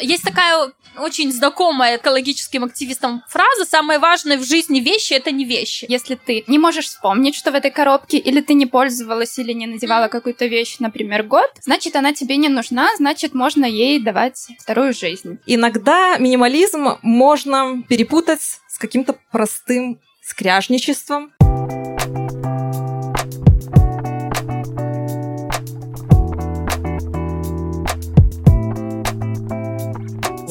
Есть 0.00 0.24
такая 0.24 0.72
очень 0.98 1.32
знакомая 1.32 1.98
экологическим 1.98 2.64
активистам 2.64 3.22
фраза 3.28 3.64
«самое 3.64 4.00
важное 4.00 4.38
в 4.38 4.44
жизни 4.44 4.80
вещи– 4.80 5.12
это 5.14 5.30
не 5.30 5.44
вещи». 5.44 5.86
Если 5.88 6.16
ты 6.16 6.42
не 6.48 6.58
можешь 6.58 6.86
вспомнить, 6.86 7.36
что 7.36 7.52
в 7.52 7.54
этой 7.54 7.70
коробке, 7.70 8.18
или 8.18 8.40
ты 8.40 8.54
не 8.54 8.66
пользовалась, 8.66 9.38
или 9.38 9.52
не 9.52 9.68
надевала 9.68 10.08
какую-то 10.08 10.46
вещь, 10.46 10.76
например, 10.80 11.22
год, 11.22 11.50
значит, 11.62 11.94
она 11.94 12.12
тебе 12.12 12.36
не 12.36 12.48
нужна, 12.48 12.90
значит, 12.96 13.34
можно 13.34 13.64
ей 13.64 14.00
давать 14.00 14.48
вторую 14.58 14.94
жизнь. 14.94 15.38
Иногда 15.46 16.18
минимализм 16.18 16.98
можно 17.02 17.82
перепутать 17.88 18.42
с 18.68 18.78
каким-то 18.78 19.16
простым 19.30 20.00
скряжничеством. 20.22 21.32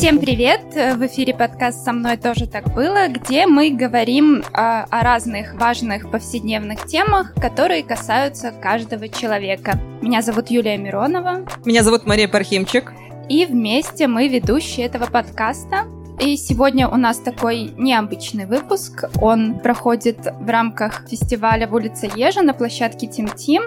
Всем 0.04 0.20
привет! 0.20 0.60
В 0.74 1.06
эфире 1.06 1.34
подкаст 1.34 1.86
«Со 1.86 1.94
мной 1.94 2.18
тоже 2.18 2.46
так 2.46 2.74
было», 2.74 3.08
где 3.08 3.48
мы 3.48 3.70
говорим 3.70 4.44
о, 4.52 4.84
о 4.84 5.02
разных 5.02 5.54
важных 5.54 6.12
повседневных 6.12 6.88
темах, 6.88 7.34
которые 7.36 7.84
касаются 7.84 8.52
каждого 8.52 9.08
человека. 9.08 9.80
Меня 10.02 10.22
зовут 10.22 10.50
Юлия 10.50 10.78
Миронова. 10.78 11.46
Меня 11.64 11.84
зовут 11.84 12.06
Мария 12.06 12.28
Пархимчик. 12.28 12.92
И 13.30 13.46
вместе 13.46 14.08
мы 14.08 14.28
ведущие 14.28 14.88
этого 14.88 15.06
подкаста. 15.06 15.86
И 16.24 16.38
сегодня 16.38 16.88
у 16.88 16.96
нас 16.96 17.18
такой 17.18 17.74
необычный 17.78 18.46
выпуск. 18.46 19.04
Он 19.20 19.60
проходит 19.60 20.20
в 20.40 20.50
рамках 20.50 21.06
фестиваля 21.10 21.68
в 21.68 21.74
улице 21.74 22.10
Ежа 22.16 22.42
на 22.42 22.54
площадке 22.54 23.08
Тим 23.08 23.28
Тим. 23.28 23.64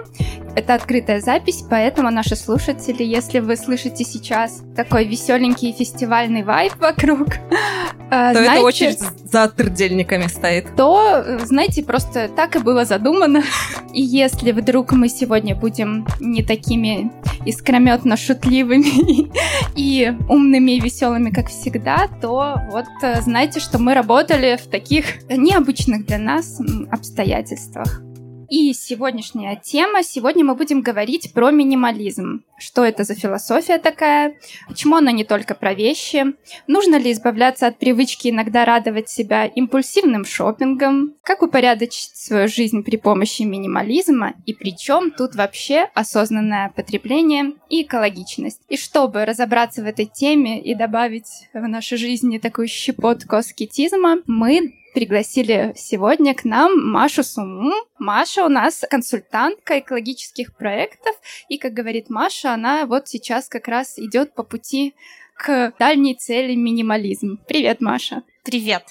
Это 0.55 0.73
открытая 0.73 1.21
запись, 1.21 1.63
поэтому 1.69 2.09
наши 2.09 2.35
слушатели, 2.35 3.03
если 3.03 3.37
вы 3.41 3.57
слышите 3.57 4.03
сейчас 4.03 4.63
такой 4.75 5.05
веселенький 5.05 5.71
фестивальный 5.71 6.41
вайб 6.41 6.73
вокруг, 6.79 7.27
то 8.09 8.31
знаете, 8.31 8.53
это 8.53 8.61
очередь 8.61 8.99
за 9.31 9.49
трудельниками 9.49 10.25
стоит. 10.25 10.75
То, 10.75 11.23
знаете, 11.43 11.83
просто 11.83 12.27
так 12.27 12.55
и 12.55 12.59
было 12.59 12.85
задумано. 12.85 13.43
И 13.93 14.01
если 14.01 14.51
вдруг 14.51 14.93
мы 14.93 15.09
сегодня 15.09 15.55
будем 15.55 16.07
не 16.19 16.43
такими 16.43 17.11
искрометно 17.45 18.17
шутливыми 18.17 19.29
и 19.75 20.13
умными 20.29 20.71
и 20.71 20.79
веселыми, 20.79 21.29
как 21.29 21.49
всегда, 21.49 22.07
то 22.21 22.46
вот 22.69 22.85
э, 23.01 23.21
знаете, 23.21 23.59
что 23.59 23.79
мы 23.79 23.93
работали 23.93 24.57
в 24.57 24.67
таких 24.67 25.27
необычных 25.29 26.05
для 26.05 26.17
нас 26.17 26.59
обстоятельствах. 26.91 28.01
И 28.49 28.73
сегодняшняя 28.73 29.55
тема. 29.61 30.03
Сегодня 30.03 30.45
мы 30.45 30.55
будем 30.55 30.81
говорить 30.81 31.33
про 31.33 31.51
минимализм. 31.51 32.43
Что 32.57 32.83
это 32.83 33.03
за 33.03 33.13
философия 33.13 33.77
такая? 33.77 34.35
Почему 34.67 34.95
она 34.95 35.11
не 35.11 35.23
только 35.23 35.53
про 35.53 35.75
вещи? 35.75 36.25
Нужно 36.65 36.95
ли 36.95 37.11
избавляться 37.11 37.67
от 37.67 37.77
привычки 37.77 38.29
иногда 38.29 38.65
радовать 38.65 39.09
себя 39.09 39.45
импульсивным 39.45 40.25
шопингом? 40.25 41.13
Как 41.21 41.43
упорядочить 41.43 42.15
свою 42.15 42.47
жизнь 42.47 42.83
при 42.83 42.97
помощи 42.97 43.43
минимализма? 43.43 44.33
И 44.47 44.53
причем 44.53 45.11
тут 45.11 45.35
вообще 45.35 45.89
осознанное 45.93 46.73
потребление 46.75 47.53
и 47.69 47.83
экологичность? 47.83 48.61
И 48.69 48.77
чтобы 48.77 49.25
разобраться 49.25 49.83
в 49.83 49.85
этой 49.85 50.05
теме 50.05 50.59
и 50.59 50.73
добавить 50.73 51.47
в 51.53 51.61
нашей 51.67 51.99
жизни 51.99 52.39
такую 52.39 52.67
щепотку 52.67 53.35
аскетизма, 53.35 54.17
мы 54.25 54.73
пригласили 54.97 55.73
сегодня 55.75 56.33
к 56.33 56.43
нам 56.43 56.71
Машу 56.89 57.23
Суму. 57.23 57.71
Маша 57.99 58.43
у 58.43 58.49
нас 58.49 58.83
консультантка 58.89 59.77
экологических 59.77 60.55
проектов, 60.55 61.15
и, 61.49 61.59
как 61.59 61.73
говорит 61.73 62.09
Маша, 62.09 62.46
она 62.47 62.85
вот 62.85 63.07
сейчас 63.07 63.47
как 63.47 63.67
раз 63.67 63.97
идет 63.97 64.33
по 64.33 64.43
пути 64.43 64.95
к 65.35 65.73
дальней 65.79 66.15
цели 66.15 66.55
минимализм. 66.55 67.39
Привет, 67.47 67.81
Маша. 67.81 68.23
Привет. 68.43 68.83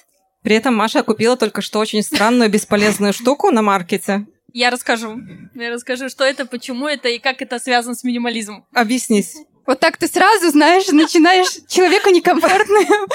При 0.43 0.55
этом 0.55 0.77
Маша 0.77 1.03
купила 1.03 1.37
только 1.37 1.61
что 1.61 1.81
очень 1.81 2.03
странную 2.03 2.49
бесполезную 2.51 3.13
штуку 3.13 3.51
на 3.51 3.63
маркете. 3.63 4.27
Я 4.53 4.71
расскажу. 4.71 5.21
Я 5.55 5.71
расскажу, 5.71 6.09
что 6.09 6.25
это, 6.25 6.47
почему 6.47 6.87
это 6.87 7.09
и 7.09 7.19
как 7.19 7.43
это 7.43 7.59
связано 7.59 7.95
с 7.95 8.05
минимализмом. 8.05 8.65
Объяснись. 8.73 9.37
Вот 9.67 9.81
так 9.81 9.97
ты 9.97 10.07
сразу, 10.07 10.51
знаешь, 10.51 10.87
начинаешь 10.89 11.49
человеку 11.69 12.11
некомфортную 12.11 12.87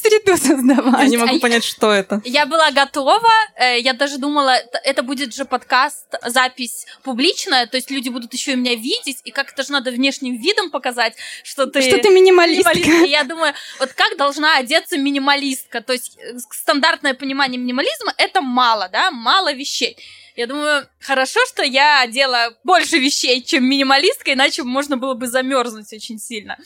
среду 0.00 0.36
создавать. 0.36 1.02
Я 1.02 1.08
не 1.08 1.16
могу 1.16 1.40
понять, 1.40 1.64
что 1.64 1.92
это. 1.92 2.20
Я 2.24 2.46
была 2.46 2.70
готова, 2.70 3.32
э, 3.56 3.80
я 3.80 3.92
даже 3.92 4.18
думала, 4.18 4.56
это 4.84 5.02
будет 5.02 5.34
же 5.34 5.44
подкаст, 5.44 6.06
запись 6.24 6.86
публичная, 7.02 7.66
то 7.66 7.76
есть 7.76 7.90
люди 7.90 8.08
будут 8.08 8.32
еще 8.32 8.52
и 8.52 8.56
меня 8.56 8.74
видеть, 8.74 9.20
и 9.24 9.30
как 9.30 9.52
это 9.52 9.64
же 9.64 9.72
надо 9.72 9.90
внешним 9.90 10.36
видом 10.40 10.70
показать, 10.70 11.14
что 11.42 11.66
ты... 11.66 11.82
Что 11.82 11.98
ты 11.98 12.10
минималистка. 12.10 12.74
минималистка. 12.74 13.06
И 13.06 13.10
я 13.10 13.24
думаю, 13.24 13.54
вот 13.80 13.92
как 13.92 14.16
должна 14.16 14.58
одеться 14.58 14.98
минималистка? 14.98 15.80
То 15.80 15.92
есть 15.92 16.16
э, 16.18 16.38
стандартное 16.50 17.14
понимание 17.14 17.58
минимализма— 17.58 18.14
это 18.16 18.40
мало, 18.40 18.88
да, 18.92 19.10
мало 19.10 19.52
вещей. 19.52 19.96
Я 20.36 20.46
думаю, 20.46 20.86
хорошо, 21.00 21.40
что 21.48 21.62
я 21.62 22.02
одела 22.02 22.54
больше 22.62 22.98
вещей, 22.98 23.42
чем 23.42 23.64
минималистка, 23.64 24.34
иначе 24.34 24.62
можно 24.64 24.98
было 24.98 25.14
бы 25.14 25.26
замерзнуть 25.26 25.90
очень 25.94 26.18
сильно. 26.18 26.58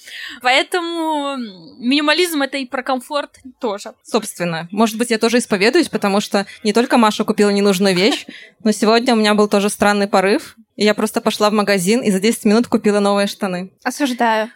Поэтому 0.42 1.36
минимализм 1.78 2.42
это 2.42 2.58
и 2.58 2.66
про 2.66 2.82
комфорт 2.82 3.38
тоже. 3.60 3.94
Собственно, 4.02 4.68
может 4.72 4.98
быть, 4.98 5.10
я 5.10 5.18
тоже 5.18 5.38
исповедуюсь, 5.38 5.88
потому 5.88 6.20
что 6.20 6.46
не 6.64 6.72
только 6.72 6.98
Маша 6.98 7.24
купила 7.24 7.50
ненужную 7.50 7.94
вещь, 7.94 8.26
но 8.64 8.72
сегодня 8.72 9.14
у 9.14 9.16
меня 9.16 9.34
был 9.34 9.48
тоже 9.48 9.70
странный 9.70 10.08
порыв. 10.08 10.56
И 10.74 10.84
я 10.84 10.94
просто 10.94 11.20
пошла 11.20 11.50
в 11.50 11.52
магазин 11.52 12.00
и 12.00 12.10
за 12.10 12.18
10 12.18 12.46
минут 12.46 12.66
купила 12.66 13.00
новые 13.00 13.26
штаны. 13.26 13.70
Осуждаю. 13.84 14.50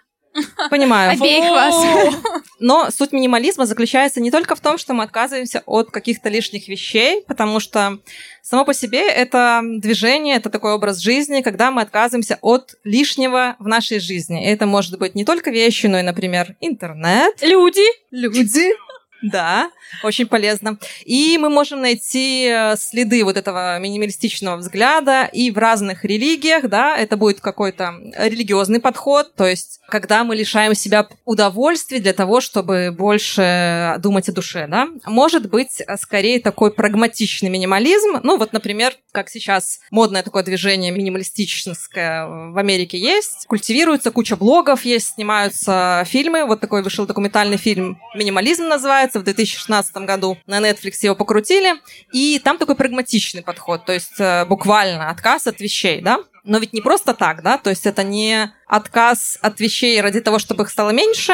Понимаю. 0.71 1.13
Обеих 1.13 1.51
вас. 1.51 2.15
Но 2.59 2.91
суть 2.91 3.13
минимализма 3.13 3.67
заключается 3.67 4.21
не 4.21 4.31
только 4.31 4.55
в 4.55 4.61
том, 4.61 4.79
что 4.79 4.95
мы 4.95 5.05
отказываемся 5.05 5.63
от 5.67 5.91
каких-то 5.91 6.29
лишних 6.29 6.69
вещей, 6.69 7.23
потому 7.27 7.61
что 7.61 7.99
само 8.43 8.65
по 8.65 8.75
себе 8.75 9.09
это 9.09 9.61
движение, 9.63 10.37
это 10.37 10.51
такой 10.51 10.73
образ 10.73 10.99
жизни, 10.99 11.43
когда 11.43 11.71
мы 11.71 11.83
отказываемся 11.83 12.39
от 12.41 12.75
лишнего 12.85 13.57
в 13.59 13.69
нашей 13.69 14.01
жизни. 14.01 14.45
И 14.45 14.49
это 14.49 14.67
может 14.67 14.99
быть 14.99 15.15
не 15.15 15.25
только 15.25 15.51
вещи, 15.51 15.87
но 15.87 15.99
и, 15.99 16.03
например, 16.03 16.57
интернет. 16.61 17.35
Люди. 17.43 17.85
Люди. 18.11 18.73
Да, 19.23 19.71
очень 20.03 20.27
полезно. 20.27 20.79
И 21.05 21.39
мы 21.39 21.49
можем 21.49 21.81
найти 21.81 22.47
э, 22.47 22.77
следы 22.77 23.25
вот 23.25 23.37
этого 23.37 23.79
минималистичного 23.79 24.57
взгляда 24.57 25.25
и 25.33 25.51
в 25.51 25.57
разных 25.57 26.05
религиях, 26.05 26.69
да, 26.69 26.97
это 26.97 27.17
будет 27.17 27.41
какой-то 27.41 27.95
религиозный 28.17 28.81
подход, 28.81 29.35
то 29.35 29.47
есть 29.47 29.81
когда 29.89 30.25
мы 30.25 30.37
лишаем 30.37 30.75
себя 30.75 31.09
удовольствий 31.25 32.01
для 32.01 32.13
того, 32.13 32.41
чтобы 32.41 32.95
больше 32.97 33.97
думать 33.99 34.29
о 34.29 34.33
душе, 34.33 34.67
да. 34.69 34.89
Может 35.07 35.49
быть, 35.49 35.81
э, 35.81 35.97
скорее 35.97 36.41
такой 36.41 36.71
прагматичный 36.71 37.49
минимализм, 37.49 38.21
ну 38.23 38.37
вот, 38.37 38.53
например, 38.53 38.95
как 39.13 39.31
сейчас 39.31 39.81
модное 39.91 40.23
такое 40.23 40.43
движение 40.43 40.91
минималистическое 40.91 42.27
в 42.27 42.59
Америке 42.59 42.99
есть, 42.99 43.47
культивируется 43.47 44.11
куча 44.11 44.37
блогов, 44.37 44.85
есть, 44.85 45.15
снимаются 45.15 46.05
фильмы, 46.07 46.45
вот 46.45 46.61
такой 46.61 46.83
вышел 46.83 47.07
документальный 47.07 47.57
фильм 47.57 47.99
«Минимализм» 48.15 48.65
называется, 48.67 49.14
в 49.21 49.25
2016 49.25 49.97
году 49.99 50.39
на 50.47 50.61
Netflix 50.61 50.95
его 51.03 51.15
покрутили, 51.15 51.75
и 52.13 52.39
там 52.39 52.59
такой 52.59 52.77
прагматичный 52.77 53.43
подход, 53.43 53.85
то 53.85 53.93
есть 53.93 54.19
э, 54.19 54.45
буквально 54.47 55.11
отказ 55.11 55.47
от 55.47 55.61
вещей, 55.61 56.01
да? 56.01 56.19
Но 56.45 56.59
ведь 56.59 56.75
не 56.75 56.83
просто 56.83 57.15
так, 57.15 57.43
да, 57.43 57.57
то 57.57 57.71
есть 57.71 57.87
это 57.87 58.03
не 58.03 58.53
отказ 58.67 59.39
от 59.41 59.61
вещей 59.61 60.01
ради 60.01 60.21
того, 60.21 60.39
чтобы 60.39 60.65
их 60.65 60.71
стало 60.71 60.91
меньше, 60.91 61.33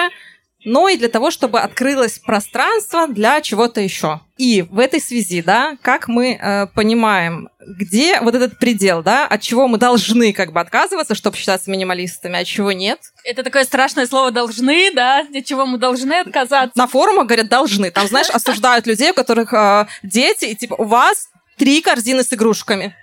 но 0.65 0.89
и 0.89 0.97
для 0.97 1.09
того, 1.09 1.31
чтобы 1.31 1.61
открылось 1.61 2.19
пространство 2.19 3.07
для 3.09 3.41
чего-то 3.41 3.81
еще. 3.81 4.21
И 4.37 4.63
в 4.63 4.79
этой 4.79 5.01
связи, 5.01 5.43
да, 5.43 5.77
как 5.83 6.09
мы 6.09 6.33
э, 6.33 6.67
понимаем, 6.75 7.51
где 7.61 8.21
вот 8.21 8.35
этот 8.35 8.59
предел, 8.59 9.03
да, 9.03 9.27
от 9.27 9.43
чего 9.43 9.69
мы 9.69 9.79
должны 9.79 10.33
как 10.33 10.53
бы 10.53 10.61
отказываться, 10.61 11.15
чтобы 11.15 11.37
считаться 11.37 11.71
минималистами, 11.71 12.39
а 12.39 12.41
от 12.41 12.47
чего 12.47 12.73
нет. 12.73 13.01
Это 13.25 13.43
такое 13.43 13.65
страшное 13.65 14.07
слово 14.07 14.31
«должны», 14.31 14.93
да, 14.95 15.27
от 15.35 15.45
чего 15.45 15.67
мы 15.67 15.79
должны 15.79 16.15
отказаться. 16.15 16.79
На 16.79 16.87
форумах 16.87 17.27
говорят 17.27 17.49
«должны», 17.49 17.91
там, 17.91 18.07
знаешь, 18.07 18.31
осуждают 18.31 18.87
людей, 18.87 19.11
у 19.11 19.15
которых 19.15 19.53
э, 19.53 19.87
дети, 20.03 20.47
и 20.47 20.55
типа 20.55 20.75
у 20.75 20.85
вас 20.85 21.29
три 21.59 21.83
корзины 21.83 22.23
с 22.23 22.33
игрушками. 22.33 22.97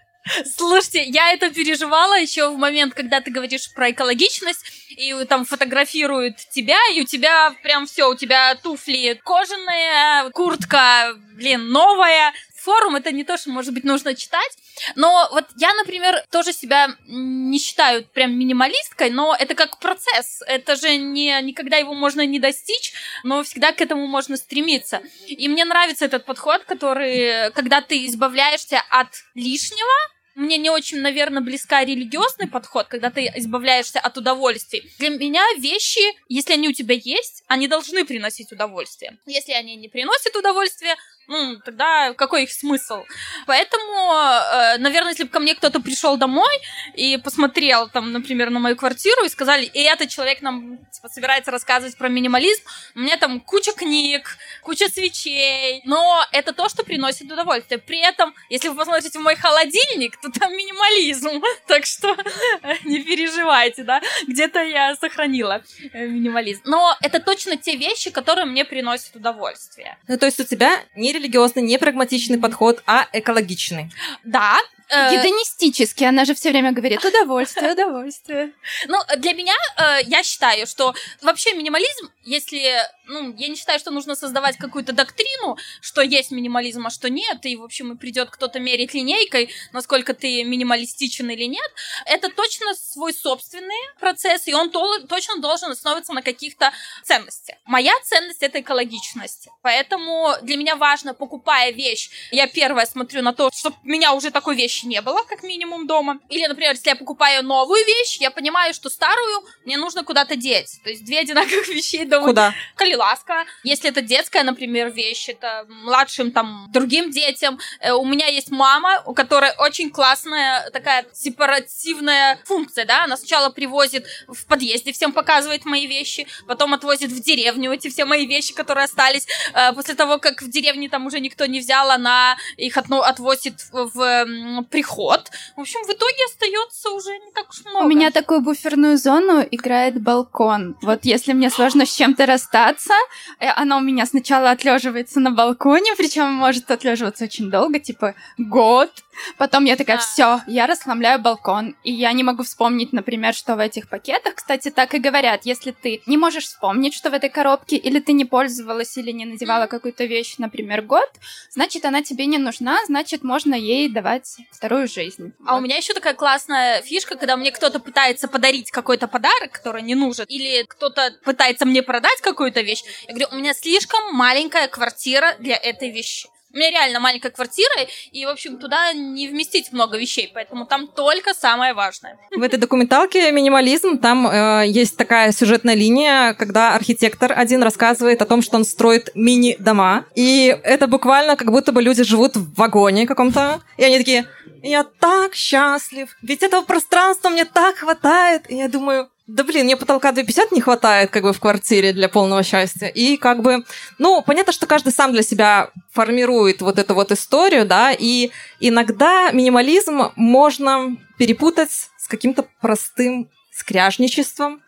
Слушайте, 0.58 1.04
я 1.04 1.32
это 1.34 1.50
переживала 1.50 2.20
еще 2.20 2.50
в 2.50 2.58
момент, 2.58 2.94
когда 2.94 3.22
ты 3.22 3.32
говоришь 3.32 3.72
про 3.74 3.92
экологичность, 3.92 4.66
и 4.90 5.14
там 5.26 5.46
фотографируют 5.46 6.38
тебя, 6.38 6.80
и 6.94 7.02
у 7.02 7.06
тебя 7.06 7.54
прям 7.64 7.86
все, 7.86 8.10
у 8.10 8.16
тебя 8.16 8.56
туфли 8.56 9.20
кожаные, 9.24 10.30
куртка, 10.32 11.14
блин, 11.36 11.70
новая. 11.70 12.34
Форум 12.56 12.98
это 12.98 13.12
не 13.12 13.24
то, 13.24 13.38
что, 13.38 13.50
может 13.50 13.74
быть, 13.74 13.86
нужно 13.86 14.14
читать, 14.14 14.58
но 14.96 15.30
вот 15.32 15.46
я, 15.56 15.74
например, 15.76 16.22
тоже 16.32 16.52
себя 16.52 16.90
не 17.08 17.60
считаю 17.60 18.04
прям 18.04 18.38
минималисткой, 18.38 19.10
но 19.10 19.34
это 19.38 19.56
как 19.56 19.80
процесс. 19.80 20.42
Это 20.46 20.76
же 20.76 20.98
не, 20.98 21.40
никогда 21.44 21.78
его 21.78 21.94
можно 21.94 22.26
не 22.26 22.40
достичь, 22.40 22.92
но 23.24 23.44
всегда 23.44 23.72
к 23.72 23.80
этому 23.80 24.08
можно 24.08 24.36
стремиться. 24.36 25.02
И 25.28 25.48
мне 25.48 25.64
нравится 25.64 26.06
этот 26.06 26.26
подход, 26.26 26.64
который, 26.66 27.52
когда 27.52 27.80
ты 27.80 28.06
избавляешься 28.06 28.84
от 28.90 29.10
лишнего, 29.34 29.94
Мне 30.38 30.60
не 30.60 30.70
очень, 30.70 31.00
наверное, 31.00 31.42
близка 31.42 31.84
религиозный 31.84 32.48
подход, 32.48 32.88
когда 32.88 33.10
ты 33.10 33.26
избавляешься 33.38 34.00
от 34.00 34.20
удовольствий. 34.20 34.88
Для 35.00 35.10
меня 35.10 35.44
вещи, 35.58 36.00
если 36.30 36.54
они 36.54 36.70
у 36.70 36.74
тебя 36.74 36.94
есть, 36.94 37.44
они 37.48 37.68
должны 37.68 38.06
приносить 38.06 38.52
удовольствие. 38.52 39.18
Если 39.26 39.54
они 39.54 39.76
не 39.76 39.90
приносят 39.90 40.36
удовольствия, 40.36 40.96
ну, 41.28 41.58
тогда 41.66 42.14
какой 42.14 42.44
их 42.44 42.52
смысл? 42.52 43.04
Поэтому, 43.46 44.14
э, 44.14 44.78
наверное, 44.78 45.12
если 45.12 45.24
бы 45.24 45.30
ко 45.30 45.40
мне 45.40 45.56
кто-то 45.56 45.82
пришел 45.82 46.16
домой 46.18 46.54
и 46.94 47.18
посмотрел, 47.18 47.90
там, 47.90 48.14
например, 48.14 48.50
на 48.50 48.60
мою 48.60 48.78
квартиру 48.78 49.26
и 49.26 49.30
сказали, 49.30 49.66
и 49.66 49.82
этот 49.82 50.10
человек 50.10 50.42
нам 50.42 50.78
типа, 50.92 51.10
собирается 51.10 51.52
рассказывать 51.52 51.98
про 51.98 52.08
минимализм, 52.08 52.64
у 52.96 53.00
меня 53.00 53.18
там 53.18 53.42
куча 53.42 53.74
книг, 53.74 54.38
куча 54.62 54.88
свечей, 54.88 55.82
но 55.84 56.26
это 56.32 56.54
то, 56.54 56.70
что 56.70 56.84
приносит 56.84 57.30
удовольствие. 57.30 57.78
При 57.78 58.00
этом, 58.00 58.34
если 58.50 58.70
вы 58.70 58.76
посмотрите 58.76 59.20
в 59.20 59.22
мой 59.22 59.36
холодильник, 59.36 60.16
то 60.22 60.32
там 60.32 60.54
минимализм, 60.54 61.44
так 61.68 61.86
что 61.86 62.16
не 62.86 63.04
переживайте, 63.04 63.84
да, 63.84 64.02
где-то 64.28 64.62
я 64.64 64.96
сохранила 64.96 65.62
э, 65.92 66.08
минимализм. 66.08 66.62
Но 66.66 66.96
это 67.02 67.20
точно 67.20 67.58
те 67.58 67.76
вещи, 67.76 68.12
которые 68.12 68.46
мне 68.46 68.64
приносят 68.64 69.16
удовольствие. 69.16 69.98
Ну, 70.08 70.18
то 70.18 70.26
есть 70.26 70.40
у 70.40 70.46
тебя 70.46 70.84
не 70.96 71.17
религиозный, 71.18 71.64
не 71.64 71.78
прагматичный 71.78 72.38
подход, 72.38 72.82
а 72.86 73.08
экологичный. 73.14 73.92
Да, 74.24 74.58
Э, 74.90 75.12
Гедонистически, 75.12 76.06
она 76.06 76.24
же 76.24 76.34
все 76.34 76.50
время 76.50 76.72
говорит 76.72 77.04
удовольствие, 77.04 77.74
удовольствие. 77.74 78.52
Ну, 78.88 78.98
для 79.18 79.34
меня, 79.34 79.54
э, 79.78 80.04
я 80.06 80.24
считаю, 80.24 80.66
что 80.66 80.94
вообще 81.22 81.54
минимализм, 81.54 82.10
если, 82.28 82.74
ну, 83.06 83.34
я 83.38 83.48
не 83.48 83.56
считаю, 83.56 83.80
что 83.80 83.90
нужно 83.90 84.14
создавать 84.16 84.58
какую-то 84.58 84.92
доктрину, 84.92 85.58
что 85.80 86.02
есть 86.02 86.32
минимализм, 86.32 86.86
а 86.86 86.90
что 86.90 87.10
нет, 87.10 87.46
и, 87.46 87.56
в 87.56 87.64
общем, 87.64 87.94
и 87.94 87.98
придет 87.98 88.30
кто-то 88.30 88.60
мерить 88.60 88.94
линейкой, 88.94 89.50
насколько 89.72 90.14
ты 90.14 90.44
минималистичен 90.44 91.30
или 91.30 91.46
нет, 91.46 91.72
это 92.06 92.30
точно 92.30 92.76
свой 92.76 93.14
собственный 93.14 93.82
процесс, 94.00 94.48
и 94.48 94.54
он 94.54 94.72
то, 94.72 95.00
точно 95.08 95.38
должен 95.38 95.72
основываться 95.72 96.12
на 96.12 96.22
каких-то 96.22 96.74
ценностях. 97.06 97.56
Моя 97.66 97.94
ценность— 98.04 98.40
это 98.44 98.60
экологичность, 98.60 99.48
поэтому 99.62 100.34
для 100.42 100.58
меня 100.58 100.76
важно, 100.76 101.14
покупая 101.14 101.72
вещь, 101.72 102.10
я 102.32 102.48
первое 102.48 102.86
смотрю 102.86 103.22
на 103.22 103.34
то, 103.34 103.50
чтобы 103.54 103.78
меня 103.84 104.14
уже 104.14 104.32
такой 104.32 104.58
вещи 104.58 104.86
не 104.86 105.02
было, 105.02 105.24
как 105.24 105.44
минимум, 105.44 105.88
дома. 105.88 106.20
Или, 106.28 106.46
например, 106.46 106.74
если 106.74 106.90
я 106.90 106.96
покупаю 106.98 107.42
новую 107.44 107.86
вещь, 107.86 108.18
я 108.20 108.32
понимаю, 108.32 108.74
что 108.74 108.90
старую 108.90 109.46
мне 109.64 109.78
нужно 109.78 110.04
куда-то 110.04 110.36
деть. 110.36 110.82
То 110.84 110.90
есть 110.90 111.06
две 111.06 111.20
одинаковых 111.20 111.68
вещей 111.70 112.04
дома. 112.04 112.17
Куда? 112.26 112.54
Калиласка. 112.76 113.46
Если 113.64 113.90
это 113.90 114.02
детская, 114.02 114.44
например, 114.44 114.92
вещь, 114.92 115.30
это 115.30 115.66
младшим, 115.68 116.32
там, 116.32 116.68
другим 116.70 117.12
детям. 117.12 117.60
Э, 117.80 117.92
у 117.92 118.06
меня 118.06 118.28
есть 118.28 118.52
мама, 118.52 119.02
у 119.06 119.14
которой 119.14 119.52
очень 119.58 119.90
классная 119.90 120.70
такая 120.72 121.06
сепаративная 121.14 122.40
функция, 122.46 122.86
да, 122.86 123.04
она 123.04 123.18
сначала 123.18 123.50
привозит 123.50 124.06
в 124.28 124.46
подъезде, 124.46 124.92
всем 124.92 125.12
показывает 125.12 125.66
мои 125.66 125.88
вещи, 125.88 126.28
потом 126.48 126.74
отвозит 126.74 127.12
в 127.12 127.22
деревню 127.22 127.72
эти 127.72 127.90
все 127.90 128.06
мои 128.06 128.26
вещи, 128.26 128.54
которые 128.54 128.86
остались. 128.86 129.28
Э, 129.54 129.74
после 129.74 129.96
того, 129.96 130.18
как 130.20 130.42
в 130.42 130.50
деревне 130.50 130.90
там 130.90 131.06
уже 131.06 131.20
никто 131.20 131.46
не 131.46 131.60
взял, 131.60 131.90
она 131.90 132.38
их 132.58 132.78
отвозит 132.78 133.66
в 133.72 134.64
приход. 134.70 135.30
В 135.56 135.62
общем, 135.62 135.80
в 135.84 135.90
итоге 135.90 136.26
остается 136.26 136.90
уже 136.92 137.12
не 137.12 137.32
так 137.34 137.50
уж 137.50 137.66
много. 137.66 137.86
У 137.86 137.88
меня 137.88 138.12
такую 138.12 138.42
буферную 138.42 138.98
зону 138.98 139.46
играет 139.50 140.02
балкон. 140.02 140.78
Вот 140.82 141.06
если 141.06 141.34
мне 141.34 141.50
сложно 141.50 141.86
с 141.86 141.90
чем-то 142.08 142.26
расстаться, 142.26 142.94
э, 143.40 143.48
она 143.56 143.78
у 143.78 143.82
меня 143.82 144.06
сначала 144.06 144.52
отлеживается 144.52 145.20
на 145.20 145.32
балконе, 145.32 145.94
причем 145.98 146.32
может 146.34 146.72
отлеживаться 146.72 147.26
очень 147.26 147.50
долго, 147.50 147.80
типа 147.80 148.16
год. 148.38 148.90
Потом 149.38 149.66
я 149.66 149.76
такая, 149.76 149.98
все, 149.98 150.42
я 150.48 150.68
расхламляю 150.68 151.20
балкон. 151.20 151.76
И 151.84 151.92
я 151.92 152.12
не 152.14 152.24
могу 152.24 152.44
вспомнить, 152.44 152.94
например, 152.94 153.34
что 153.34 153.56
в 153.56 153.60
этих 153.60 153.90
пакетах. 153.90 154.36
Кстати, 154.36 154.70
так 154.70 154.94
и 154.94 155.00
говорят, 155.00 155.42
если 155.46 155.72
ты 155.72 156.02
не 156.06 156.18
можешь 156.18 156.46
вспомнить, 156.46 156.94
что 156.94 157.10
в 157.10 157.14
этой 157.14 157.30
коробке, 157.30 157.78
или 157.78 158.00
ты 158.00 158.14
не 158.14 158.26
пользовалась, 158.26 158.98
или 158.98 159.12
не 159.12 159.26
надевала 159.26 159.68
какую-то 159.68 160.06
вещь, 160.06 160.36
например, 160.38 160.82
год, 160.82 161.10
значит, 161.52 161.86
она 161.86 162.02
тебе 162.02 162.26
не 162.26 162.38
нужна, 162.38 162.80
значит, 162.86 163.24
можно 163.24 163.56
ей 163.56 163.90
давать 163.90 164.38
вторую 164.52 164.88
жизнь. 164.88 165.34
А 165.46 165.54
вот. 165.54 165.60
у 165.60 165.62
меня 165.62 165.78
еще 165.78 165.94
такая 165.94 166.14
классная 166.14 166.82
фишка, 166.82 167.16
когда 167.16 167.38
мне 167.38 167.52
кто-то 167.52 167.80
пытается 167.80 168.28
подарить 168.28 168.72
какой-то 168.72 169.08
подарок, 169.08 169.52
который 169.52 169.82
не 169.82 169.96
нужен, 169.96 170.26
или 170.28 170.64
кто-то 170.64 171.14
пытается 171.24 171.66
мне 171.66 171.84
продать 171.84 172.22
какую-то 172.22 172.62
вещь, 172.62 172.84
я 173.08 173.14
говорю, 173.14 173.28
у 173.32 173.36
меня 173.36 173.54
слишком 173.54 174.14
маленькая 174.14 174.68
квартира 174.68 175.36
для 175.40 175.56
этой 175.56 175.92
вещи. 175.92 176.30
У 176.54 176.58
меня 176.58 176.72
реально 176.72 177.00
маленькая 177.00 177.30
квартира, 177.30 177.88
и, 178.12 178.26
в 178.26 178.30
общем, 178.30 178.58
туда 178.58 178.94
не 178.94 179.28
вместить 179.28 179.74
много 179.74 179.98
вещей, 179.98 180.32
поэтому 180.34 180.66
там 180.66 180.88
только 180.88 181.34
самое 181.34 181.74
важное. 181.74 182.18
В 182.32 182.42
этой 182.42 182.58
документалке 182.58 183.32
«Минимализм» 183.32 183.98
там 183.98 184.28
э, 184.28 184.64
есть 184.68 184.96
такая 184.96 185.32
сюжетная 185.34 185.76
линия, 185.76 186.34
когда 186.34 186.74
архитектор 186.74 187.34
один 187.38 187.62
рассказывает 187.64 188.22
о 188.22 188.26
том, 188.26 188.42
что 188.42 188.56
он 188.56 188.64
строит 188.64 189.12
мини-дома, 189.14 190.06
и 190.16 190.58
это 190.64 190.88
буквально 190.88 191.36
как 191.36 191.52
будто 191.52 191.72
бы 191.72 191.82
люди 191.82 192.04
живут 192.04 192.38
в 192.38 192.56
вагоне 192.56 193.06
каком-то, 193.06 193.62
и 193.78 193.84
они 193.84 193.98
такие 193.98 194.26
«Я 194.64 194.84
так 194.84 195.36
счастлив, 195.36 196.16
ведь 196.22 196.44
этого 196.44 196.62
пространства 196.62 197.30
мне 197.30 197.46
так 197.46 197.78
хватает», 197.78 198.50
и 198.50 198.56
я 198.56 198.70
думаю, 198.70 199.10
да 199.28 199.44
блин, 199.44 199.66
мне 199.66 199.76
потолка 199.76 200.14
250 200.14 200.54
не 200.54 200.62
хватает 200.62 201.10
как 201.10 201.24
бы 201.24 201.34
в 201.34 201.40
квартире 201.40 201.92
для 201.92 202.08
полного 202.08 202.44
счастья. 202.44 202.88
И 202.88 203.18
как 203.18 203.42
бы, 203.42 203.66
ну, 203.98 204.22
понятно, 204.22 204.54
что 204.54 204.66
каждый 204.68 204.94
сам 204.94 205.12
для 205.12 205.22
себя 205.22 205.70
формирует 205.92 206.62
вот 206.62 206.80
эту 206.80 206.96
вот 206.96 207.12
историю, 207.12 207.66
да, 207.66 207.92
и 207.92 208.32
иногда 208.62 209.32
минимализм 209.32 210.12
можно 210.16 210.96
перепутать 211.18 211.72
с 211.72 212.08
каким-то 212.08 212.46
простым 212.62 213.30
скряжничеством, 213.52 214.62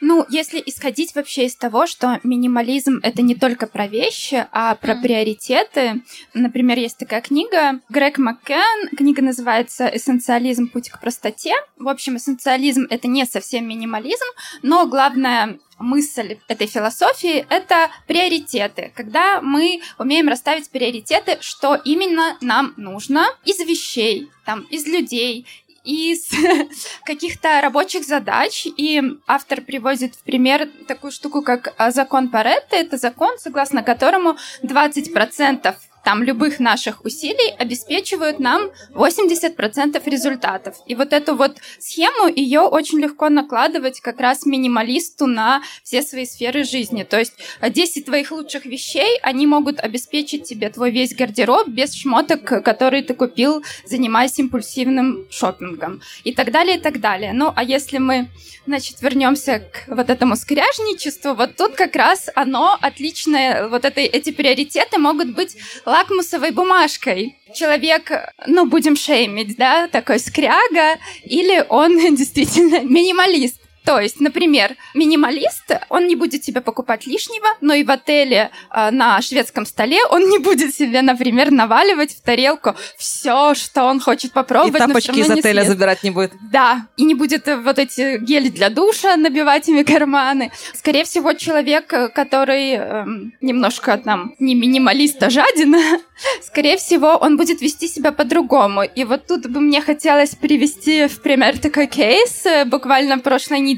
ну, 0.00 0.26
если 0.28 0.62
исходить 0.64 1.14
вообще 1.14 1.46
из 1.46 1.56
того, 1.56 1.86
что 1.86 2.20
минимализм 2.22 3.00
это 3.02 3.22
не 3.22 3.34
только 3.34 3.66
про 3.66 3.86
вещи, 3.86 4.46
а 4.52 4.74
про 4.74 4.94
mm. 4.94 5.02
приоритеты. 5.02 6.02
Например, 6.34 6.78
есть 6.78 6.98
такая 6.98 7.20
книга 7.20 7.80
Грег 7.88 8.18
Маккен, 8.18 8.88
книга 8.96 9.22
называется 9.22 9.86
«Эссенциализм. 9.86 10.68
Путь 10.68 10.90
к 10.90 11.00
простоте». 11.00 11.54
В 11.78 11.88
общем, 11.88 12.16
эссенциализм 12.16 12.86
это 12.90 13.08
не 13.08 13.24
совсем 13.26 13.68
минимализм, 13.68 14.24
но 14.62 14.86
главное 14.86 15.58
мысль 15.78 16.38
этой 16.48 16.66
философии— 16.66 17.44
это 17.48 17.90
приоритеты. 18.06 18.92
Когда 18.94 19.40
мы 19.40 19.80
умеем 19.98 20.28
расставить 20.28 20.70
приоритеты, 20.70 21.38
что 21.40 21.74
именно 21.84 22.36
нам 22.40 22.74
нужно 22.76 23.26
из 23.44 23.58
вещей, 23.58 24.30
там, 24.44 24.60
из 24.70 24.86
людей, 24.86 25.46
из 25.84 26.30
каких-то 27.04 27.60
рабочих 27.60 28.04
задач, 28.04 28.66
и 28.66 29.02
автор 29.26 29.60
приводит 29.60 30.14
в 30.14 30.22
пример 30.22 30.68
такую 30.88 31.10
штуку, 31.12 31.42
как 31.42 31.74
а, 31.76 31.90
закон 31.90 32.30
Паретта. 32.30 32.76
Это 32.76 32.96
закон, 32.96 33.38
согласно 33.38 33.82
которому 33.82 34.36
20% 34.62 35.74
там 36.04 36.22
любых 36.22 36.60
наших 36.60 37.04
усилий 37.04 37.54
обеспечивают 37.58 38.38
нам 38.38 38.70
80% 38.92 40.02
результатов. 40.08 40.76
И 40.86 40.94
вот 40.94 41.12
эту 41.12 41.34
вот 41.34 41.56
схему, 41.78 42.28
ее 42.28 42.60
очень 42.60 43.00
легко 43.00 43.28
накладывать 43.28 44.00
как 44.00 44.20
раз 44.20 44.44
минималисту 44.44 45.26
на 45.26 45.62
все 45.82 46.02
свои 46.02 46.26
сферы 46.26 46.64
жизни. 46.64 47.04
То 47.04 47.18
есть 47.18 47.32
10 47.62 48.04
твоих 48.04 48.30
лучших 48.30 48.66
вещей, 48.66 49.18
они 49.22 49.46
могут 49.46 49.80
обеспечить 49.80 50.44
тебе 50.44 50.68
твой 50.70 50.90
весь 50.90 51.14
гардероб 51.14 51.68
без 51.68 51.94
шмоток, 51.94 52.44
которые 52.64 53.02
ты 53.02 53.14
купил, 53.14 53.64
занимаясь 53.84 54.38
импульсивным 54.38 55.26
шопингом. 55.30 56.02
И 56.24 56.32
так 56.32 56.50
далее, 56.52 56.76
и 56.76 56.80
так 56.80 57.00
далее. 57.00 57.32
Ну, 57.32 57.52
а 57.54 57.64
если 57.64 57.98
мы, 57.98 58.28
значит, 58.66 59.00
вернемся 59.00 59.60
к 59.60 59.84
вот 59.88 60.10
этому 60.10 60.36
скряжничеству, 60.36 61.34
вот 61.34 61.56
тут 61.56 61.74
как 61.74 61.96
раз 61.96 62.28
оно 62.34 62.76
отличное, 62.80 63.68
вот 63.68 63.84
это, 63.84 64.00
эти 64.00 64.30
приоритеты 64.30 64.98
могут 64.98 65.34
быть 65.34 65.56
лакмусовой 65.94 66.50
бумажкой. 66.50 67.36
Человек, 67.54 68.10
ну, 68.46 68.66
будем 68.66 68.96
шеймить, 68.96 69.56
да, 69.56 69.86
такой 69.86 70.18
скряга, 70.18 70.98
или 71.22 71.64
он 71.68 71.96
действительно 72.16 72.80
минималист. 72.80 73.60
То 73.84 74.00
есть, 74.00 74.18
например, 74.18 74.76
минималист, 74.94 75.72
он 75.90 76.06
не 76.06 76.16
будет 76.16 76.42
себе 76.42 76.62
покупать 76.62 77.06
лишнего, 77.06 77.48
но 77.60 77.74
и 77.74 77.84
в 77.84 77.90
отеле 77.90 78.50
э, 78.70 78.90
на 78.90 79.20
шведском 79.20 79.66
столе 79.66 79.98
он 80.10 80.30
не 80.30 80.38
будет 80.38 80.74
себе, 80.74 81.02
например, 81.02 81.50
наваливать 81.50 82.12
в 82.16 82.22
тарелку 82.22 82.74
все, 82.96 83.54
что 83.54 83.84
он 83.84 84.00
хочет 84.00 84.32
попробовать. 84.32 84.74
И 84.82 84.86
тапочки 84.86 85.18
из 85.18 85.30
отеля 85.30 85.60
съест. 85.60 85.68
забирать 85.68 86.02
не 86.02 86.10
будет. 86.10 86.32
Да, 86.50 86.86
и 86.96 87.04
не 87.04 87.14
будет 87.14 87.46
э, 87.46 87.56
вот 87.56 87.78
эти 87.78 88.16
гели 88.24 88.48
для 88.48 88.70
душа 88.70 89.16
набивать 89.16 89.68
ими 89.68 89.82
карманы. 89.82 90.50
Скорее 90.72 91.04
всего, 91.04 91.34
человек, 91.34 91.92
э, 91.92 92.08
который 92.08 92.76
э, 92.76 93.04
немножко 93.42 93.98
там 93.98 94.34
не 94.38 94.54
минималист, 94.54 95.22
а 95.22 95.28
жадина, 95.28 96.00
скорее 96.42 96.78
всего, 96.78 97.18
он 97.20 97.36
будет 97.36 97.60
вести 97.60 97.88
себя 97.88 98.12
по-другому. 98.12 98.82
И 98.82 99.04
вот 99.04 99.26
тут 99.26 99.46
бы 99.46 99.60
мне 99.60 99.82
хотелось 99.82 100.34
привести 100.34 101.06
в 101.06 101.20
пример 101.20 101.58
такой 101.58 101.86
кейс. 101.86 102.44
Буквально 102.64 103.18
прошлой 103.18 103.60
неделе 103.60 103.73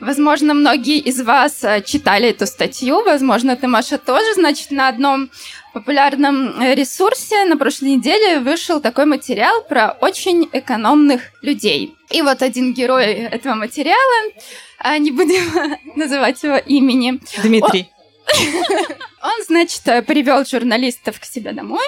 Возможно, 0.00 0.54
многие 0.54 0.98
из 0.98 1.20
вас 1.20 1.62
э, 1.64 1.82
читали 1.82 2.28
эту 2.28 2.46
статью, 2.46 3.02
возможно, 3.04 3.56
ты, 3.56 3.66
Маша, 3.66 3.98
тоже. 3.98 4.34
Значит, 4.34 4.70
на 4.70 4.88
одном 4.88 5.30
популярном 5.72 6.60
э, 6.60 6.74
ресурсе 6.74 7.44
на 7.44 7.56
прошлой 7.56 7.96
неделе 7.96 8.40
вышел 8.40 8.80
такой 8.80 9.06
материал 9.06 9.62
про 9.62 9.96
очень 10.00 10.48
экономных 10.52 11.22
людей. 11.42 11.94
И 12.10 12.22
вот 12.22 12.42
один 12.42 12.74
герой 12.74 13.06
этого 13.06 13.54
материала, 13.54 14.32
а 14.78 14.98
не 14.98 15.10
будем 15.10 15.44
называть 15.96 16.42
его 16.42 16.56
имени. 16.56 17.20
Дмитрий. 17.42 17.88
Он, 19.22 19.30
он 19.32 19.44
значит, 19.46 19.82
привел 20.06 20.44
журналистов 20.44 21.20
к 21.20 21.24
себе 21.24 21.52
домой 21.52 21.84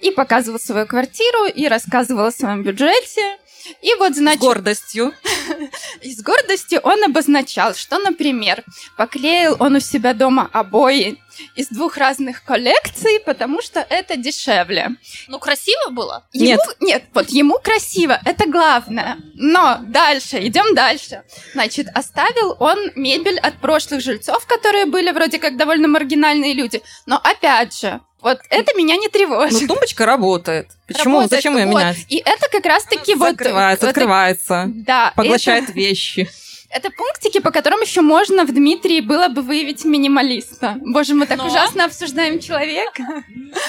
и 0.00 0.10
показывал 0.10 0.58
свою 0.58 0.86
квартиру, 0.86 1.46
и 1.46 1.66
рассказывал 1.68 2.26
о 2.26 2.32
своем 2.32 2.62
бюджете. 2.62 3.38
И 3.82 3.94
вот, 3.98 4.14
значит... 4.14 4.40
С 4.40 4.44
гордостью. 4.44 5.12
И 6.02 6.14
с 6.14 6.22
гордостью 6.22 6.80
он 6.82 7.02
обозначал, 7.04 7.74
что, 7.74 7.98
например, 7.98 8.64
поклеил 8.96 9.56
он 9.58 9.76
у 9.76 9.80
себя 9.80 10.14
дома 10.14 10.48
обои 10.52 11.18
из 11.54 11.68
двух 11.68 11.96
разных 11.96 12.44
коллекций, 12.44 13.20
потому 13.24 13.62
что 13.62 13.80
это 13.80 14.16
дешевле. 14.16 14.90
Ну, 15.28 15.38
красиво 15.38 15.90
было? 15.90 16.26
Ему, 16.32 16.46
нет. 16.46 16.60
Нет, 16.80 17.04
вот 17.14 17.30
ему 17.30 17.58
красиво, 17.58 18.20
это 18.24 18.48
главное. 18.48 19.18
Но 19.34 19.78
дальше, 19.82 20.38
идем 20.46 20.74
дальше. 20.74 21.22
Значит, 21.52 21.88
оставил 21.94 22.56
он 22.58 22.90
мебель 22.94 23.38
от 23.38 23.58
прошлых 23.60 24.00
жильцов, 24.00 24.46
которые 24.46 24.86
были 24.86 25.10
вроде 25.10 25.38
как 25.38 25.56
довольно 25.56 25.88
маргинальные 25.88 26.54
люди. 26.54 26.82
Но 27.06 27.20
опять 27.22 27.78
же, 27.78 28.00
вот 28.20 28.40
это 28.50 28.76
меня 28.76 28.96
не 28.96 29.08
тревожит. 29.08 29.60
Ну, 29.62 29.68
тумбочка 29.68 30.04
работает. 30.06 30.68
Почему? 30.86 31.18
Работает, 31.18 31.30
Зачем 31.30 31.56
ее 31.56 31.66
вот. 31.66 31.74
менять? 31.74 31.98
И 32.08 32.16
это 32.24 32.48
как 32.50 32.64
раз-таки 32.66 33.14
вот... 33.14 33.30
Закрывается, 33.30 33.86
вот, 33.86 33.90
открывается. 33.90 34.64
Да. 34.68 35.12
Поглощает 35.14 35.64
это, 35.64 35.72
вещи. 35.74 36.28
это 36.70 36.90
пунктики, 36.90 37.38
по 37.38 37.52
которым 37.52 37.80
еще 37.80 38.00
можно 38.00 38.44
в 38.44 38.52
Дмитрии 38.52 39.00
было 39.00 39.28
бы 39.28 39.42
выявить 39.42 39.84
минималиста. 39.84 40.76
Боже, 40.80 41.14
мы 41.14 41.26
так 41.26 41.38
Но. 41.38 41.46
ужасно 41.46 41.84
обсуждаем 41.84 42.40
человека. 42.40 43.04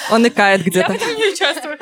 Он 0.10 0.28
икает 0.28 0.64
где-то. 0.64 0.94
не 0.94 1.32
участвую. 1.32 1.78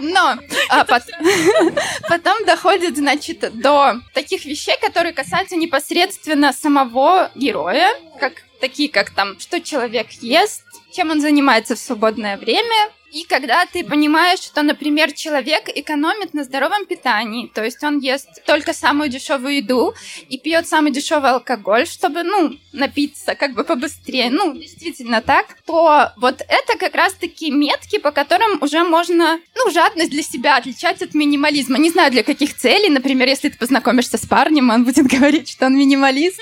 Но 0.00 0.36
а, 0.70 0.84
пот- 0.84 1.02
потом 2.08 2.44
доходит, 2.46 2.96
значит, 2.96 3.40
до 3.60 4.00
таких 4.14 4.46
вещей, 4.46 4.76
которые 4.80 5.12
касаются 5.12 5.56
непосредственно 5.56 6.52
самого 6.54 7.30
героя, 7.34 7.90
как 8.18 8.32
такие, 8.62 8.88
как 8.88 9.10
там, 9.10 9.38
что 9.40 9.60
человек 9.60 10.12
ест, 10.22 10.62
чем 10.94 11.10
он 11.10 11.20
занимается 11.20 11.74
в 11.74 11.78
свободное 11.78 12.38
время. 12.38 12.90
И 13.12 13.24
когда 13.24 13.66
ты 13.66 13.84
понимаешь, 13.84 14.38
что, 14.38 14.62
например, 14.62 15.12
человек 15.12 15.68
экономит 15.68 16.32
на 16.32 16.44
здоровом 16.44 16.86
питании, 16.86 17.46
то 17.46 17.62
есть 17.62 17.82
он 17.84 17.98
ест 17.98 18.42
только 18.46 18.72
самую 18.72 19.10
дешевую 19.10 19.56
еду 19.56 19.94
и 20.30 20.38
пьет 20.38 20.66
самый 20.66 20.92
дешевый 20.92 21.30
алкоголь, 21.30 21.86
чтобы, 21.86 22.22
ну, 22.22 22.56
напиться 22.72 23.34
как 23.34 23.52
бы 23.52 23.64
побыстрее, 23.64 24.30
ну, 24.30 24.54
действительно 24.54 25.20
так, 25.20 25.58
то 25.66 26.10
вот 26.16 26.40
это 26.40 26.78
как 26.78 26.94
раз-таки 26.94 27.50
метки, 27.50 27.98
по 27.98 28.12
которым 28.12 28.62
уже 28.62 28.82
можно, 28.82 29.38
ну, 29.56 29.70
жадность 29.70 30.10
для 30.10 30.22
себя 30.22 30.56
отличать 30.56 31.02
от 31.02 31.12
минимализма. 31.12 31.76
Не 31.76 31.90
знаю, 31.90 32.10
для 32.12 32.22
каких 32.22 32.56
целей, 32.56 32.88
например, 32.88 33.28
если 33.28 33.50
ты 33.50 33.58
познакомишься 33.58 34.16
с 34.16 34.24
парнем, 34.24 34.70
он 34.70 34.84
будет 34.84 35.06
говорить, 35.18 35.50
что 35.50 35.66
он 35.66 35.76
минималист, 35.76 36.40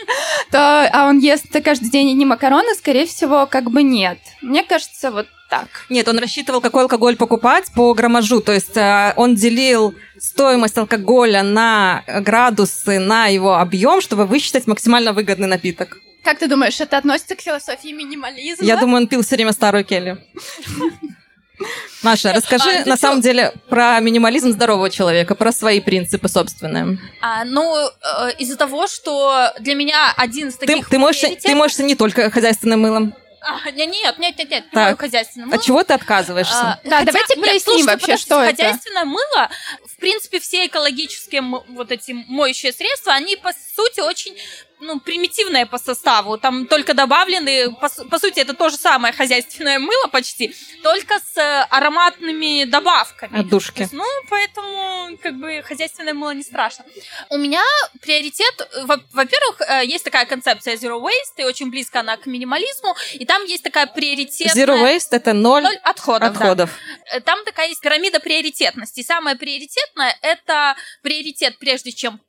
то, 0.52 0.88
а 0.92 1.08
он 1.08 1.18
ест 1.18 1.46
каждый 1.64 1.90
день 1.90 2.16
не 2.16 2.24
макароны, 2.24 2.76
скорее 2.76 3.06
всего, 3.06 3.46
как 3.46 3.72
бы 3.72 3.82
нет. 3.82 4.18
Мне 4.40 4.62
кажется, 4.62 5.10
вот 5.10 5.26
так. 5.50 5.68
Нет, 5.88 6.08
он 6.08 6.18
рассчитывал, 6.18 6.60
какой 6.60 6.82
алкоголь 6.84 7.16
покупать 7.16 7.70
по 7.74 7.92
граммажу. 7.92 8.40
То 8.40 8.52
есть 8.52 8.76
э, 8.76 9.12
он 9.16 9.34
делил 9.34 9.94
стоимость 10.18 10.78
алкоголя 10.78 11.42
на 11.42 12.04
градусы, 12.20 12.98
на 13.00 13.26
его 13.26 13.56
объем, 13.56 14.00
чтобы 14.00 14.26
высчитать 14.26 14.66
максимально 14.66 15.12
выгодный 15.12 15.48
напиток. 15.48 15.98
Как 16.24 16.38
ты 16.38 16.48
думаешь, 16.48 16.80
это 16.80 16.98
относится 16.98 17.34
к 17.34 17.40
философии 17.40 17.92
минимализма? 17.92 18.64
Я 18.64 18.76
думаю, 18.76 19.02
он 19.02 19.08
пил 19.08 19.22
все 19.22 19.34
время 19.36 19.52
старую 19.52 19.84
Келли. 19.84 20.18
Маша, 22.02 22.32
расскажи 22.32 22.70
А, 22.70 22.82
ты 22.84 22.88
на 22.88 22.96
самом 22.96 23.20
деле 23.20 23.52
про 23.68 24.00
минимализм 24.00 24.50
здорового 24.52 24.88
человека, 24.88 25.34
про 25.34 25.52
свои 25.52 25.80
принципы 25.80 26.28
собственные. 26.28 26.98
А, 27.20 27.44
ну, 27.44 27.76
э, 27.76 28.30
из-за 28.38 28.56
того, 28.56 28.86
что 28.86 29.52
для 29.60 29.74
меня 29.74 30.12
один 30.16 30.48
из 30.48 30.54
Ты, 30.54 30.66
таких 30.66 30.88
ты, 30.88 30.98
можешь, 30.98 31.20
приоритетов- 31.20 31.42
ты 31.42 31.54
можешь 31.54 31.78
не 31.78 31.94
только 31.94 32.30
хозяйственным 32.30 32.80
мылом. 32.80 33.14
А, 33.42 33.70
не- 33.70 33.86
нет, 33.86 34.18
нет, 34.18 34.36
нет, 34.38 34.50
нет, 34.50 34.64
Так. 34.70 35.00
хозяйственное 35.00 35.54
От 35.56 35.62
чего 35.62 35.82
ты 35.82 35.94
отказываешься? 35.94 36.54
А, 36.54 36.80
Да, 36.84 37.02
давайте 37.04 37.36
проясним 37.36 37.62
слушайте, 37.62 37.84
вообще, 37.86 38.16
что 38.16 38.42
это. 38.42 38.56
Хозяйственное 38.56 39.04
мыло, 39.04 39.50
в 39.86 39.96
принципе, 39.96 40.40
все 40.40 40.66
экологические 40.66 41.40
вот 41.42 41.90
эти 41.90 42.12
моющие 42.12 42.72
средства, 42.72 43.14
они, 43.14 43.36
по 43.36 43.52
сути, 43.74 44.00
очень 44.00 44.36
ну, 44.80 45.00
примитивные 45.00 45.66
по 45.66 45.78
составу. 45.78 46.38
Там 46.38 46.66
только 46.66 46.94
добавлены, 46.94 47.70
по, 47.74 47.88
по 47.88 48.18
сути, 48.18 48.40
это 48.40 48.54
то 48.54 48.68
же 48.70 48.76
самое 48.76 49.12
хозяйственное 49.14 49.78
мыло 49.78 50.08
почти, 50.08 50.54
только 50.82 51.14
с 51.18 51.36
э, 51.38 51.66
ароматными 51.70 52.64
добавками. 52.64 53.40
Отдушки. 53.40 53.80
есть, 53.82 53.92
ну, 53.92 54.04
поэтому, 54.28 55.16
как 55.22 55.34
бы, 55.36 55.62
хозяйственное 55.62 56.14
мыло 56.14 56.30
не 56.34 56.42
страшно. 56.42 56.84
У 57.28 57.36
меня 57.38 57.62
приоритет, 58.00 58.68
во- 58.84 59.02
во-первых, 59.12 59.60
э, 59.60 59.84
есть 59.86 60.04
такая 60.04 60.26
концепция 60.26 60.76
Zero 60.76 61.00
Waste, 61.00 61.38
и 61.38 61.44
очень 61.44 61.70
близко 61.70 62.00
она 62.00 62.16
к 62.16 62.26
минимализму, 62.26 62.96
и 63.14 63.24
там 63.26 63.44
есть 63.44 63.62
такая 63.62 63.86
приоритетная... 63.86 64.54
Zero 64.66 64.76
waste– 64.82 65.08
это 65.10 65.32
ноль, 65.32 65.62
Ноль 65.62 65.76
отходов, 65.82 66.20
да. 66.20 66.26
отходов. 66.40 66.70
Э, 67.12 67.20
Там 67.20 67.44
такая 67.44 67.68
есть 67.68 67.80
пирамида 67.80 68.20
приоритетности. 68.20 69.00
И 69.00 69.04
самое 69.04 69.36
приоритетное– 69.36 70.16
это 70.22 70.76
приоритет, 71.02 71.58
прежде 71.58 71.92
чем 71.92 72.20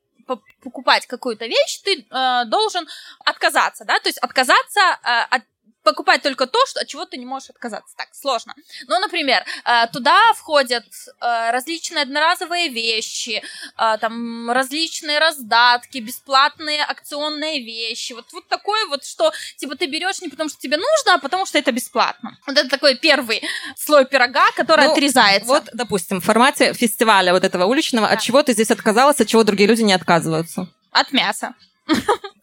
покупать 0.61 1.07
какую-то 1.07 1.45
вещь, 1.45 1.81
ты 1.83 2.05
э, 2.09 2.45
должен 2.45 2.87
отказаться, 3.25 3.85
да, 3.85 3.99
то 3.99 4.09
есть 4.09 4.17
отказаться 4.19 4.79
э, 4.79 5.21
от 5.29 5.43
покупать 5.83 6.21
только 6.21 6.47
то, 6.47 6.59
что, 6.67 6.81
от 6.81 6.87
чего 6.87 7.05
ты 7.05 7.17
не 7.17 7.25
можешь 7.25 7.49
отказаться. 7.49 7.95
Так, 7.97 8.07
сложно. 8.13 8.53
Ну, 8.87 8.99
например, 8.99 9.43
э, 9.65 9.87
туда 9.91 10.33
входят 10.33 10.85
э, 10.85 11.51
различные 11.51 12.03
одноразовые 12.03 12.69
вещи, 12.69 13.41
э, 13.77 13.97
там 13.99 14.49
различные 14.51 15.19
раздатки, 15.19 15.97
бесплатные 15.99 16.83
акционные 16.83 17.63
вещи. 17.63 18.13
Вот, 18.13 18.31
вот 18.33 18.47
такое 18.47 18.85
вот, 18.87 19.05
что 19.05 19.31
типа 19.57 19.75
ты 19.75 19.87
берешь 19.87 20.21
не 20.21 20.29
потому, 20.29 20.49
что 20.49 20.59
тебе 20.59 20.77
нужно, 20.77 21.15
а 21.15 21.17
потому, 21.19 21.45
что 21.45 21.57
это 21.57 21.71
бесплатно. 21.71 22.37
Вот 22.47 22.57
это 22.57 22.69
такой 22.69 22.95
первый 22.95 23.41
слой 23.75 24.05
пирога, 24.05 24.51
который 24.55 24.85
Ну, 24.85 24.91
отрезается. 24.91 25.47
Вот, 25.47 25.69
допустим, 25.73 26.21
в 26.21 26.25
формате 26.25 26.73
фестиваля 26.73 27.33
вот 27.33 27.43
этого 27.43 27.65
уличного, 27.65 28.07
Да. 28.07 28.13
от 28.13 28.21
чего 28.21 28.43
ты 28.43 28.53
здесь 28.53 28.71
отказалась, 28.71 29.19
от 29.19 29.27
чего 29.27 29.43
другие 29.43 29.67
люди 29.67 29.81
не 29.81 29.93
отказываются? 29.93 30.67
От 30.91 31.11
мяса. 31.11 31.53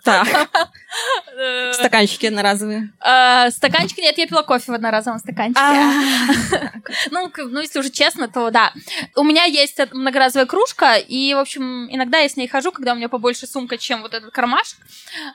Так, 0.04 0.26
стаканчики 1.72 2.26
одноразовые. 2.26 2.92
э, 3.00 3.50
Стаканчик, 3.50 3.98
нет, 3.98 4.18
я 4.18 4.26
пила 4.26 4.42
кофе 4.42 4.72
в 4.72 4.74
одноразовом 4.74 5.18
стаканчике. 5.18 5.60
А. 5.60 5.92
Ну, 7.10 7.30
ну, 7.36 7.60
если 7.60 7.78
уже 7.80 7.90
честно, 7.90 8.28
то 8.28 8.50
да. 8.50 8.72
У 9.14 9.22
меня 9.22 9.44
есть 9.44 9.78
многоразовая 9.92 10.46
кружка, 10.46 10.96
и, 10.96 11.34
в 11.34 11.38
общем, 11.38 11.86
иногда 11.90 12.18
я 12.18 12.28
с 12.28 12.36
ней 12.36 12.48
хожу, 12.48 12.72
когда 12.72 12.92
у 12.92 12.96
меня 12.96 13.08
побольше 13.10 13.46
сумка, 13.46 13.76
чем 13.76 14.00
вот 14.02 14.14
этот 14.14 14.30
кармашек. 14.30 14.78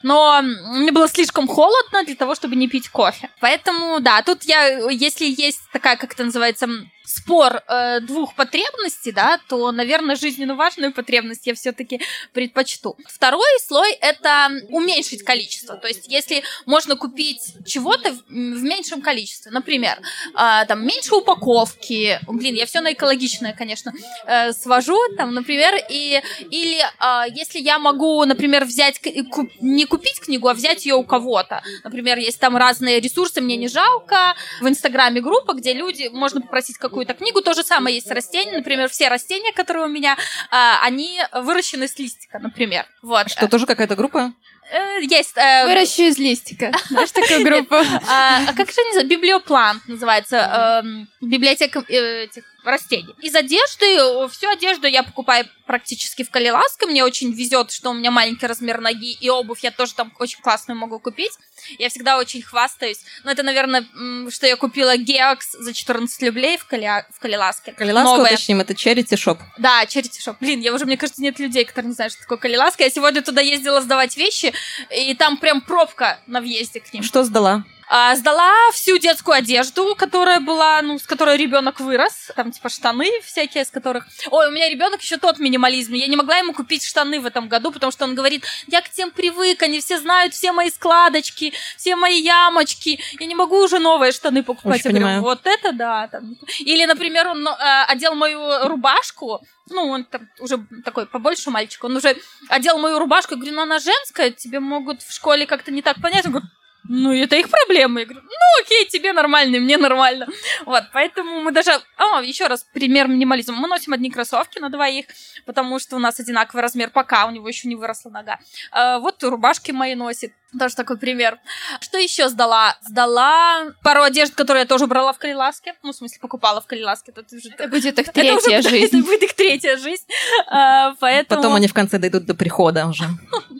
Но 0.02 0.42
мне 0.42 0.92
было 0.92 1.08
слишком 1.08 1.48
холодно 1.48 2.04
для 2.06 2.16
того, 2.16 2.34
чтобы 2.34 2.56
не 2.56 2.68
пить 2.68 2.90
кофе. 2.90 3.30
Поэтому, 3.40 4.00
да, 4.00 4.22
тут 4.24 4.44
я, 4.44 4.90
если 4.90 5.26
есть 5.26 5.62
такая, 5.72 5.96
как 5.96 6.14
это 6.14 6.24
называется, 6.24 6.68
спор 7.06 7.62
э, 7.68 8.00
двух 8.02 8.36
потребностей, 8.36 9.12
да, 9.12 9.40
то, 9.50 9.72
наверное, 9.72 10.16
жизненно 10.16 10.56
важную 10.56 10.94
потребность 10.94 11.46
я 11.48 11.54
все-таки 11.54 12.00
предпочту. 12.34 12.98
Второй 13.08 13.60
слой 13.66 13.92
это 13.94 14.50
уменьшить 14.70 15.24
количество. 15.24 15.76
То 15.76 15.88
есть, 15.88 16.08
если 16.08 16.44
можно 16.66 16.96
купить 16.96 17.54
чего-то 17.66 18.12
в, 18.12 18.24
в 18.28 18.64
меньшем 18.64 19.02
количестве, 19.02 19.52
например, 19.52 20.00
а, 20.34 20.66
там 20.66 20.86
меньше 20.86 21.16
упаковки. 21.16 22.20
Блин, 22.28 22.56
я 22.56 22.66
все 22.66 22.82
на 22.82 22.94
экологичное, 22.94 23.54
конечно, 23.54 23.94
э, 24.26 24.54
свожу, 24.54 24.98
там, 25.18 25.34
например, 25.34 25.76
и 25.90 26.22
или 26.50 26.80
а, 27.00 27.26
если 27.28 27.60
я 27.60 27.80
могу, 27.80 28.24
например, 28.26 28.66
взять 28.66 29.00
к- 29.00 29.08
и 29.08 29.24
ку- 29.24 29.50
не 29.62 29.86
купить 29.86 30.20
книгу, 30.20 30.48
а 30.48 30.54
взять 30.54 30.86
ее 30.86 30.96
у 30.96 31.04
кого-то. 31.04 31.62
Например, 31.84 32.18
есть 32.18 32.40
там 32.40 32.56
разные 32.58 33.00
ресурсы, 33.00 33.42
мне 33.42 33.58
не 33.58 33.68
жалко. 33.68 34.36
В 34.62 34.68
Инстаграме 34.68 35.22
группа, 35.22 35.54
где 35.54 35.74
люди 35.74 36.10
можно 36.12 36.42
попросить 36.42 36.78
какую-то 36.94 37.14
книгу. 37.16 37.42
То 37.42 37.54
же 37.54 37.64
самое 37.64 37.96
есть 37.96 38.08
с 38.08 38.12
растениями. 38.12 38.58
Например, 38.58 38.88
все 38.90 39.10
растения, 39.10 39.52
которые 39.52 39.86
у 39.86 39.90
меня, 39.90 40.16
а, 40.52 40.80
они 40.84 41.20
выращены 41.34 41.88
с 41.88 41.98
листика, 41.98 42.40
например. 42.40 42.86
Вот. 43.02 43.30
Что, 43.30 43.48
тоже 43.48 43.66
какая-то 43.66 43.96
группа? 43.96 44.34
Э, 44.72 45.02
Есть. 45.02 45.38
э, 45.38 45.66
Выращу 45.66 46.04
из 46.04 46.18
листика. 46.18 46.72
Знаешь 46.90 47.12
такую 47.12 47.44
группу? 47.44 47.76
а, 48.08 48.42
а 48.48 48.54
как 48.54 48.70
же 48.72 48.76
они 48.82 48.90
называются? 48.90 49.04
Библиоплант 49.04 49.88
называется. 49.88 50.82
эм, 50.84 51.08
библиотека 51.22 51.84
э, 51.90 52.24
этих 52.24 52.44
растений. 52.64 53.14
Из 53.22 53.36
одежды, 53.36 54.28
всю 54.30 54.50
одежду 54.50 54.88
я 54.88 55.04
покупаю 55.04 55.46
практически 55.66 56.24
в 56.24 56.30
Калиласке. 56.30 56.86
Мне 56.86 57.04
очень 57.04 57.32
везет, 57.32 57.72
что 57.72 57.92
у 57.92 57.94
меня 57.94 58.12
маленький 58.12 58.46
размер 58.46 58.82
ноги, 58.82 59.14
и 59.14 59.30
обувь 59.30 59.64
я 59.64 59.72
тоже 59.72 59.94
там 59.94 60.14
очень 60.20 60.42
классную 60.42 60.78
могу 60.78 61.00
купить. 61.00 61.32
Я 61.80 61.90
всегда 61.90 62.18
очень 62.18 62.42
хвастаюсь. 62.42 63.00
Но 63.24 63.32
это, 63.32 63.44
наверное, 63.44 63.86
что 64.30 64.48
я 64.48 64.56
купила 64.56 64.98
Геокс 64.98 65.54
за 65.54 65.74
14 65.74 66.24
рублей 66.24 66.58
в, 66.58 66.66
Кали... 66.66 67.06
в 67.12 67.20
Калиласке. 67.20 67.72
Калиласка, 67.72 68.10
Новая. 68.10 68.34
уточним, 68.34 68.62
это 68.62 68.74
Charity 68.74 69.16
Shop. 69.16 69.40
Да, 69.58 69.84
Charity 69.84 70.20
Shop. 70.26 70.36
Блин, 70.40 70.60
я 70.60 70.74
уже, 70.74 70.86
мне 70.86 70.98
кажется, 70.98 71.22
нет 71.22 71.40
людей, 71.40 71.66
которые 71.66 71.90
не 71.90 71.96
знают, 71.96 72.14
что 72.14 72.24
такое 72.24 72.38
Калиласка. 72.38 72.84
Я 72.84 72.90
сегодня 72.90 73.22
туда 73.22 73.42
ездила 73.42 73.82
сдавать 73.82 74.18
вещи, 74.18 74.54
и 74.90 75.14
там 75.16 75.38
прям 75.38 75.62
пробка 75.62 76.20
на 76.28 76.42
въезде 76.42 76.80
к 76.80 76.94
ним. 76.94 77.04
Что 77.04 77.24
сдала? 77.24 77.64
А, 77.88 78.16
сдала 78.16 78.52
всю 78.72 78.98
детскую 78.98 79.36
одежду, 79.36 79.96
которая 79.96 80.40
была, 80.40 80.82
ну, 80.82 80.98
с 81.00 81.04
которой 81.04 81.38
ребенок 81.38 81.80
вырос. 81.80 82.32
Там, 82.36 82.52
типа, 82.52 82.70
штаны 82.70 83.10
всякие, 83.24 83.66
с 83.66 83.72
которых... 83.72 84.06
Ой, 84.30 84.48
у 84.48 84.52
меня 84.52 84.70
ребенок 84.70 85.02
еще 85.02 85.18
тот 85.18 85.40
минимализм. 85.40 85.94
Я 85.94 86.08
не 86.08 86.16
могла 86.16 86.38
ему 86.38 86.54
купить 86.54 86.86
штаны 86.86 87.20
в 87.20 87.26
этом 87.26 87.48
году, 87.48 87.72
потому 87.72 87.92
что 87.92 88.06
он 88.06 88.16
говорит, 88.16 88.46
я 88.68 88.82
к 88.82 88.90
тем 88.90 89.12
привык, 89.12 89.62
они 89.62 89.80
все 89.80 90.00
знают 90.00 90.34
все 90.34 90.52
мои 90.52 90.70
складочки, 90.70 91.54
все 91.78 91.96
мои 91.96 92.22
ямочки. 92.22 93.00
Я 93.20 93.26
не 93.26 93.36
могу 93.36 93.64
уже 93.64 93.80
новые 93.80 94.12
штаны 94.12 94.44
покупать. 94.44 94.80
Очень 94.80 94.92
я 94.92 94.96
понимаю. 94.96 95.22
говорю, 95.22 95.38
вот 95.38 95.48
это 95.48 95.72
да. 95.72 96.08
Там. 96.08 96.36
Или, 96.60 96.86
например, 96.86 97.28
он 97.28 97.48
э, 97.48 97.84
одел 97.88 98.16
мою 98.16 98.68
рубашку, 98.68 99.42
ну, 99.70 99.88
он 99.88 100.04
там 100.04 100.30
уже 100.40 100.66
такой 100.84 101.06
побольше 101.06 101.50
мальчик, 101.50 101.84
он 101.84 101.96
уже 101.96 102.18
одел 102.50 102.78
мою 102.78 103.00
рубашку, 103.00 103.34
я 103.34 103.38
говорю, 103.38 103.56
ну, 103.56 103.62
она 103.62 103.80
женская, 103.80 104.32
тебе 104.32 104.60
могут 104.60 105.02
в 105.02 105.14
школе 105.14 105.46
как-то 105.46 105.72
не 105.72 105.82
так 105.82 106.02
понять. 106.02 106.26
Он 106.26 106.32
говорит, 106.32 106.50
ну, 106.90 107.14
это 107.14 107.36
их 107.38 107.50
проблемы. 107.50 108.02
Я 108.02 108.06
говорю, 108.06 108.22
ну, 108.24 108.62
окей, 108.62 108.86
тебе 108.88 109.14
нормально, 109.14 109.60
мне 109.60 109.78
нормально. 109.78 110.28
Вот, 110.66 110.84
поэтому 110.92 111.42
мы 111.42 111.52
даже... 111.52 111.72
А, 111.98 112.22
еще 112.22 112.48
раз, 112.48 112.66
пример 112.74 113.08
минимализма. 113.08 113.56
Мы 113.56 113.68
носим 113.68 113.94
одни 113.94 114.12
кроссовки 114.12 114.60
на 114.60 114.70
двоих, 114.70 115.06
потому 115.46 115.80
что 115.80 115.96
у 115.96 116.00
нас 116.00 116.20
одинаковый 116.20 116.62
размер, 116.62 116.90
пока 116.90 117.26
у 117.26 117.32
него 117.32 117.48
еще 117.48 117.68
не 117.68 117.76
выросла 117.76 118.10
нога. 118.10 118.40
А, 118.72 119.00
вот 119.00 119.24
рубашки 119.24 119.72
мои 119.72 119.96
носит. 119.96 120.34
Тоже 120.58 120.76
такой 120.76 120.98
пример. 120.98 121.40
Что 121.82 121.98
еще 121.98 122.30
сдала? 122.30 122.76
Сдала 122.82 123.72
пару 123.82 124.04
одежд, 124.04 124.36
которые 124.36 124.62
я 124.62 124.68
тоже 124.68 124.88
брала 124.88 125.14
в 125.14 125.18
Калиласке. 125.18 125.76
Ну, 125.84 125.92
в 125.92 125.96
смысле, 125.96 126.20
покупала 126.22 126.62
в 126.62 126.68
Калиласке. 126.68 127.12
Это, 127.16 127.36
уже... 127.36 127.50
это 127.50 127.68
будет 127.68 128.00
их 128.00 128.10
третья 128.14 128.58
это 128.58 128.68
уже, 128.68 128.70
жизнь. 128.70 128.86
Это 128.98 129.06
будет 129.06 129.24
их 129.24 129.34
третья 129.34 129.78
жизнь. 129.78 130.04
А, 130.48 130.94
поэтому... 131.00 131.42
Потом 131.42 131.56
они 131.56 131.68
в 131.68 131.74
конце 131.74 131.98
дойдут 131.98 132.26
до 132.26 132.36
прихода 132.36 132.88
уже. 132.88 133.06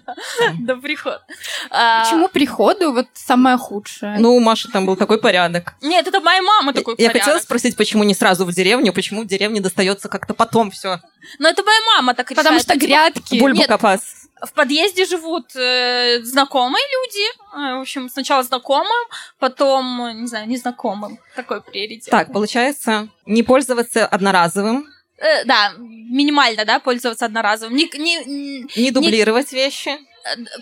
До 0.60 0.76
прихода. 0.76 1.24
Почему 1.70 2.28
приходу 2.28 2.92
вот 2.92 3.08
самое 3.14 3.58
худшее? 3.58 4.18
Ну, 4.20 4.36
у 4.36 4.40
Маши 4.40 4.70
там 4.70 4.86
был 4.86 4.96
такой 4.96 5.20
порядок. 5.20 5.76
Нет, 5.82 6.06
это 6.06 6.20
моя 6.20 6.42
мама 6.42 6.74
такой 6.74 6.96
порядок. 6.96 7.16
Я 7.16 7.22
хотела 7.22 7.40
спросить, 7.40 7.78
почему 7.78 8.04
не 8.04 8.14
сразу 8.14 8.46
в 8.46 8.54
деревню, 8.54 8.94
почему 8.94 9.24
в 9.24 9.28
деревне 9.28 9.62
достается 9.62 10.10
как-то 10.10 10.34
потом 10.34 10.72
все. 10.72 11.00
Но 11.40 11.50
это 11.50 11.64
моя 11.64 11.80
мама 11.96 12.14
так 12.14 12.28
Потому 12.36 12.60
что 12.60 12.78
грядки. 12.78 13.40
Бульбу 13.40 13.64
копас 13.64 14.23
в 14.46 14.54
подъезде 14.54 15.06
живут 15.06 15.56
э, 15.56 16.22
знакомые 16.24 16.84
люди. 16.92 17.26
Э, 17.54 17.78
в 17.78 17.82
общем, 17.82 18.10
сначала 18.10 18.44
знакомым, 18.44 19.08
потом, 19.40 20.22
не 20.22 20.28
знаю, 20.28 20.48
незнакомым. 20.48 21.20
Такой 21.36 21.62
приоритет. 21.62 22.12
Так, 22.12 22.32
получается, 22.32 23.08
не 23.26 23.44
пользоваться 23.44 24.06
одноразовым. 24.06 24.88
Э, 25.18 25.46
да, 25.46 25.74
минимально, 25.78 26.66
да, 26.66 26.80
пользоваться 26.80 27.26
одноразовым. 27.26 27.76
Не, 27.76 27.90
не, 27.98 28.66
не 28.76 28.92
дублировать 28.92 29.52
не... 29.52 29.58
вещи 29.58 29.98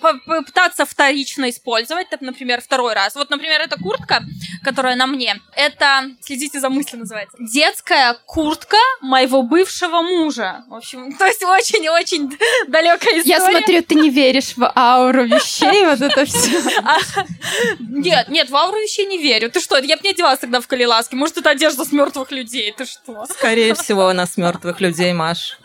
попытаться 0.01 0.85
вторично 0.85 1.49
использовать, 1.49 2.09
так, 2.09 2.21
например, 2.21 2.61
второй 2.61 2.93
раз. 2.93 3.15
Вот, 3.15 3.29
например, 3.29 3.61
эта 3.61 3.77
куртка, 3.77 4.23
которая 4.63 4.95
на 4.95 5.07
мне, 5.07 5.39
это, 5.55 6.11
следите 6.21 6.59
за 6.59 6.69
мыслью 6.69 6.99
называется, 6.99 7.37
детская 7.39 8.15
куртка 8.25 8.77
моего 9.01 9.43
бывшего 9.43 10.01
мужа. 10.01 10.63
В 10.67 10.75
общем, 10.75 11.13
то 11.17 11.25
есть 11.25 11.43
очень-очень 11.43 12.37
далекая 12.67 13.19
история. 13.19 13.23
Я 13.25 13.39
смотрю, 13.39 13.83
ты 13.83 13.95
не 13.95 14.09
веришь 14.09 14.55
в 14.55 14.71
ауру 14.75 15.25
вещей, 15.25 15.85
вот 15.85 16.01
это 16.01 16.25
все. 16.25 16.59
А, 16.83 16.97
нет, 17.79 18.29
нет, 18.29 18.49
в 18.49 18.55
ауру 18.55 18.77
вещей 18.77 19.05
не 19.05 19.17
верю. 19.17 19.51
Ты 19.51 19.59
что, 19.59 19.77
я 19.77 19.95
бы 19.95 20.03
не 20.03 20.09
одевалась 20.09 20.39
тогда 20.39 20.59
в 20.61 20.67
Калиласке. 20.67 21.15
Может, 21.15 21.37
это 21.37 21.51
одежда 21.51 21.85
с 21.85 21.91
мертвых 21.91 22.31
людей, 22.31 22.71
ты 22.71 22.85
что? 22.85 23.25
Скорее 23.25 23.73
всего, 23.75 24.07
она 24.07 24.25
с 24.25 24.37
мертвых 24.37 24.81
людей, 24.81 25.13
Маш. 25.13 25.57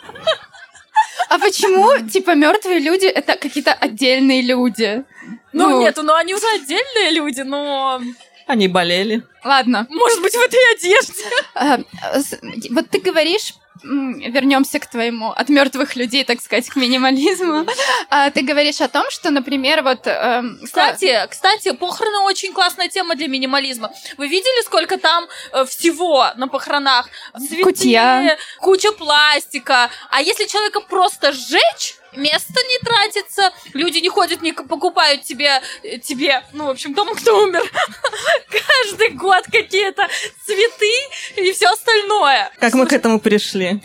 А 1.28 1.38
почему, 1.38 2.09
типа, 2.09 2.35
мертвые 2.35 2.78
люди 2.78 3.06
это 3.06 3.37
какие-то 3.37 3.73
отдельные 3.73 4.42
люди? 4.42 5.04
Ну, 5.52 5.71
ну 5.71 5.80
нет, 5.80 5.99
ну 6.02 6.14
они 6.14 6.35
уже 6.35 6.47
отдельные 6.54 7.11
люди, 7.11 7.40
но... 7.40 8.00
Они 8.47 8.68
болели. 8.68 9.23
Ладно. 9.42 9.87
Может 9.90 10.23
быть, 10.23 10.35
в 10.35 10.40
этой 10.40 10.75
одежде. 10.75 11.25
А, 11.54 11.78
вот 12.71 12.90
ты 12.90 13.00
говоришь 13.00 13.54
вернемся 13.83 14.78
к 14.78 14.87
твоему 14.87 15.30
от 15.30 15.49
мертвых 15.49 15.97
людей, 15.97 16.25
так 16.25 16.40
сказать, 16.40 16.68
к 16.68 16.76
минимализму. 16.76 17.66
А, 18.09 18.30
ты 18.30 18.42
говоришь 18.42 18.80
о 18.80 18.88
том, 18.88 19.11
что, 19.11 19.30
например, 19.30 19.83
вот... 19.83 20.06
Э, 20.06 20.42
кстати, 20.62 21.26
к... 21.26 21.30
кстати, 21.30 21.73
похороны 21.73 22.21
очень 22.21 22.52
классная 22.52 22.88
тема 22.88 23.14
для 23.14 23.28
минимализма. 23.28 23.90
Вы 24.16 24.28
видели, 24.28 24.64
сколько 24.64 24.99
там 24.99 25.26
э, 25.52 25.64
всего 25.64 26.26
на 26.37 26.49
похоронах? 26.49 27.08
Цветы, 27.39 27.62
Кутья. 27.62 28.36
куча 28.60 28.93
пластика. 28.93 29.91
А 30.10 30.23
если 30.23 30.45
человека 30.47 30.80
просто 30.80 31.32
сжечь, 31.32 31.97
место 32.14 32.54
не 32.54 32.78
тратится, 32.84 33.52
люди 33.75 33.99
не 33.99 34.08
ходят, 34.08 34.42
не 34.42 34.52
покупают 34.52 35.23
тебе, 35.25 35.60
э, 35.82 35.99
тебе, 35.99 36.42
ну, 36.52 36.66
в 36.66 36.71
общем, 36.71 36.95
тому, 36.95 37.14
кто 37.14 37.42
умер, 37.42 37.62
каждый 38.50 39.10
год 39.10 39.45
какие-то 39.45 40.08
цветы 40.45 40.92
и 41.36 41.52
все 41.52 41.69
остальное. 41.69 42.50
Как 42.58 42.75
мы 42.75 42.86
к 42.86 42.92
этому 42.92 43.21
пришли? 43.21 43.80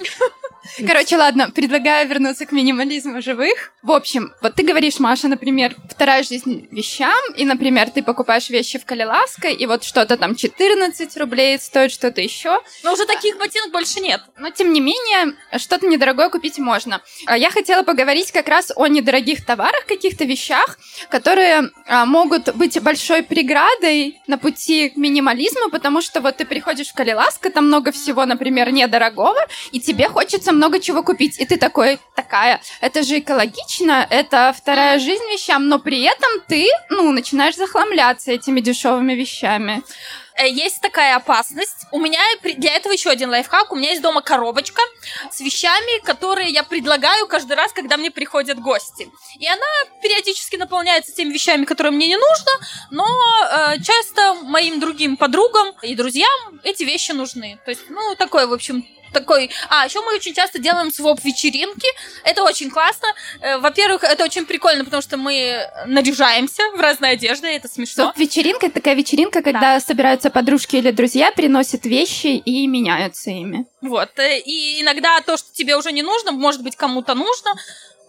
Короче, 0.85 1.17
ладно, 1.17 1.49
предлагаю 1.49 2.07
вернуться 2.07 2.45
к 2.45 2.51
минимализму 2.51 3.21
живых. 3.21 3.71
В 3.81 3.91
общем, 3.91 4.31
вот 4.41 4.55
ты 4.55 4.63
говоришь, 4.63 4.99
Маша, 4.99 5.27
например, 5.27 5.75
вторая 5.89 6.23
жизнь 6.23 6.67
вещам, 6.71 7.19
и, 7.35 7.45
например, 7.45 7.89
ты 7.89 8.03
покупаешь 8.03 8.49
вещи 8.49 8.77
в 8.77 8.85
Калиласко, 8.85 9.47
и 9.47 9.65
вот 9.65 9.83
что-то 9.83 10.17
там 10.17 10.35
14 10.35 11.17
рублей 11.17 11.59
стоит, 11.59 11.91
что-то 11.91 12.21
еще. 12.21 12.59
Но 12.83 12.93
уже 12.93 13.05
таких 13.05 13.37
ботинок 13.37 13.71
больше 13.71 13.99
нет. 14.01 14.21
Но, 14.37 14.51
тем 14.51 14.71
не 14.71 14.79
менее, 14.79 15.35
что-то 15.57 15.87
недорогое 15.87 16.29
купить 16.29 16.59
можно. 16.59 17.01
А 17.25 17.37
я 17.37 17.49
хотела 17.49 17.83
поговорить 17.83 18.31
как 18.31 18.47
раз 18.47 18.71
о 18.75 18.87
недорогих 18.87 19.45
товарах, 19.45 19.85
каких-то 19.85 20.25
вещах, 20.25 20.77
которые 21.09 21.71
а, 21.87 22.05
могут 22.05 22.55
быть 22.55 22.79
большой 22.81 23.23
преградой 23.23 24.19
на 24.27 24.37
пути 24.37 24.89
к 24.89 24.97
минимализму, 24.97 25.69
потому 25.71 26.01
что 26.01 26.21
вот 26.21 26.37
ты 26.37 26.45
приходишь 26.45 26.89
в 26.89 26.93
Калиласко, 26.93 27.49
там 27.49 27.67
много 27.67 27.91
всего, 27.91 28.25
например, 28.25 28.71
недорогого, 28.71 29.47
и 29.71 29.79
тебе 29.79 30.07
хочется 30.07 30.50
много 30.51 30.79
чего 30.79 31.03
купить. 31.03 31.39
И 31.39 31.45
ты 31.45 31.57
такой, 31.57 31.99
такая, 32.15 32.61
это 32.81 33.03
же 33.03 33.19
экологично, 33.19 34.05
это 34.09 34.53
вторая 34.57 34.99
жизнь 34.99 35.23
вещам, 35.31 35.67
но 35.67 35.79
при 35.79 36.01
этом 36.03 36.29
ты, 36.47 36.67
ну, 36.89 37.11
начинаешь 37.11 37.55
захламляться 37.55 38.31
этими 38.31 38.61
дешевыми 38.61 39.13
вещами 39.13 39.83
э, 40.35 40.47
есть 40.47 40.81
такая 40.81 41.17
опасность. 41.17 41.85
У 41.91 41.99
меня 41.99 42.19
для 42.43 42.75
этого 42.75 42.93
еще 42.93 43.09
один 43.09 43.29
лайфхак. 43.29 43.71
У 43.71 43.75
меня 43.75 43.89
есть 43.89 44.01
дома 44.01 44.21
коробочка 44.21 44.81
с 45.29 45.41
вещами, 45.41 46.01
которые 46.03 46.49
я 46.49 46.63
предлагаю 46.63 47.27
каждый 47.27 47.57
раз, 47.57 47.73
когда 47.73 47.97
мне 47.97 48.11
приходят 48.11 48.59
гости. 48.59 49.09
И 49.39 49.47
она 49.47 49.67
периодически 50.01 50.55
наполняется 50.55 51.13
теми 51.13 51.33
вещами, 51.33 51.65
которые 51.65 51.93
мне 51.93 52.07
не 52.07 52.17
нужно, 52.17 52.51
но 52.91 53.05
э, 53.05 53.81
часто 53.83 54.35
моим 54.43 54.79
другим 54.79 55.17
подругам 55.17 55.73
и 55.81 55.95
друзьям 55.95 56.61
эти 56.63 56.83
вещи 56.83 57.11
нужны. 57.11 57.59
То 57.65 57.71
есть, 57.71 57.89
ну, 57.89 58.15
такое, 58.15 58.47
в 58.47 58.53
общем, 58.53 58.85
такой... 59.11 59.49
А, 59.69 59.85
еще 59.85 60.01
мы 60.01 60.15
очень 60.15 60.33
часто 60.33 60.59
делаем 60.59 60.91
своп-вечеринки. 60.91 61.87
Это 62.23 62.43
очень 62.43 62.69
классно. 62.69 63.07
Э, 63.41 63.57
во-первых, 63.57 64.03
это 64.03 64.23
очень 64.23 64.45
прикольно, 64.45 64.83
потому 64.83 65.01
что 65.01 65.17
мы 65.17 65.69
наряжаемся 65.85 66.63
в 66.75 66.79
разные 66.79 67.13
одежды, 67.13 67.47
это 67.47 67.67
смешно. 67.67 68.05
Своп-вечеринка— 68.05 68.65
это 68.67 68.75
такая 68.75 68.95
вечеринка, 68.95 69.41
когда 69.41 69.59
да. 69.59 69.79
собираются 69.79 70.29
подружки 70.29 70.75
или 70.75 70.91
друзья, 70.91 71.31
приносят 71.31 71.85
вещи 71.85 72.27
и 72.27 72.67
меняются 72.67 73.31
ими. 73.31 73.65
Вот. 73.81 74.17
Э, 74.17 74.39
и 74.39 74.81
иногда 74.81 75.19
то, 75.21 75.37
что 75.37 75.51
тебе 75.53 75.75
уже 75.77 75.91
не 75.91 76.03
нужно, 76.03 76.31
может 76.31 76.63
быть, 76.63 76.75
кому-то 76.75 77.13
нужно, 77.15 77.53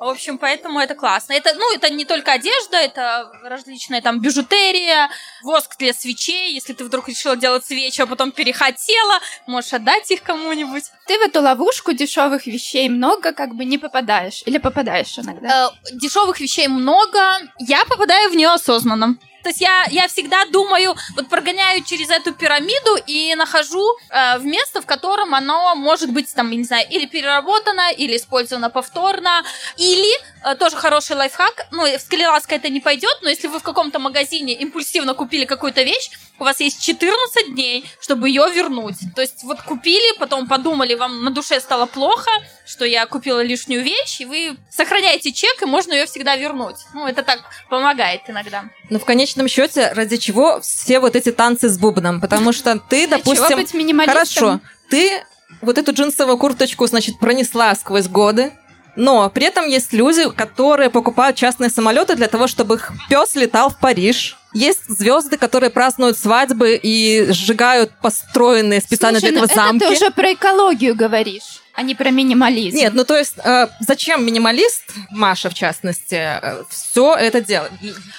в 0.05 0.09
общем, 0.09 0.39
поэтому 0.39 0.81
это 0.81 0.95
классно. 0.95 1.33
Это, 1.33 1.55
ну, 1.55 1.75
это 1.75 1.93
не 1.93 2.05
только 2.05 2.33
одежда, 2.33 2.77
это 2.77 3.31
различная 3.45 4.01
там 4.03 4.21
бижутерия, 4.21 5.11
воск 5.43 5.77
для 5.79 5.93
свечей. 5.95 6.53
Если 6.53 6.73
ты 6.73 6.85
вдруг 6.85 7.09
решила 7.09 7.37
делать 7.37 7.65
свечи, 7.65 8.01
а 8.01 8.07
потом 8.07 8.33
перехотела, 8.33 9.21
можешь 9.47 9.73
отдать 9.73 10.11
их 10.11 10.23
кому-нибудь. 10.23 10.85
Ты 11.07 11.19
в 11.19 11.23
эту 11.23 11.41
ловушку 11.41 11.93
дешевых 11.93 12.47
вещей 12.47 12.89
много 12.89 13.33
как 13.33 13.55
бы 13.55 13.65
не 13.65 13.79
попадаешь? 13.79 14.43
Или 14.47 14.59
попадаешь 14.59 15.19
иногда? 15.19 15.69
Э, 15.69 15.91
дешевых 15.93 16.41
вещей 16.41 16.69
много. 16.69 17.39
Я 17.59 17.85
попадаю 17.85 18.31
в 18.31 18.35
нее 18.35 18.49
осознанно. 18.49 19.17
То 19.43 19.49
есть 19.49 19.61
я, 19.61 19.87
я 19.91 20.09
всегда 20.09 20.45
думаю, 20.47 20.95
вот 21.17 21.29
прогоняю 21.29 21.83
через 21.85 22.11
эту 22.11 22.33
пирамиду 22.33 22.97
и 23.07 23.35
нахожу 23.35 23.85
э, 24.11 24.39
в 24.39 24.45
место, 24.45 24.81
в 24.81 24.87
котором 24.87 25.35
оно 25.35 25.75
может 25.75 26.11
быть 26.11 26.33
там, 26.35 26.51
я 26.51 26.57
не 26.57 26.65
знаю, 26.65 26.87
или 26.91 27.07
переработано, 27.07 27.93
или 27.93 28.17
использовано 28.17 28.71
повторно, 28.71 29.43
или 29.77 30.13
э, 30.45 30.55
тоже 30.57 30.77
хороший 30.77 31.17
лайфхак, 31.17 31.67
ну, 31.71 31.85
в 31.85 32.01
скалеласка 32.01 32.55
это 32.55 32.69
не 32.69 32.81
пойдет, 32.81 33.19
но 33.23 33.29
если 33.29 33.49
вы 33.49 33.59
в 33.59 33.63
каком-то 33.63 33.99
магазине 33.99 34.55
импульсивно 34.55 35.15
купили 35.15 35.45
какую-то 35.45 35.83
вещь, 35.83 36.11
у 36.39 36.45
вас 36.45 36.61
есть 36.61 36.83
14 36.83 37.55
дней, 37.55 37.85
чтобы 38.01 38.29
ее 38.29 38.49
вернуть. 38.51 38.97
То 39.15 39.23
есть 39.23 39.45
вот 39.45 39.63
купили, 39.63 40.19
потом 40.19 40.49
подумали, 40.49 40.95
вам 40.95 41.25
на 41.25 41.31
душе 41.31 41.61
стало 41.61 41.87
плохо, 41.87 42.31
что 42.73 42.87
я 42.87 43.05
купила 43.07 43.43
лишнюю 43.43 43.85
вещь, 43.85 44.21
и 44.21 44.25
вы 44.25 44.57
сохраняете 44.71 45.31
чек, 45.31 45.61
и 45.61 45.67
можно 45.67 45.93
ее 45.93 46.07
всегда 46.07 46.37
вернуть. 46.37 46.77
Ну, 46.95 47.07
это 47.07 47.23
так 47.23 47.41
помогает 47.69 48.23
иногда. 48.29 48.65
Но 48.89 48.99
в 48.99 49.05
конечном 49.05 49.47
счете, 49.47 49.93
ради 49.93 50.17
чего 50.17 50.61
все 50.63 50.99
вот 50.99 51.15
эти 51.15 51.31
танцы 51.31 51.69
с 51.69 51.79
бубном? 51.79 52.21
Потому 52.21 52.53
что 52.53 52.79
ты, 52.79 53.07
допустим... 53.07 53.59
Хорошо, 54.07 54.61
ты 54.89 55.23
вот 55.61 55.77
эту 55.77 55.93
джинсовую 55.93 56.39
курточку, 56.39 56.87
значит, 56.87 57.19
пронесла 57.19 57.75
сквозь 57.75 58.09
годы, 58.09 58.53
но 58.97 59.31
при 59.31 59.47
этом 59.47 59.67
есть 59.67 59.93
люди, 59.93 60.29
которые 60.31 60.91
покупают 60.91 61.37
частные 61.37 61.71
самолеты 61.71 62.15
для 62.15 62.29
того, 62.29 62.47
чтобы 62.47 62.77
их 62.77 62.93
пес 63.09 63.35
летал 63.35 63.71
в 63.71 63.79
Париж. 63.79 64.37
Есть 64.53 64.87
звезды, 64.89 65.39
которые 65.39 65.71
празднуют 65.71 66.19
свадьбы 66.19 66.79
и 66.83 67.33
сжигают 67.33 67.91
построенные 68.03 68.83
специально 68.83 69.19
Слушай, 69.19 69.33
для 69.33 69.41
ну 69.41 69.47
этого 69.47 69.65
замки. 69.65 69.85
это 69.85 69.95
ты 69.95 70.05
уже 70.05 70.11
про 70.11 70.33
экологию 70.35 70.95
говоришь, 70.95 71.63
а 71.75 71.83
не 71.83 71.95
про 71.95 72.11
минимализм. 72.11 72.77
Нет, 72.77 72.93
ну 72.93 73.05
то 73.05 73.17
есть, 73.17 73.35
э, 73.43 73.69
зачем 73.81 74.27
минималист, 74.27 74.85
Маша 75.11 75.49
в 75.49 75.55
частности, 75.55 76.39
все 76.69 77.15
это 77.15 77.41
делает? 77.41 77.73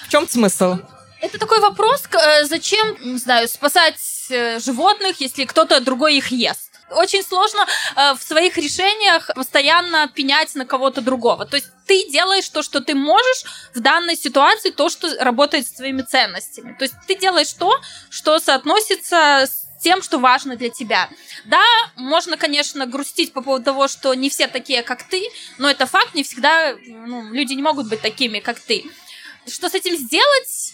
В 0.08 0.10
чем 0.10 0.28
смысл? 0.28 0.78
Это 1.22 1.38
такой 1.38 1.60
вопрос, 1.60 2.04
э, 2.12 2.46
зачем, 2.46 2.98
не 3.00 3.18
знаю, 3.18 3.48
спасать 3.48 3.96
э, 4.30 4.60
животных, 4.60 5.22
если 5.22 5.46
кто-то 5.46 5.80
другой 5.80 6.18
их 6.18 6.32
ест? 6.32 6.73
Очень 6.96 7.24
сложно 7.24 7.66
э, 7.96 8.14
в 8.14 8.22
своих 8.22 8.58
решениях 8.58 9.30
постоянно 9.36 10.08
пенять 10.08 10.56
на 10.56 10.66
кого-то 10.66 11.02
другого. 11.02 11.46
То 11.46 11.58
есть 11.58 11.68
ты 11.86 12.10
делаешь 12.10 12.48
то, 12.50 12.64
что 12.64 12.82
ты 12.82 12.96
можешь 12.96 13.44
в 13.74 13.80
данной 13.80 14.16
ситуации, 14.16 14.70
то, 14.72 14.90
что 14.90 15.14
работает 15.24 15.68
с 15.68 15.72
твоими 15.72 16.02
ценностями. 16.02 16.76
То 16.78 16.84
есть 16.84 16.96
ты 17.08 17.16
делаешь 17.16 17.54
то, 17.54 17.80
что 18.10 18.40
соотносится 18.40 19.46
с 19.46 19.64
тем, 19.84 20.02
что 20.02 20.18
важно 20.18 20.56
для 20.56 20.70
тебя. 20.70 21.10
Да, 21.46 21.64
можно, 21.96 22.38
конечно, 22.38 22.86
грустить 22.86 23.34
по 23.34 23.42
поводу 23.42 23.66
того, 23.66 23.88
что 23.90 24.14
не 24.14 24.30
все 24.30 24.48
такие, 24.48 24.82
как 24.82 25.04
ты, 25.04 25.22
но 25.58 25.70
это 25.70 25.86
факт, 25.86 26.16
не 26.16 26.24
всегда 26.24 26.74
ну, 26.88 27.34
люди 27.34 27.54
не 27.54 27.62
могут 27.62 27.90
быть 27.90 28.02
такими, 28.02 28.40
как 28.40 28.60
ты. 28.60 28.86
Что 29.48 29.70
с 29.70 29.74
этим 29.74 29.98
сделать, 29.98 30.74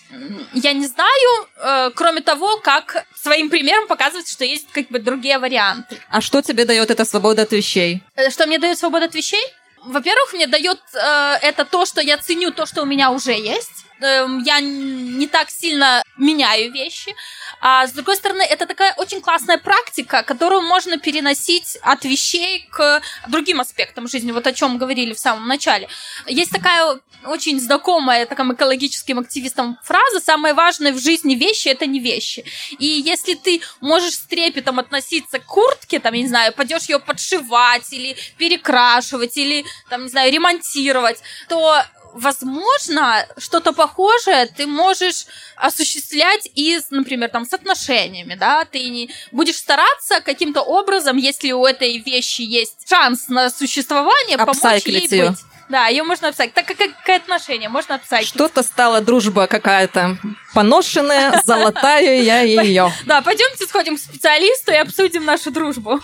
я 0.53 0.73
не 0.73 0.85
знаю, 0.87 1.47
э, 1.57 1.91
кроме 1.95 2.21
того, 2.21 2.57
как 2.57 3.05
своим 3.15 3.49
примером 3.49 3.87
показывать, 3.87 4.29
что 4.29 4.45
есть 4.45 4.67
как 4.71 4.87
бы 4.89 4.99
другие 4.99 5.39
варианты. 5.39 5.97
А 6.09 6.21
что 6.21 6.41
тебе 6.41 6.65
дает 6.65 6.91
эта 6.91 7.03
свобода 7.05 7.41
от 7.43 7.51
вещей? 7.51 8.01
Э, 8.15 8.29
Что 8.29 8.45
мне 8.45 8.59
дает 8.59 8.77
свобода 8.77 9.05
от 9.05 9.15
вещей? 9.15 9.43
Во-первых, 9.83 10.33
мне 10.33 10.45
дает 10.47 10.79
э, 10.93 11.37
это 11.41 11.65
то, 11.65 11.85
что 11.85 12.01
я 12.01 12.17
ценю 12.17 12.51
то, 12.51 12.65
что 12.65 12.83
у 12.83 12.85
меня 12.85 13.11
уже 13.11 13.31
есть. 13.31 13.85
Эм, 14.01 14.43
я 14.43 14.59
не 14.61 15.27
так 15.27 15.49
сильно 15.49 16.03
меняю 16.17 16.71
вещи. 16.71 17.13
А 17.61 17.85
с 17.85 17.91
другой 17.91 18.15
стороны, 18.15 18.41
это 18.41 18.65
такая 18.65 18.93
очень 18.93 19.21
классная 19.21 19.57
практика, 19.57 20.23
которую 20.23 20.61
можно 20.61 20.97
переносить 20.97 21.77
от 21.81 22.05
вещей 22.05 22.67
к 22.71 23.01
другим 23.27 23.59
аспектам 23.59 24.07
жизни, 24.07 24.31
вот 24.31 24.47
о 24.47 24.53
чем 24.53 24.77
говорили 24.77 25.13
в 25.13 25.19
самом 25.19 25.47
начале. 25.47 25.89
Есть 26.27 26.51
такая 26.51 26.99
очень 27.25 27.59
знакомая 27.59 28.25
таким 28.25 28.53
экологическим 28.53 29.19
активистам 29.19 29.77
фраза 29.83 30.21
«самое 30.21 30.53
важное 30.53 30.93
в 30.93 30.99
жизни 30.99 31.35
вещи– 31.35 31.67
это 31.69 31.85
не 31.85 31.99
вещи». 31.99 32.45
И 32.79 32.85
если 32.85 33.33
ты 33.33 33.61
можешь 33.81 34.13
с 34.13 34.19
трепетом 34.19 34.79
относиться 34.79 35.39
к 35.39 35.45
куртке, 35.45 35.99
там, 35.99 36.13
я 36.13 36.21
не 36.21 36.29
знаю, 36.29 36.53
пойдешь 36.53 36.87
ее 36.87 36.99
подшивать 36.99 37.91
или 37.91 38.15
перекрашивать, 38.37 39.35
или, 39.35 39.65
там, 39.89 40.03
не 40.03 40.09
знаю, 40.09 40.31
ремонтировать, 40.31 41.19
то 41.49 41.83
возможно, 42.13 43.25
что-то 43.37 43.73
похожее 43.73 44.45
ты 44.47 44.67
можешь 44.67 45.25
осуществлять 45.55 46.49
и, 46.55 46.79
например, 46.89 47.29
там, 47.29 47.45
с 47.45 47.53
отношениями, 47.53 48.35
да, 48.35 48.65
ты 48.65 48.89
не 48.89 49.09
будешь 49.31 49.57
стараться 49.57 50.21
каким-то 50.21 50.61
образом, 50.61 51.17
если 51.17 51.51
у 51.51 51.65
этой 51.65 51.97
вещи 51.97 52.41
есть 52.41 52.87
шанс 52.87 53.27
на 53.27 53.49
существование, 53.49 54.37
помочь 54.37 54.85
ей 54.85 55.07
быть. 55.29 55.39
Да, 55.69 55.87
ее 55.87 56.03
можно 56.03 56.29
обсайклить. 56.29 56.55
Так 56.55 56.65
как 56.65 56.77
какое 56.77 57.17
отношение 57.17 57.69
можно 57.69 57.95
обсайклить. 57.95 58.29
Что-то 58.29 58.63
стала 58.63 59.01
дружба 59.01 59.47
какая-то 59.47 60.17
поношенная, 60.53 61.41
золотая 61.45 62.21
я 62.21 62.41
ее. 62.41 62.91
Да, 63.05 63.21
пойдемте 63.21 63.65
сходим 63.65 63.95
к 63.95 63.99
специалисту 63.99 64.71
и 64.71 64.75
обсудим 64.75 65.25
нашу 65.25 65.51
дружбу. 65.51 66.01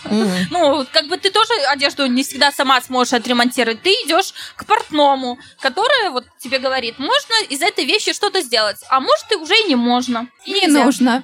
Ну, 0.52 0.86
как 0.92 1.08
бы 1.08 1.18
ты 1.18 1.32
тоже 1.32 1.52
одежду 1.70 2.06
не 2.06 2.24
всегда 2.24 2.52
сама 2.52 2.80
сможешь 2.82 3.14
отремонтировать. 3.14 3.82
Ты 3.82 3.90
идешь 3.90 4.34
к 4.56 4.66
портному, 4.66 5.40
который 5.60 6.12
вот 6.12 6.26
тебе 6.40 6.60
говорит, 6.60 7.00
можно 7.00 7.34
из 7.50 7.62
этой 7.62 7.86
вещи 7.86 8.14
что-то 8.14 8.42
сделать, 8.42 8.78
а 8.90 9.00
может 9.00 9.32
и 9.32 9.36
уже 9.36 9.56
и 9.56 9.68
не 9.68 9.76
можно. 9.76 10.28
Не 10.46 10.68
нужно. 10.68 11.24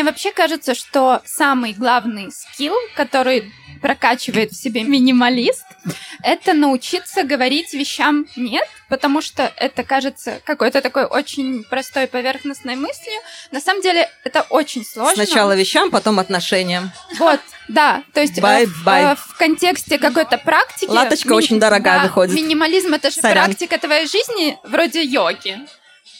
Мне 0.00 0.06
вообще 0.06 0.32
кажется, 0.32 0.74
что 0.74 1.20
самый 1.26 1.74
главный 1.74 2.32
скилл, 2.32 2.74
который 2.96 3.52
прокачивает 3.82 4.50
в 4.50 4.56
себе 4.56 4.82
минималист, 4.82 5.66
это 6.22 6.54
научиться 6.54 7.22
говорить 7.22 7.74
вещам 7.74 8.24
нет, 8.34 8.66
потому 8.88 9.20
что 9.20 9.52
это 9.58 9.84
кажется 9.84 10.40
какой-то 10.46 10.80
такой 10.80 11.04
очень 11.04 11.64
простой 11.64 12.06
поверхностной 12.06 12.76
мыслью. 12.76 13.20
На 13.50 13.60
самом 13.60 13.82
деле 13.82 14.08
это 14.24 14.40
очень 14.48 14.86
сложно. 14.86 15.22
Сначала 15.22 15.54
вещам, 15.54 15.90
потом 15.90 16.18
отношениям. 16.18 16.90
Вот, 17.18 17.40
да, 17.68 18.02
то 18.14 18.22
есть 18.22 18.38
э, 18.38 18.40
Бай, 18.40 18.64
в, 18.64 18.88
э, 18.88 19.16
в 19.16 19.36
контексте 19.36 19.98
какой-то 19.98 20.38
практики... 20.38 20.88
Латочка 20.88 21.34
очень 21.34 21.60
дорогая 21.60 21.98
да, 21.98 22.04
выходит. 22.04 22.34
Минимализм— 22.34 22.94
это 22.94 23.10
же 23.10 23.20
Сорян. 23.20 23.44
практика 23.44 23.76
твоей 23.76 24.06
жизни, 24.06 24.56
вроде 24.64 25.02
йоги, 25.02 25.58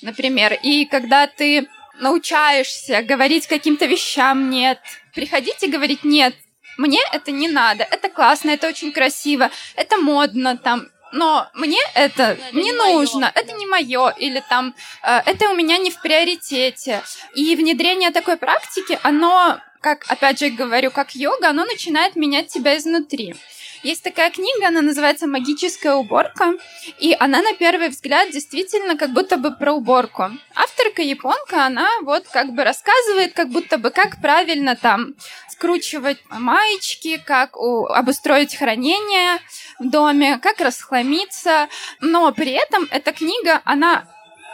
например. 0.03 0.53
И 0.63 0.85
когда 0.85 1.27
ты 1.27 1.67
научаешься 2.01 3.03
говорить 3.03 3.47
каким-то 3.47 3.87
вещам 3.87 4.51
«нет», 4.51 4.79
приходить 5.15 5.63
и 5.63 5.69
говорить 5.69 6.05
«нет», 6.05 6.35
мне 6.77 7.01
это 7.13 7.31
не 7.31 7.49
надо, 7.49 7.85
это 7.85 8.09
классно, 8.09 8.51
это 8.51 8.69
очень 8.69 8.93
красиво, 8.93 9.51
это 9.77 9.99
модно 9.99 10.57
там, 10.57 10.89
но 11.13 11.49
мне 11.55 11.79
это 11.95 12.23
Это 12.23 12.57
не 12.57 12.63
не 12.63 12.73
моё. 12.73 12.99
нужно, 12.99 13.31
это 13.35 13.53
не 13.53 13.67
мое, 13.67 14.11
или 14.19 14.43
там 14.49 14.75
э, 15.03 15.21
это 15.27 15.51
у 15.51 15.55
меня 15.55 15.77
не 15.79 15.91
в 15.91 16.01
приоритете. 16.01 17.03
И 17.35 17.55
внедрение 17.57 18.11
такой 18.11 18.37
практики, 18.37 18.99
оно, 19.03 19.59
как 19.81 20.05
опять 20.09 20.39
же 20.39 20.51
говорю, 20.51 20.91
как 20.91 21.15
йога, 21.15 21.51
оно 21.51 21.65
начинает 21.65 22.17
менять 22.17 22.49
тебя 22.49 22.77
изнутри. 22.77 23.35
Есть 23.83 24.03
такая 24.03 24.31
книга, 24.31 24.69
она 24.69 24.83
называется 24.83 25.27
«Магическая 25.27 25.95
уборка», 25.95 26.53
и 26.99 27.17
она 27.19 27.41
на 27.41 27.55
первый 27.55 27.89
взгляд 27.89 28.31
действительно 28.31 28.97
как 28.97 29.11
будто 29.11 29.39
бы 29.39 29.53
про 29.53 29.73
уборку. 29.73 30.31
Авторка 30.55 31.01
японка, 31.01 31.65
она 31.65 31.89
вот 32.03 32.27
как 32.29 32.53
бы 32.53 32.63
рассказывает, 32.65 33.33
как 33.33 33.49
будто 33.49 33.79
бы 33.79 33.91
как 33.91 34.21
правильно 34.21 34.77
там 34.77 35.15
скручивать 35.49 36.19
маечки, 36.29 37.23
как 37.25 37.57
у- 37.57 37.87
обустроить 37.87 38.55
хранение 38.57 39.39
в 39.79 39.89
доме, 39.89 40.39
как 40.39 40.61
расхламиться. 40.61 41.69
Но 42.01 42.33
при 42.33 42.53
этом 42.53 42.87
эта 42.91 43.13
книга, 43.13 43.63
она 43.65 44.05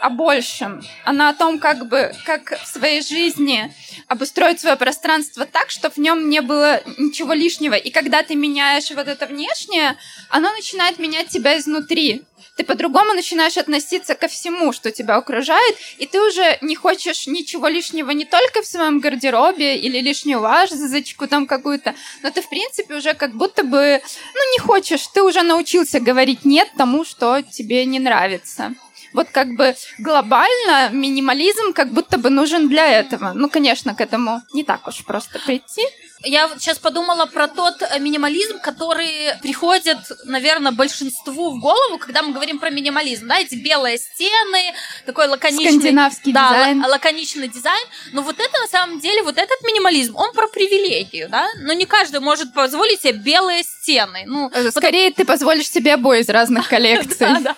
о 0.01 0.09
большем. 0.09 0.81
Она 1.03 1.29
о 1.29 1.33
том, 1.33 1.59
как 1.59 1.87
бы, 1.87 2.13
как 2.25 2.59
в 2.61 2.67
своей 2.67 3.01
жизни 3.01 3.73
обустроить 4.07 4.59
свое 4.59 4.75
пространство 4.75 5.45
так, 5.45 5.69
чтобы 5.69 5.95
в 5.95 5.97
нем 5.97 6.29
не 6.29 6.41
было 6.41 6.81
ничего 6.97 7.33
лишнего. 7.33 7.73
И 7.73 7.89
когда 7.89 8.23
ты 8.23 8.35
меняешь 8.35 8.91
вот 8.91 9.07
это 9.07 9.25
внешнее, 9.25 9.97
оно 10.29 10.51
начинает 10.51 10.99
менять 10.99 11.29
тебя 11.29 11.57
изнутри. 11.57 12.23
Ты 12.55 12.63
по-другому 12.63 13.13
начинаешь 13.13 13.57
относиться 13.57 14.15
ко 14.15 14.27
всему, 14.27 14.73
что 14.73 14.91
тебя 14.91 15.15
окружает, 15.15 15.75
и 15.97 16.07
ты 16.07 16.19
уже 16.21 16.57
не 16.61 16.75
хочешь 16.75 17.27
ничего 17.27 17.67
лишнего 17.67 18.09
не 18.11 18.25
только 18.25 18.61
в 18.61 18.65
своем 18.65 18.99
гардеробе 18.99 19.77
или 19.77 19.99
лишнюю 19.99 20.39
вазочку 20.39 21.27
там 21.27 21.45
какую-то, 21.45 21.93
но 22.23 22.31
ты, 22.31 22.41
в 22.41 22.49
принципе, 22.49 22.95
уже 22.95 23.13
как 23.13 23.33
будто 23.33 23.63
бы, 23.63 24.01
ну, 24.33 24.51
не 24.53 24.59
хочешь, 24.59 25.05
ты 25.07 25.21
уже 25.21 25.43
научился 25.43 25.99
говорить 25.99 26.45
«нет» 26.45 26.69
тому, 26.77 27.05
что 27.05 27.41
тебе 27.41 27.85
не 27.85 27.99
нравится. 27.99 28.73
Вот 29.13 29.27
как 29.31 29.55
бы 29.55 29.75
глобально 29.99 30.89
минимализм 30.91 31.73
как 31.73 31.91
будто 31.91 32.17
бы 32.17 32.29
нужен 32.29 32.69
для 32.69 32.87
этого. 32.87 33.31
Ну, 33.33 33.49
конечно, 33.49 33.95
к 33.95 34.01
этому 34.01 34.41
не 34.53 34.63
так 34.63 34.87
уж 34.87 35.03
просто 35.05 35.39
прийти. 35.39 35.83
Я 36.23 36.49
сейчас 36.57 36.79
подумала 36.79 37.27
про 37.27 37.47
тот 37.47 37.75
э, 37.81 37.99
минимализм, 37.99 38.59
который 38.59 39.37
приходит, 39.41 39.99
наверное, 40.25 40.71
большинству 40.71 41.51
в 41.51 41.59
голову, 41.59 41.99
когда 41.99 42.23
мы 42.23 42.33
говорим 42.33 42.57
про 42.57 42.71
минимализм. 42.71 43.27
Да, 43.27 43.39
эти 43.39 43.55
белые 43.55 43.99
стены, 43.99 44.73
такой 45.05 45.27
лаконичный... 45.27 45.79
Скандинавский 45.79 46.33
да, 46.33 46.49
дизайн. 46.49 46.81
ла- 46.81 46.87
лаконичный 46.87 47.47
дизайн. 47.47 47.85
Но 48.13 48.23
вот 48.23 48.39
это, 48.39 48.59
на 48.59 48.67
самом 48.67 48.99
деле, 48.99 49.21
вот 49.21 49.37
этот 49.37 49.61
минимализм, 49.61 50.15
он 50.15 50.33
про 50.33 50.47
привилегию, 50.47 51.29
да? 51.29 51.47
Но 51.59 51.73
не 51.73 51.85
каждый 51.85 52.19
может 52.19 52.51
позволить 52.53 53.01
себе 53.01 53.13
белые 53.13 53.63
стены. 53.63 53.76
Ну, 54.25 54.49
Э, 54.53 54.71
Скорее, 54.71 55.11
ты 55.11 55.25
позволишь 55.25 55.69
себе 55.69 55.93
обои 55.93 56.21
из 56.21 56.29
разных 56.29 56.67
коллекций. 56.67 57.17
да, 57.19 57.39
да. 57.39 57.55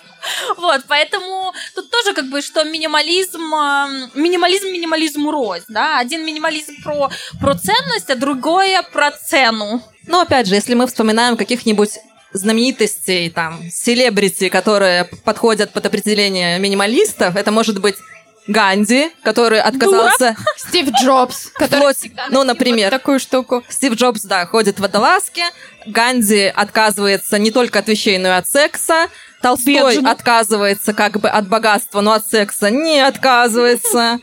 Вот, 0.56 0.82
поэтому 0.88 1.52
тут 1.74 1.90
тоже 1.90 2.12
как 2.14 2.26
бы, 2.30 2.42
что 2.42 2.64
минимализм, 2.64 3.40
минимализм 4.14 4.66
минимализму 4.66 5.30
рознь, 5.30 5.64
да? 5.68 5.98
Один 5.98 6.24
минимализм 6.24 6.82
про, 6.82 7.10
про 7.40 7.54
ценность, 7.54 8.10
а 8.10 8.16
другое 8.16 8.82
про 8.82 9.10
цену. 9.12 9.82
Но 10.06 10.20
опять 10.20 10.46
же, 10.46 10.54
если 10.54 10.74
мы 10.74 10.86
вспоминаем 10.86 11.36
каких-нибудь 11.36 11.98
знаменитостей, 12.32 13.30
там, 13.30 13.60
селебрити, 13.70 14.48
которые 14.48 15.04
подходят 15.24 15.72
под 15.72 15.86
определение 15.86 16.58
минималистов, 16.58 17.36
это 17.36 17.50
может 17.50 17.80
быть 17.80 17.96
Ганди, 18.50 19.10
который 19.22 19.60
отказался... 19.60 20.36
Стив 20.56 20.88
Джобс, 21.00 21.46
который 21.54 21.94
вплоть- 21.94 22.10
ну, 22.30 22.42
например, 22.42 22.90
такую 22.90 23.20
штуку. 23.20 23.62
Стив 23.68 23.94
Джобс, 23.94 24.22
да, 24.22 24.44
ходит 24.46 24.78
в 24.78 24.82
водолазке, 24.82 25.44
Ганди 25.86 26.46
отказывается 26.46 27.38
не 27.38 27.50
только 27.52 27.78
от 27.78 27.88
вещей, 27.88 28.18
но 28.18 28.28
и 28.28 28.32
от 28.32 28.48
секса, 28.48 29.06
Толстой 29.40 29.94
Бедно. 29.94 30.10
отказывается 30.10 30.92
как 30.92 31.18
бы 31.20 31.28
от 31.28 31.48
богатства, 31.48 32.00
но 32.00 32.12
от 32.12 32.26
секса 32.28 32.70
не 32.70 33.00
отказывается. 33.00 34.18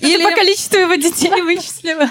Или... 0.00 0.24
по 0.24 0.30
количеству 0.30 0.78
его 0.78 0.94
детей 0.94 1.42
вычислила. 1.42 2.10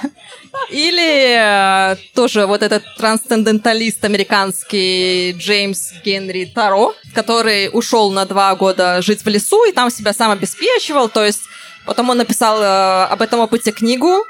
Или 0.70 1.36
э, 1.38 1.96
тоже 2.13 2.46
вот 2.46 2.62
этот 2.62 2.84
трансценденталист 2.98 4.04
американский 4.04 5.34
Джеймс 5.34 5.94
Генри 6.04 6.46
Таро, 6.46 6.94
который 7.13 7.70
ушел 7.72 8.12
на 8.12 8.26
два 8.26 8.56
года 8.56 9.02
жить 9.02 9.24
в 9.24 9.28
лесу 9.28 9.63
и 9.65 9.72
там 9.72 9.89
себя 9.89 10.13
сам 10.13 10.32
обеспечивал. 10.32 11.10
То 11.10 11.24
есть 11.26 11.42
потом 11.86 12.10
он 12.10 12.18
написал 12.18 12.62
э, 12.62 13.06
об 13.06 13.22
этом 13.22 13.39
опыте 13.39 13.72
книгу, 13.72 14.24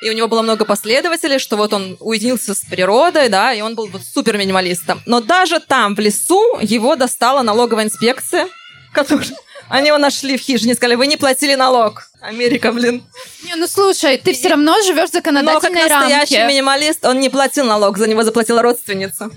и 0.00 0.08
у 0.08 0.12
него 0.12 0.28
было 0.28 0.42
много 0.42 0.64
последователей, 0.64 1.38
что 1.38 1.56
вот 1.56 1.72
он 1.72 1.96
уединился 2.00 2.54
с 2.54 2.60
природой, 2.60 3.28
да, 3.28 3.52
и 3.52 3.60
он 3.60 3.74
был 3.74 3.86
вот 3.86 4.02
супер 4.02 4.38
минималистом. 4.38 5.02
Но 5.06 5.20
даже 5.20 5.60
там, 5.60 5.94
в 5.94 6.00
лесу, 6.00 6.58
его 6.60 6.96
достала 6.96 7.42
налоговая 7.42 7.84
инспекция, 7.84 8.48
которая... 8.92 9.26
Они 9.68 9.86
его 9.86 9.98
нашли 9.98 10.36
в 10.36 10.40
хижине, 10.40 10.74
сказали, 10.74 10.96
вы 10.96 11.06
не 11.06 11.16
платили 11.16 11.54
налог. 11.54 12.02
Америка, 12.20 12.72
блин. 12.72 13.04
Не, 13.44 13.54
ну 13.54 13.68
слушай, 13.68 14.18
ты 14.18 14.32
все 14.32 14.48
равно 14.48 14.74
живешь 14.82 15.10
в 15.10 15.14
Но 15.14 15.20
как 15.20 15.24
законодательной 15.24 15.82
настоящий 15.88 16.38
рамке. 16.38 16.54
минималист, 16.54 17.04
он 17.04 17.20
не 17.20 17.28
платил 17.28 17.64
налог, 17.64 17.96
за 17.96 18.08
него 18.08 18.24
заплатила 18.24 18.62
родственница. 18.62 19.30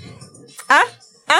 А? 0.67 0.81
А? 1.27 1.39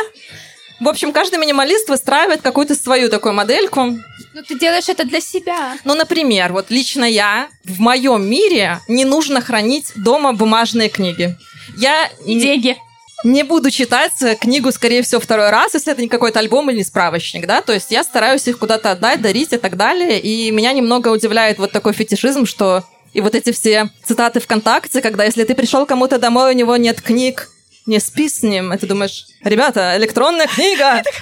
В 0.80 0.88
общем, 0.88 1.12
каждый 1.12 1.40
минималист 1.40 1.90
выстраивает 1.90 2.42
какую-то 2.42 2.76
свою 2.76 3.10
такую 3.10 3.34
модельку. 3.34 3.98
Ну 4.36 4.44
ты 4.48 4.60
делаешь 4.60 4.90
это 4.90 5.06
для 5.06 5.22
себя. 5.22 5.78
Ну, 5.84 5.96
например, 5.96 6.54
вот 6.54 6.70
лично 6.70 7.04
я, 7.06 7.50
в 7.64 7.80
моем 7.80 8.24
мире 8.26 8.80
не 8.88 9.06
нужно 9.06 9.42
хранить 9.42 9.92
дома 9.96 10.34
бумажные 10.34 10.90
книги. 10.90 11.36
Я 11.78 12.10
не, 12.26 12.40
Деньги. 12.40 12.78
Не 13.24 13.44
буду 13.44 13.72
читать 13.72 14.14
книгу, 14.40 14.72
скорее 14.72 15.02
всего, 15.02 15.22
второй 15.22 15.50
раз, 15.50 15.74
если 15.74 15.92
это 15.94 16.02
не 16.02 16.08
какой-то 16.08 16.40
альбом 16.40 16.70
или 16.70 16.78
не 16.78 16.84
справочник, 16.84 17.46
да, 17.46 17.62
то 17.62 17.74
есть 17.74 17.92
я 17.92 18.04
стараюсь 18.04 18.48
их 18.48 18.60
куда-то 18.60 18.92
отдать, 18.92 19.22
дарить 19.22 19.54
и 19.54 19.58
так 19.58 19.78
далее, 19.78 20.20
и 20.20 20.52
меня 20.52 20.74
немного 20.74 21.10
удивляет 21.10 21.58
вот 21.58 21.72
такой 21.72 21.94
фетишизм, 21.94 22.46
что 22.46 22.84
и 23.14 23.22
вот 23.22 23.36
эти 23.36 23.52
все 23.52 23.90
цитаты 24.04 24.40
ВКонтакте, 24.40 25.02
когда 25.02 25.24
если 25.24 25.44
ты 25.44 25.56
пришел 25.56 25.86
кому-то 25.86 26.18
домой, 26.18 26.54
у 26.54 26.58
него 26.58 26.76
нет 26.78 27.02
книг, 27.02 27.50
не 27.86 28.00
спи 28.00 28.30
с 28.30 28.44
ним, 28.44 28.74
и 28.74 28.78
ты 28.78 28.88
думаешь, 28.88 29.26
ребята, 29.44 29.96
электронная 29.98 30.48
книга, 30.48 31.04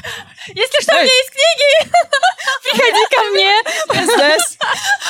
Если 0.48 0.82
что, 0.82 0.94
у 0.94 0.96
меня 0.96 1.04
есть 1.04 1.30
книги, 1.30 1.92
Приходи 2.64 3.06
ко 3.12 3.24
мне. 3.32 3.54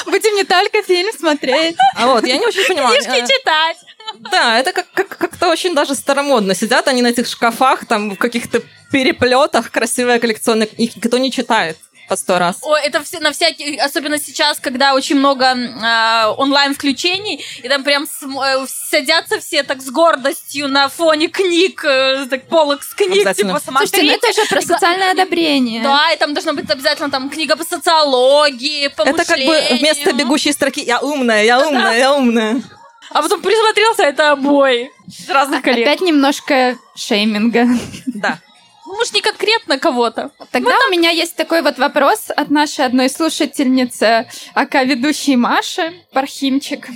Будем 0.05 0.35
не 0.35 0.43
только 0.43 0.83
фильм 0.83 1.11
смотреть. 1.13 1.77
А 1.95 2.07
вот, 2.07 2.25
я 2.25 2.37
не 2.37 2.45
очень 2.45 2.67
понимаю. 2.67 2.93
книжки 2.93 3.21
э, 3.21 3.27
читать. 3.27 3.77
Да, 4.19 4.59
это 4.59 4.73
как- 4.73 4.91
как- 4.93 5.17
как-то 5.17 5.49
очень 5.49 5.73
даже 5.75 5.95
старомодно. 5.95 6.55
Сидят 6.55 6.87
они 6.87 7.01
на 7.01 7.07
этих 7.07 7.27
шкафах, 7.27 7.85
там 7.85 8.11
в 8.11 8.17
каких-то 8.17 8.61
переплетах, 8.91 9.71
красивые 9.71 10.19
коллекционные, 10.19 10.67
их 10.67 10.95
никто 10.95 11.17
не 11.17 11.31
читает 11.31 11.77
по 12.09 12.17
сто 12.17 12.39
раз. 12.39 12.57
О, 12.61 12.75
это 12.75 13.01
все, 13.03 13.19
на 13.21 13.31
всякий, 13.31 13.77
особенно 13.77 14.19
сейчас, 14.19 14.59
когда 14.59 14.95
очень 14.95 15.15
много 15.15 15.45
э, 15.45 16.25
онлайн-включений, 16.37 17.41
и 17.63 17.69
там 17.69 17.85
прям 17.85 18.05
см- 18.05 18.63
э, 18.63 18.67
садятся 18.67 19.39
все 19.39 19.63
так 19.63 19.81
с 19.81 19.89
гордостью 19.89 20.67
на 20.67 20.89
фоне 20.89 21.29
книг, 21.29 21.85
э, 21.85 22.25
так, 22.29 22.47
полок 22.49 22.83
с 22.83 22.93
книг, 22.93 23.13
Обязательно. 23.13 23.57
типа, 23.59 23.77
Слушайте, 23.77 24.03
ну 24.03 24.11
это 24.11 24.33
же 24.33 24.45
про 24.49 24.61
социальное 24.61 25.11
одобрение. 25.11 25.81
Да, 25.83 26.11
и 26.11 26.17
там 26.17 26.33
должна 26.33 26.51
быть 26.51 26.69
обязательно 26.69 27.09
там 27.09 27.29
книга 27.29 27.55
по 27.55 27.63
социологии, 27.63 28.89
по 28.89 29.03
Это 29.03 29.23
как 29.23 29.37
бы 29.37 29.45
мышлению. 29.45 29.77
вместо 29.79 30.11
бегущей 30.13 30.51
строки 30.51 30.81
«Я 30.81 30.99
умная, 30.99 31.43
я 31.45 31.65
умная, 31.65 31.97
я 31.97 32.13
умная». 32.13 32.61
А 33.13 33.21
потом 33.21 33.41
присмотрелся, 33.41 34.03
это 34.03 34.31
обои 34.31 34.91
из 35.07 35.29
разных 35.29 35.61
коллег. 35.61 35.87
Опять 35.87 36.01
немножко 36.01 36.77
шейминга. 36.95 37.67
Да. 38.05 38.39
Ну, 38.85 38.95
может, 38.95 39.13
не 39.13 39.21
конкретно 39.21 39.79
кого-то. 39.79 40.31
Тогда 40.51 40.75
у 40.87 40.91
меня 40.91 41.11
есть 41.11 41.35
такой 41.35 41.61
вот 41.61 41.77
вопрос 41.77 42.29
от 42.35 42.49
нашей 42.49 42.85
одной 42.85 43.09
слушательницы, 43.09 44.27
ака 44.53 44.83
ведущей 44.83 45.37
Маши, 45.37 45.93
Пархимчик. 46.11 46.87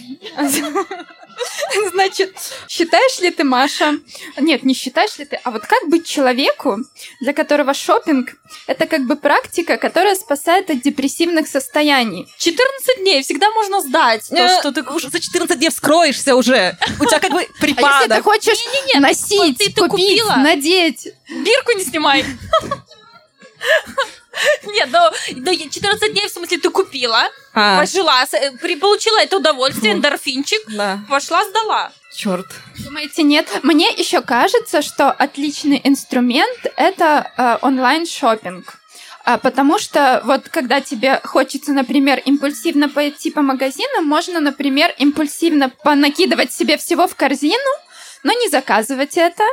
Значит, 1.91 2.35
считаешь 2.67 3.19
ли 3.19 3.31
ты, 3.31 3.43
Маша... 3.43 3.97
Нет, 4.37 4.63
не 4.63 4.73
считаешь 4.73 5.17
ли 5.17 5.25
ты, 5.25 5.39
а 5.43 5.51
вот 5.51 5.65
как 5.65 5.87
быть 5.89 6.05
человеку, 6.07 6.79
для 7.21 7.33
которого 7.33 7.73
шопинг 7.73 8.35
это 8.67 8.85
как 8.87 9.05
бы 9.05 9.15
практика, 9.15 9.77
которая 9.77 10.15
спасает 10.15 10.69
от 10.69 10.81
депрессивных 10.81 11.47
состояний? 11.47 12.27
14 12.37 12.97
дней 12.99 13.21
всегда 13.23 13.49
можно 13.51 13.81
сдать. 13.81 14.27
То, 14.29 14.35
Э, 14.35 14.59
что 14.59 14.71
ты... 14.71 14.81
уже 14.83 15.09
за 15.09 15.19
14 15.19 15.57
дней 15.59 15.69
вскроешься 15.69 16.35
уже. 16.35 16.77
У 16.99 17.05
тебя 17.05 17.19
как 17.19 17.31
бы 17.31 17.39
А 17.41 17.41
если 17.41 17.53
ты 17.53 17.59
припадок. 17.59 18.23
хочешь 18.23 18.57
Не-не-не, 18.65 18.99
носить, 18.99 19.37
вот 19.37 19.57
ты- 19.57 19.71
ты 19.71 19.87
купить, 19.87 20.21
купила. 20.21 20.35
надеть, 20.37 21.07
Бирку 21.29 21.71
не 21.73 21.83
снимай. 21.83 22.25
Нет, 24.65 24.89
ну, 24.91 24.99
ну, 25.37 25.55
14 25.69 26.11
дней, 26.11 26.27
в 26.27 26.31
смысле, 26.31 26.57
ты 26.57 26.69
купила, 26.69 27.23
А, 27.55 27.79
пожила, 27.79 28.23
э, 28.33 28.51
при- 28.61 28.75
получила 28.75 29.17
это 29.19 29.37
удовольствие, 29.37 29.93
эндорфинчик, 29.93 30.61
да. 30.67 30.99
пошла, 31.09 31.43
сдала. 31.45 31.91
Черт. 32.15 32.47
Думаете, 32.83 33.23
нет? 33.23 33.47
Мне 33.63 33.89
еще 33.91 34.21
кажется, 34.21 34.81
что 34.81 35.09
отличный 35.11 35.81
инструмент 35.83 36.59
это 36.75 37.31
э, 37.37 37.57
онлайн-шопинг. 37.61 38.77
А, 39.23 39.37
Потому 39.39 39.79
что 39.79 40.21
вот 40.25 40.49
когда 40.49 40.81
тебе 40.81 41.19
хочется, 41.23 41.71
например, 41.73 42.19
импульсивно 42.25 42.89
пойти 42.89 43.31
по 43.31 43.41
магазинам, 43.41 44.05
можно, 44.05 44.39
например, 44.39 44.93
импульсивно 44.99 45.69
понакидывать 45.69 46.51
себе 46.53 46.77
всего 46.77 47.07
в 47.07 47.15
корзину, 47.15 47.71
но 48.23 48.33
не 48.33 48.49
заказывать 48.49 49.17
это. 49.17 49.43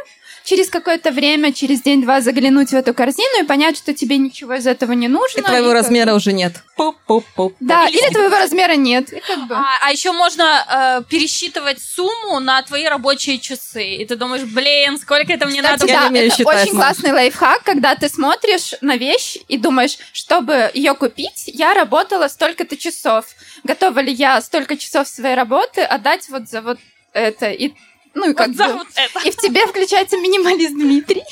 Через 0.44 0.68
какое-то 0.70 1.10
время, 1.10 1.52
через 1.52 1.82
день-два 1.82 2.20
заглянуть 2.20 2.70
в 2.70 2.74
эту 2.74 2.94
корзину 2.94 3.42
и 3.42 3.46
понять, 3.46 3.76
что 3.76 3.94
тебе 3.94 4.18
ничего 4.18 4.54
из 4.54 4.66
этого 4.66 4.92
не 4.92 5.08
нужно. 5.08 5.40
И 5.40 5.42
твоего 5.42 5.68
как- 5.68 5.82
размера 5.82 6.14
уже 6.14 6.32
нет. 6.32 6.54
Пуп-пуп-пуп. 6.76 7.54
Да, 7.60 7.86
Или- 7.86 7.98
или 7.98 8.12
твоего 8.12 8.36
размера 8.36 8.74
нет. 8.74 9.12
И 9.12 9.20
как 9.20 9.46
бы... 9.46 9.54
А, 9.54 9.90
еще 9.90 10.12
можно 10.12 11.02
э, 11.02 11.02
пересчитывать 11.08 11.80
сумму 11.80 12.40
на 12.40 12.62
твои 12.62 12.84
рабочие 12.86 13.38
часы. 13.38 13.96
И 13.96 14.04
ты 14.04 14.16
думаешь, 14.16 14.42
блин, 14.44 14.98
сколько 14.98 15.32
это 15.32 15.46
мне 15.46 15.62
надо? 15.62 15.86
я 15.86 16.02
да, 16.02 16.06
умею 16.08 16.26
это 16.26 16.36
считать, 16.36 16.62
очень 16.62 16.74
классный 16.74 17.12
лайфхак, 17.12 17.62
когда 17.62 17.94
ты 17.94 18.08
смотришь 18.08 18.74
на 18.80 18.96
вещь 18.96 19.36
и 19.48 19.58
думаешь, 19.58 19.98
чтобы 20.12 20.70
ее 20.74 20.94
купить, 20.94 21.44
я 21.46 21.74
работала 21.74 22.28
столько-то 22.28 22.76
часов. 22.76 23.26
Готова 23.64 24.00
ли 24.00 24.12
я 24.12 24.40
столько 24.40 24.76
часов 24.76 25.06
своей 25.08 25.34
работы 25.34 25.82
отдать 25.82 26.28
вот 26.28 26.48
за 26.48 26.62
вот 26.62 26.78
это? 27.12 27.50
И, 27.50 27.72
ну 28.14 28.30
и 28.30 28.34
как 28.34 28.48
Вот 28.48 28.56
за 28.56 28.66
бы- 28.68 28.72
вот 28.74 28.86
это. 28.94 29.26
И 29.26 29.30
в 29.30 29.36
тебе 29.36 29.66
включается 29.66 30.16
минималист 30.18 30.74
Дмитрий. 30.74 31.24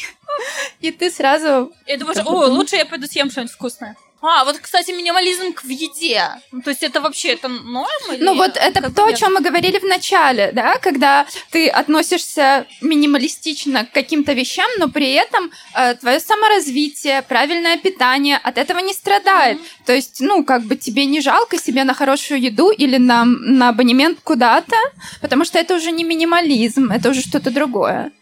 И 0.81 0.91
ты 0.91 1.11
сразу... 1.11 1.73
Как 1.87 2.01
бы 2.01 2.13
о, 2.13 2.25
думаю. 2.25 2.53
лучше 2.53 2.77
я 2.77 2.87
пойду 2.87 3.07
съем 3.07 3.31
что-нибудь 3.31 3.53
вкусное. 3.53 3.97
А, 4.23 4.45
вот, 4.45 4.59
кстати, 4.59 4.91
минимализм 4.91 5.53
к- 5.55 5.65
в 5.65 5.69
еде. 5.69 6.23
Ну, 6.53 6.61
то 6.63 6.71
есть 6.71 6.83
это 6.83 7.01
вообще 7.01 7.29
это 7.33 7.49
норм? 7.49 8.13
или 8.13 8.23
Ну 8.23 8.35
вот 8.35 8.57
это 8.57 8.93
то, 8.95 9.05
о 9.07 9.13
чем 9.15 9.35
мы 9.35 9.41
говорили 9.41 9.79
в 9.79 9.85
начале, 9.85 10.51
да, 10.53 10.77
когда 10.79 11.27
ты 11.51 11.69
относишься 11.69 12.67
минималистично 12.81 13.85
к 13.87 13.93
каким-то 13.93 14.33
вещам, 14.35 14.69
но 14.79 14.89
при 14.89 15.13
этом 15.13 15.51
э, 15.75 15.95
твое 15.95 16.21
саморазвитие, 16.21 17.23
правильное 17.23 17.79
питание 17.79 18.37
от 18.37 18.59
этого 18.59 18.79
не 18.81 18.93
страдает. 18.93 19.59
То 19.87 19.93
есть, 19.95 20.21
ну, 20.21 20.45
как 20.45 20.63
бы 20.65 20.77
тебе 20.77 21.07
не 21.07 21.21
жалко 21.21 21.57
себе 21.59 21.85
на 21.85 21.95
хорошую 21.95 22.41
еду 22.41 22.71
или 22.71 22.99
на, 22.99 23.25
на 23.25 23.69
абонемент 23.71 24.19
куда-то, 24.23 24.77
потому 25.21 25.45
что 25.45 25.59
это 25.59 25.75
уже 25.75 25.91
не 25.93 26.05
минимализм, 26.05 26.91
это 26.93 27.11
уже 27.11 27.21
что-то 27.23 27.51
другое. 27.51 28.13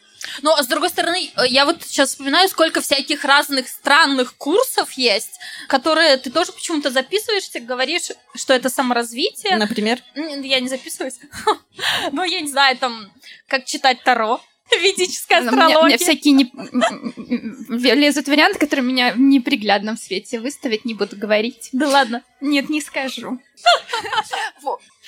Но, 0.43 0.57
с 0.63 0.67
другой 0.67 0.89
стороны, 0.89 1.31
я 1.47 1.65
вот 1.65 1.83
сейчас 1.85 2.11
вспоминаю, 2.11 2.49
сколько 2.49 2.81
всяких 2.81 3.25
разных 3.25 3.69
странных 3.69 4.37
курсов 4.37 4.93
есть, 4.93 5.39
которые 5.69 6.17
ты 6.17 6.31
тоже 6.31 6.53
почему-то 6.53 6.91
записываешься, 6.91 7.61
говоришь, 7.61 8.11
что 8.35 8.55
это 8.55 8.69
саморазвитие. 8.69 9.57
Например? 9.57 9.99
Я 10.15 10.61
не 10.61 10.69
записываюсь. 10.69 11.19
Но 12.13 12.25
я 12.25 12.41
не 12.41 12.49
знаю, 12.49 12.77
там, 12.77 13.13
как 13.47 13.65
читать 13.65 14.03
Таро. 14.03 14.41
Ведическая 14.71 15.39
астрология. 15.39 15.79
Мне, 15.79 15.87
мне 15.87 15.99
всякие 15.99 16.35
не... 16.35 17.95
лезут 17.95 18.29
варианты, 18.29 18.59
которые 18.59 18.85
меня 18.85 19.15
в 19.15 19.19
неприглядном 19.19 19.97
свете 19.97 20.41
выставить, 20.41 20.85
не 20.85 20.95
буду 20.95 21.17
говорить. 21.17 21.71
Да 21.73 21.89
ладно. 21.89 22.23
Нет, 22.41 22.69
не 22.69 22.81
скажу. 22.81 23.41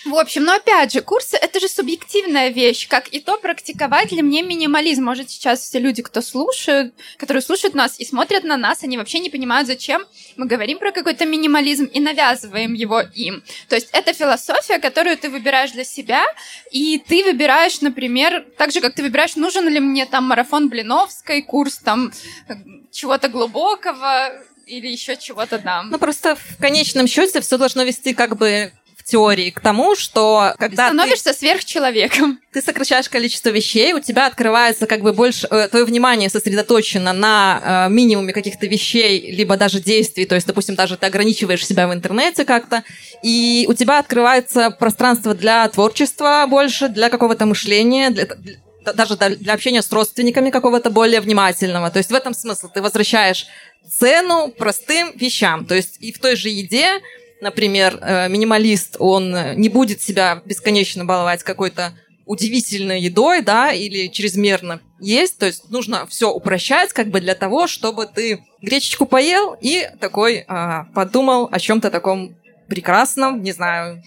В 0.04 0.14
общем, 0.14 0.44
но 0.44 0.54
опять 0.54 0.92
же, 0.92 1.02
курсы— 1.02 1.36
это 1.40 1.60
же 1.60 1.68
субъективная 1.68 2.48
вещь. 2.48 2.88
Как 2.88 3.08
и 3.08 3.20
то, 3.20 3.36
практиковать 3.36 4.12
ли 4.12 4.22
мне 4.22 4.42
минимализм. 4.42 5.04
Может, 5.04 5.30
сейчас 5.30 5.60
все 5.60 5.78
люди, 5.78 6.02
кто 6.02 6.22
слушают, 6.22 6.94
которые 7.18 7.42
слушают 7.42 7.74
нас 7.74 8.00
и 8.00 8.06
смотрят 8.06 8.44
на 8.44 8.56
нас, 8.56 8.82
они 8.82 8.96
вообще 8.96 9.18
не 9.18 9.28
понимают, 9.28 9.66
зачем 9.66 10.02
мы 10.36 10.46
говорим 10.46 10.78
про 10.78 10.92
какой-то 10.92 11.26
минимализм 11.26 11.84
и 11.84 12.00
навязываем 12.00 12.72
его 12.72 13.00
им. 13.14 13.42
То 13.68 13.74
есть 13.74 13.90
это 13.92 14.14
философия, 14.14 14.78
которую 14.78 15.18
ты 15.18 15.28
выбираешь 15.28 15.72
для 15.72 15.84
себя, 15.84 16.24
и 16.70 16.98
ты 16.98 17.22
выбираешь, 17.22 17.82
например, 17.82 18.46
так 18.56 18.72
же, 18.72 18.80
как 18.80 18.94
ты 18.94 19.02
выбираешь, 19.02 19.36
нужен 19.36 19.68
ли 19.68 19.80
мне 19.80 20.06
там 20.06 20.24
марафон 20.24 20.70
Блиновской, 20.70 21.42
курс 21.42 21.78
там 21.78 22.10
э, 22.48 22.54
чего-то 22.90 23.28
глубокого, 23.28 24.32
или 24.70 24.86
еще 24.88 25.16
чего-то 25.16 25.58
там. 25.58 25.90
Ну, 25.90 25.98
просто 25.98 26.36
в 26.36 26.56
конечном 26.60 27.06
счете 27.06 27.40
все 27.40 27.58
должно 27.58 27.82
вести 27.82 28.14
как 28.14 28.36
бы 28.36 28.72
теории 29.04 29.50
к 29.50 29.60
тому, 29.60 29.96
что 29.96 30.54
когда 30.58 30.88
становишься 30.88 31.32
ты, 31.32 31.38
сверхчеловеком, 31.38 32.40
ты 32.52 32.62
сокращаешь 32.62 33.08
количество 33.08 33.50
вещей, 33.50 33.92
у 33.92 34.00
тебя 34.00 34.26
открывается 34.26 34.86
как 34.86 35.02
бы 35.02 35.12
больше, 35.12 35.46
э, 35.50 35.68
твое 35.68 35.84
внимание 35.84 36.28
сосредоточено 36.28 37.12
на 37.12 37.86
э, 37.88 37.92
минимуме 37.92 38.32
каких-то 38.32 38.66
вещей, 38.66 39.32
либо 39.32 39.56
даже 39.56 39.80
действий, 39.80 40.26
то 40.26 40.34
есть, 40.34 40.46
допустим, 40.46 40.74
даже 40.74 40.96
ты 40.96 41.06
ограничиваешь 41.06 41.66
себя 41.66 41.88
в 41.88 41.94
интернете 41.94 42.44
как-то, 42.44 42.82
и 43.22 43.66
у 43.68 43.74
тебя 43.74 43.98
открывается 43.98 44.70
пространство 44.70 45.34
для 45.34 45.68
творчества 45.68 46.46
больше, 46.48 46.88
для 46.88 47.08
какого-то 47.10 47.46
мышления, 47.46 48.10
для, 48.10 48.26
для 48.26 48.56
даже 48.94 49.16
для 49.16 49.52
общения 49.52 49.82
с 49.82 49.92
родственниками 49.92 50.50
какого-то 50.50 50.90
более 50.90 51.20
внимательного. 51.20 51.90
То 51.90 51.98
есть 51.98 52.10
в 52.10 52.14
этом 52.14 52.34
смысл. 52.34 52.68
Ты 52.72 52.82
возвращаешь 52.82 53.46
цену 53.88 54.48
простым 54.48 55.12
вещам. 55.16 55.66
То 55.66 55.74
есть 55.74 55.96
и 56.00 56.12
в 56.12 56.18
той 56.18 56.36
же 56.36 56.48
еде 56.48 57.00
например, 57.40 57.98
э, 58.00 58.28
минималист, 58.28 58.96
он 58.98 59.34
не 59.56 59.68
будет 59.68 60.02
себя 60.02 60.42
бесконечно 60.44 61.04
баловать 61.04 61.42
какой-то 61.42 61.92
удивительной 62.30 63.00
едой, 63.00 63.42
да, 63.42 63.72
или 63.72 64.06
чрезмерно 64.06 64.80
есть, 65.00 65.38
то 65.38 65.46
есть 65.46 65.68
нужно 65.68 66.06
все 66.06 66.30
упрощать, 66.30 66.92
как 66.92 67.08
бы 67.08 67.20
для 67.20 67.34
того, 67.34 67.66
чтобы 67.66 68.06
ты 68.06 68.44
гречечку 68.62 69.04
поел 69.04 69.56
и 69.60 69.90
такой 69.98 70.44
а, 70.46 70.84
подумал 70.94 71.48
о 71.50 71.58
чем-то 71.58 71.90
таком 71.90 72.36
прекрасном, 72.68 73.42
не 73.42 73.50
знаю, 73.50 74.02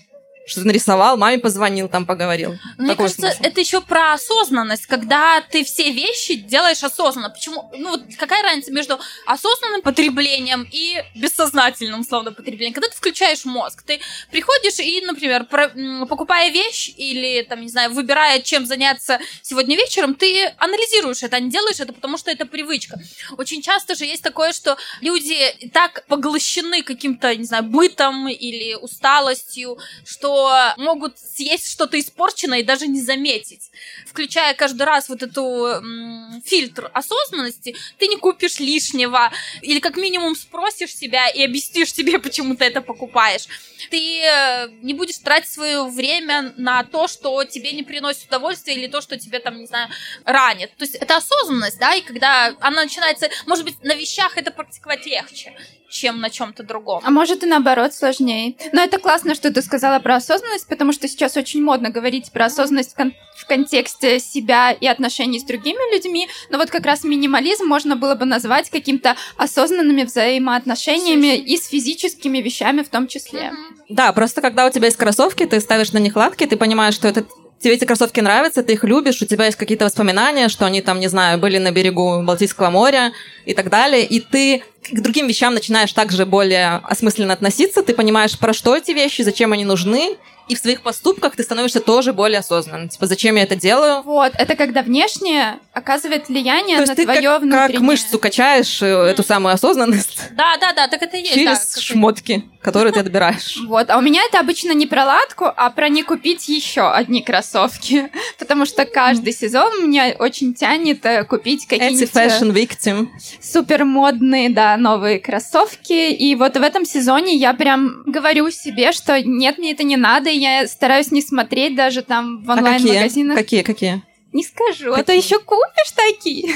что-то 0.45 0.67
нарисовал, 0.67 1.17
маме 1.17 1.39
позвонил, 1.39 1.87
там 1.87 2.05
поговорил. 2.05 2.57
Мне 2.77 2.89
Такой 2.89 3.05
кажется, 3.05 3.31
смысл. 3.31 3.43
это 3.43 3.61
еще 3.61 3.81
про 3.81 4.13
осознанность, 4.13 4.85
когда 4.87 5.41
ты 5.41 5.63
все 5.63 5.91
вещи 5.91 6.35
делаешь 6.35 6.83
осознанно. 6.83 7.29
Почему? 7.29 7.71
Ну, 7.77 7.91
вот 7.91 8.03
какая 8.17 8.43
разница 8.43 8.71
между 8.71 8.99
осознанным 9.25 9.81
потреблением 9.81 10.67
и 10.69 11.01
бессознательным, 11.15 12.01
условно, 12.01 12.33
потреблением? 12.33 12.73
Когда 12.73 12.89
ты 12.89 12.95
включаешь 12.95 13.45
мозг, 13.45 13.83
ты 13.83 14.01
приходишь 14.31 14.79
и, 14.79 15.01
например, 15.05 15.45
про, 15.45 15.69
покупая 16.07 16.51
вещь 16.51 16.91
или, 16.97 17.43
там, 17.43 17.61
не 17.61 17.69
знаю, 17.69 17.93
выбирая, 17.93 18.41
чем 18.41 18.65
заняться 18.65 19.19
сегодня 19.41 19.77
вечером, 19.77 20.13
ты 20.13 20.47
анализируешь 20.57 21.23
это, 21.23 21.37
а 21.37 21.39
не 21.39 21.49
делаешь 21.49 21.79
это, 21.79 21.93
потому 21.93 22.17
что 22.17 22.31
это 22.31 22.45
привычка. 22.45 22.99
Очень 23.37 23.61
часто 23.61 23.95
же 23.95 24.05
есть 24.05 24.23
такое, 24.23 24.51
что 24.51 24.77
люди 24.99 25.69
так 25.71 26.05
поглощены 26.07 26.83
каким-то, 26.83 27.33
не 27.35 27.45
знаю, 27.45 27.63
бытом 27.63 28.27
или 28.27 28.75
усталостью, 28.75 29.77
что 30.05 30.32
могут 30.77 31.17
съесть 31.19 31.71
что-то 31.71 31.99
испорченное 31.99 32.59
и 32.59 32.63
даже 32.63 32.87
не 32.87 33.01
заметить. 33.01 33.71
Включая 34.07 34.53
каждый 34.53 34.83
раз 34.83 35.09
вот 35.09 35.23
эту 35.23 35.41
м, 35.43 36.41
фильтр 36.45 36.89
осознанности, 36.93 37.75
ты 37.97 38.07
не 38.07 38.17
купишь 38.17 38.59
лишнего, 38.59 39.31
или 39.61 39.79
как 39.79 39.97
минимум 39.97 40.35
спросишь 40.35 40.95
себя 40.95 41.27
и 41.29 41.43
объяснишь 41.43 41.93
себе, 41.93 42.19
почему 42.19 42.55
ты 42.55 42.65
это 42.65 42.81
покупаешь. 42.81 43.47
Ты 43.89 44.21
э, 44.21 44.69
не 44.81 44.93
будешь 44.93 45.17
тратить 45.17 45.51
свое 45.51 45.83
время 45.83 46.53
на 46.57 46.83
то, 46.83 47.07
что 47.07 47.43
тебе 47.43 47.71
не 47.71 47.83
приносит 47.83 48.27
удовольствия, 48.27 48.75
или 48.75 48.87
то, 48.87 49.01
что 49.01 49.17
тебе 49.17 49.39
там, 49.39 49.59
не 49.59 49.65
знаю, 49.65 49.89
ранит. 50.25 50.75
То 50.77 50.83
есть 50.83 50.95
это 50.95 51.17
осознанность, 51.17 51.79
да, 51.79 51.93
и 51.95 52.01
когда 52.01 52.55
она 52.59 52.83
начинается, 52.83 53.29
может 53.45 53.65
быть, 53.65 53.83
на 53.83 53.93
вещах 53.93 54.37
это 54.37 54.51
практиковать 54.51 55.05
легче 55.05 55.53
чем 55.93 56.19
на 56.19 56.29
чем-то 56.29 56.63
другом. 56.63 57.03
А 57.05 57.11
может 57.11 57.43
и 57.43 57.45
наоборот 57.45 57.93
сложнее. 57.93 58.55
Но 58.71 58.81
это 58.81 58.97
классно, 58.97 59.35
что 59.35 59.53
ты 59.53 59.61
сказала 59.61 59.99
про 59.99 60.15
осознанность, 60.23 60.67
потому 60.67 60.93
что 60.93 61.07
сейчас 61.07 61.37
очень 61.37 61.61
модно 61.61 61.89
говорить 61.89 62.31
про 62.31 62.45
осознанность 62.45 62.93
в, 62.93 62.95
кон- 62.95 63.13
в 63.35 63.45
контексте 63.45 64.19
себя 64.19 64.71
и 64.71 64.87
отношений 64.87 65.39
с 65.39 65.43
другими 65.43 65.93
людьми. 65.93 66.27
Но 66.49 66.57
вот 66.57 66.69
как 66.69 66.85
раз 66.85 67.03
минимализм 67.03 67.65
можно 67.65 67.95
было 67.95 68.15
бы 68.15 68.25
назвать 68.25 68.69
каким-то 68.69 69.15
осознанными 69.37 70.03
взаимоотношениями 70.03 71.37
и 71.37 71.57
с 71.57 71.67
физическими 71.67 72.39
вещами 72.39 72.81
в 72.81 72.89
том 72.89 73.07
числе. 73.07 73.51
Да, 73.89 74.13
просто 74.13 74.41
когда 74.41 74.65
у 74.65 74.69
тебя 74.69 74.85
есть 74.85 74.97
кроссовки, 74.97 75.45
ты 75.45 75.59
ставишь 75.59 75.91
на 75.91 75.97
них 75.99 76.15
латки, 76.15 76.45
ты 76.45 76.57
понимаешь, 76.57 76.95
что 76.95 77.07
это 77.07 77.25
тебе 77.63 77.75
эти 77.75 77.85
кроссовки 77.85 78.19
нравятся, 78.19 78.61
ты 78.61 78.73
их 78.73 78.83
любишь, 78.83 79.21
у 79.21 79.25
тебя 79.25 79.45
есть 79.45 79.57
какие-то 79.57 79.85
воспоминания, 79.85 80.49
что 80.49 80.65
они 80.65 80.81
там, 80.81 80.99
не 80.99 81.07
знаю, 81.07 81.39
были 81.39 81.57
на 81.57 81.71
берегу 81.71 82.21
Балтийского 82.21 82.69
моря 82.69 83.13
и 83.45 83.53
так 83.53 83.69
далее, 83.69 84.05
и 84.05 84.19
ты 84.19 84.63
к 84.91 85.01
другим 85.01 85.27
вещам 85.27 85.53
начинаешь 85.53 85.93
также 85.93 86.25
более 86.25 86.81
осмысленно 86.83 87.33
относиться, 87.33 87.81
ты 87.81 87.93
понимаешь, 87.93 88.37
про 88.37 88.53
что 88.53 88.75
эти 88.75 88.91
вещи, 88.91 89.21
зачем 89.21 89.53
они 89.53 89.65
нужны, 89.65 90.17
и 90.47 90.55
в 90.55 90.59
своих 90.59 90.81
поступках 90.81 91.35
ты 91.35 91.43
становишься 91.43 91.79
тоже 91.79 92.13
более 92.13 92.39
осознанным. 92.39 92.89
Типа, 92.89 93.05
зачем 93.05 93.35
я 93.35 93.43
это 93.43 93.55
делаю? 93.55 94.01
Вот, 94.03 94.33
это 94.37 94.55
когда 94.55 94.81
внешнее 94.81 95.59
оказывает 95.73 96.27
влияние 96.27 96.77
То 96.77 96.85
на 96.85 96.95
твое 96.95 97.21
как, 97.21 97.41
внутреннее. 97.41 97.67
как 97.69 97.81
мышцу 97.81 98.19
качаешь 98.19 98.81
mm. 98.81 99.05
эту 99.05 99.23
самую 99.23 99.53
осознанность. 99.53 100.19
Да, 100.31 100.57
да, 100.59 100.73
да, 100.73 100.87
так 100.87 101.01
это 101.01 101.17
и 101.17 101.21
есть. 101.21 101.33
Через 101.33 101.75
да, 101.75 101.81
шмотки, 101.81 102.43
которые 102.61 102.93
ты 102.93 102.99
отбираешь. 102.99 103.57
Вот, 103.73 103.89
а 103.89 103.97
у 103.97 104.01
меня 104.01 104.21
это 104.23 104.39
обычно 104.39 104.71
не 104.73 104.85
про 104.85 105.05
ладку, 105.05 105.45
а 105.45 105.69
про 105.71 105.89
не 105.89 106.03
купить 106.03 106.47
еще 106.47 106.91
одни 106.91 107.23
кроссовки. 107.23 108.11
Потому 108.37 108.65
что 108.65 108.85
каждый 108.85 109.33
сезон 109.33 109.87
меня 109.87 110.15
очень 110.19 110.53
тянет 110.53 111.03
э, 111.05 111.23
купить 111.23 111.65
какие-нибудь... 111.65 112.03
Эти 112.03 112.11
fashion 112.11 112.51
victim. 112.51 113.07
Супер 113.41 113.85
модные, 113.85 114.49
да, 114.49 114.77
новые 114.77 115.19
кроссовки. 115.19 116.11
И 116.11 116.35
вот 116.35 116.55
в 116.55 116.61
этом 116.61 116.85
сезоне 116.85 117.35
я 117.35 117.53
прям 117.53 118.03
говорю 118.05 118.51
себе, 118.51 118.91
что 118.91 119.19
нет, 119.23 119.57
мне 119.57 119.71
это 119.71 119.83
не 119.83 119.97
надо, 119.97 120.29
я 120.35 120.67
стараюсь 120.67 121.11
не 121.11 121.21
смотреть 121.21 121.75
даже 121.75 122.01
там 122.01 122.43
в 122.43 122.49
онлайн-магазинах. 122.49 123.37
А 123.37 123.41
какие? 123.41 123.61
какие? 123.61 123.91
Какие? 123.91 124.13
Не 124.33 124.43
скажу, 124.43 124.89
какие? 124.89 124.99
а 124.99 125.03
то 125.03 125.13
еще 125.13 125.39
купишь 125.39 125.91
такие. 125.95 126.55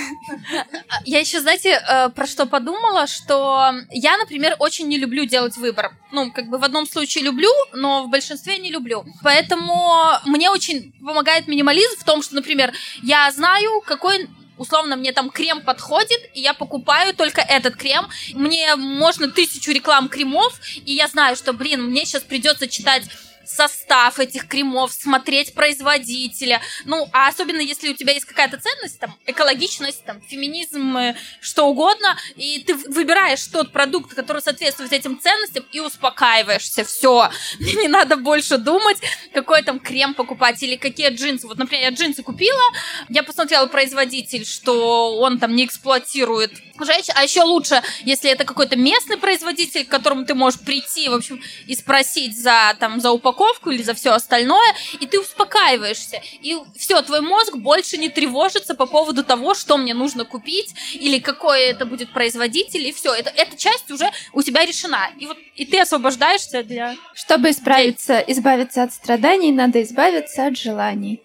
Я 1.05 1.19
еще, 1.19 1.39
знаете, 1.41 1.79
э, 1.79 2.09
про 2.09 2.25
что 2.25 2.47
подумала, 2.47 3.05
что 3.05 3.71
я, 3.91 4.17
например, 4.17 4.55
очень 4.57 4.87
не 4.87 4.97
люблю 4.97 5.25
делать 5.25 5.55
выбор. 5.57 5.91
Ну, 6.11 6.31
как 6.31 6.47
бы 6.47 6.57
в 6.57 6.63
одном 6.63 6.87
случае 6.87 7.23
люблю, 7.23 7.51
но 7.73 8.03
в 8.03 8.09
большинстве 8.09 8.57
не 8.57 8.71
люблю. 8.71 9.05
Поэтому 9.21 9.93
мне 10.25 10.49
очень 10.49 10.91
помогает 10.99 11.47
минимализм 11.47 11.97
в 11.99 12.03
том, 12.03 12.23
что, 12.23 12.33
например, 12.33 12.73
я 13.03 13.29
знаю, 13.31 13.81
какой 13.85 14.27
условно 14.57 14.95
мне 14.95 15.11
там 15.11 15.29
крем 15.29 15.61
подходит, 15.61 16.31
и 16.33 16.41
я 16.41 16.55
покупаю 16.55 17.13
только 17.13 17.41
этот 17.41 17.75
крем. 17.75 18.07
Мне 18.33 18.75
можно 18.75 19.29
тысячу 19.29 19.71
реклам 19.71 20.09
кремов, 20.09 20.59
и 20.83 20.93
я 20.93 21.07
знаю, 21.07 21.35
что, 21.35 21.53
блин, 21.53 21.83
мне 21.83 22.05
сейчас 22.05 22.23
придется 22.23 22.67
читать 22.67 23.03
состав 23.47 24.19
этих 24.19 24.47
кремов, 24.47 24.91
смотреть 24.91 25.53
производителя. 25.53 26.61
Ну, 26.85 27.07
а 27.13 27.29
особенно 27.29 27.61
если 27.61 27.89
у 27.89 27.93
тебя 27.93 28.13
есть 28.13 28.25
какая-то 28.25 28.57
ценность, 28.57 28.99
там, 28.99 29.15
экологичность, 29.25 30.03
там, 30.03 30.21
феминизм, 30.21 30.97
э, 30.97 31.15
что 31.39 31.67
угодно, 31.67 32.17
и 32.35 32.59
ты 32.59 32.75
выбираешь 32.75 33.45
тот 33.47 33.71
продукт, 33.71 34.13
который 34.13 34.41
соответствует 34.41 34.91
этим 34.91 35.19
ценностям, 35.19 35.65
и 35.71 35.79
успокаиваешься. 35.79 36.83
Все, 36.83 37.29
не 37.59 37.87
надо 37.87 38.17
больше 38.17 38.57
думать, 38.57 38.97
какой 39.33 39.63
там 39.63 39.79
крем 39.79 40.13
покупать 40.13 40.61
или 40.63 40.75
какие 40.75 41.09
джинсы. 41.09 41.47
Вот, 41.47 41.57
например, 41.57 41.91
я 41.91 41.95
джинсы 41.95 42.23
купила, 42.23 42.61
я 43.09 43.23
посмотрела 43.23 43.67
производитель, 43.67 44.45
что 44.45 45.17
он 45.17 45.39
там 45.39 45.55
не 45.55 45.65
эксплуатирует 45.65 46.51
женщин, 46.79 47.13
а 47.15 47.23
еще 47.23 47.41
лучше, 47.41 47.81
если 48.03 48.29
это 48.29 48.45
какой-то 48.45 48.75
местный 48.75 49.17
производитель, 49.17 49.85
к 49.85 49.89
которому 49.89 50.25
ты 50.25 50.35
можешь 50.35 50.59
прийти, 50.59 51.09
в 51.09 51.13
общем, 51.13 51.41
и 51.65 51.75
спросить 51.75 52.39
за, 52.39 52.75
там, 52.79 52.99
за 52.99 53.11
упаковку 53.11 53.36
упаковку 53.37 53.71
или 53.71 53.83
за 53.83 53.93
все 53.93 54.11
остальное, 54.11 54.73
и 54.99 55.05
ты 55.05 55.19
успокаиваешься. 55.19 56.21
И 56.41 56.57
все, 56.75 57.01
твой 57.01 57.21
мозг 57.21 57.55
больше 57.55 57.97
не 57.97 58.09
тревожится 58.09 58.75
по 58.75 58.85
поводу 58.85 59.23
того, 59.23 59.53
что 59.53 59.77
мне 59.77 59.93
нужно 59.93 60.25
купить, 60.25 60.73
или 60.93 61.19
какой 61.19 61.61
это 61.61 61.85
будет 61.85 62.11
производитель, 62.11 62.87
и 62.87 62.91
все. 62.91 63.13
Это, 63.13 63.31
эта 63.35 63.55
часть 63.57 63.91
уже 63.91 64.09
у 64.33 64.41
тебя 64.41 64.65
решена. 64.65 65.09
И 65.19 65.27
вот 65.27 65.37
и 65.55 65.65
ты 65.65 65.79
освобождаешься 65.79 66.63
для... 66.63 66.95
Чтобы 67.13 67.49
исправиться, 67.49 68.19
избавиться 68.19 68.83
от 68.83 68.93
страданий, 68.93 69.51
надо 69.51 69.81
избавиться 69.81 70.47
от 70.47 70.57
желаний. 70.57 71.21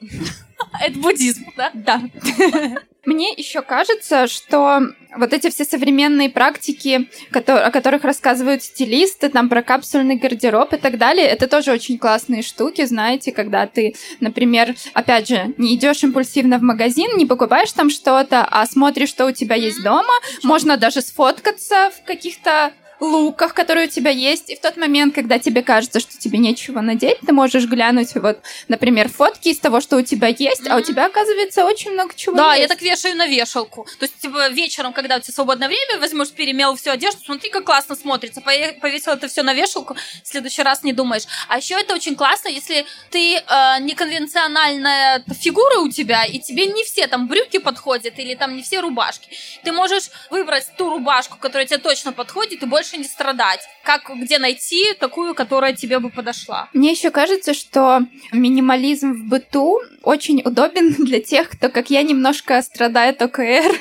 Это 0.80 0.98
буддизм, 0.98 1.46
да? 1.56 1.70
Да. 1.74 2.02
Мне 3.04 3.32
еще 3.32 3.62
кажется, 3.62 4.28
что 4.28 4.80
вот 5.16 5.32
эти 5.32 5.50
все 5.50 5.64
современные 5.64 6.30
практики, 6.30 7.08
о 7.32 7.70
которых 7.72 8.04
рассказывают 8.04 8.62
стилисты, 8.62 9.28
там 9.28 9.48
про 9.48 9.62
капсульный 9.62 10.14
гардероб 10.14 10.72
и 10.72 10.76
так 10.76 10.98
далее, 10.98 11.26
это 11.26 11.48
тоже 11.48 11.72
очень 11.72 11.98
классные 11.98 12.42
штуки, 12.42 12.84
знаете, 12.84 13.32
когда 13.32 13.66
ты, 13.66 13.96
например, 14.20 14.76
опять 14.94 15.28
же, 15.28 15.52
не 15.58 15.74
идешь 15.74 16.04
импульсивно 16.04 16.58
в 16.58 16.62
магазин, 16.62 17.16
не 17.16 17.26
покупаешь 17.26 17.72
там 17.72 17.90
что-то, 17.90 18.46
а 18.48 18.64
смотришь, 18.66 19.08
что 19.08 19.26
у 19.26 19.32
тебя 19.32 19.56
есть 19.56 19.82
дома, 19.82 20.14
можно 20.44 20.76
даже 20.76 21.00
сфоткаться 21.00 21.90
в 21.90 22.06
каких-то 22.06 22.72
луках, 23.04 23.54
которые 23.54 23.86
у 23.86 23.90
тебя 23.90 24.10
есть, 24.10 24.50
и 24.50 24.56
в 24.56 24.60
тот 24.60 24.76
момент, 24.76 25.14
когда 25.14 25.38
тебе 25.38 25.62
кажется, 25.62 26.00
что 26.00 26.16
тебе 26.18 26.38
нечего 26.38 26.80
надеть, 26.80 27.18
ты 27.26 27.32
можешь 27.32 27.64
глянуть 27.64 28.14
вот, 28.14 28.40
например, 28.68 29.08
фотки 29.08 29.48
из 29.48 29.58
того, 29.58 29.80
что 29.80 29.96
у 29.96 30.02
тебя 30.02 30.28
есть, 30.28 30.62
mm-hmm. 30.62 30.70
а 30.70 30.76
у 30.76 30.80
тебя, 30.80 31.06
оказывается, 31.06 31.64
очень 31.64 31.92
много 31.92 32.14
чего 32.14 32.36
Да, 32.36 32.54
есть. 32.54 32.62
я 32.62 32.68
так 32.68 32.82
вешаю 32.82 33.16
на 33.16 33.26
вешалку. 33.26 33.86
То 33.98 34.04
есть, 34.04 34.18
типа, 34.18 34.50
вечером, 34.50 34.92
когда 34.92 35.16
у 35.16 35.20
тебя 35.20 35.34
свободное 35.34 35.68
время, 35.68 35.98
возьмешь, 35.98 36.30
перемел 36.30 36.76
всю 36.76 36.90
одежду, 36.90 37.20
смотри, 37.24 37.50
как 37.50 37.64
классно 37.64 37.96
смотрится, 37.96 38.40
повесил 38.40 39.12
это 39.12 39.28
все 39.28 39.42
на 39.42 39.54
вешалку, 39.54 39.96
в 40.22 40.28
следующий 40.28 40.62
раз 40.62 40.82
не 40.82 40.92
думаешь. 40.92 41.24
А 41.48 41.58
еще 41.58 41.74
это 41.74 41.94
очень 41.94 42.14
классно, 42.14 42.48
если 42.48 42.86
ты 43.10 43.36
э, 43.36 43.40
неконвенциональная 43.80 45.24
фигура 45.40 45.80
у 45.80 45.90
тебя, 45.90 46.24
и 46.24 46.38
тебе 46.38 46.66
не 46.66 46.84
все 46.84 47.06
там 47.06 47.28
брюки 47.28 47.58
подходят, 47.58 48.18
или 48.18 48.34
там 48.34 48.56
не 48.56 48.62
все 48.62 48.80
рубашки. 48.80 49.28
Ты 49.64 49.72
можешь 49.72 50.10
выбрать 50.30 50.66
ту 50.76 50.90
рубашку, 50.90 51.36
которая 51.38 51.66
тебе 51.66 51.78
точно 51.78 52.12
подходит, 52.12 52.62
и 52.62 52.66
больше 52.66 52.91
больше 52.92 52.98
не 52.98 53.04
страдать. 53.04 53.60
Как, 53.82 54.10
где 54.14 54.38
найти 54.38 54.94
такую, 54.98 55.34
которая 55.34 55.72
тебе 55.74 55.98
бы 55.98 56.10
подошла? 56.10 56.68
Мне 56.72 56.92
еще 56.92 57.10
кажется, 57.10 57.54
что 57.54 58.00
минимализм 58.32 59.12
в 59.12 59.24
быту 59.24 59.80
очень 60.02 60.42
удобен 60.44 60.92
для 61.04 61.20
тех, 61.20 61.50
кто, 61.50 61.68
как 61.68 61.90
я, 61.90 62.02
немножко 62.02 62.60
страдает 62.62 63.20
ОКР. 63.22 63.78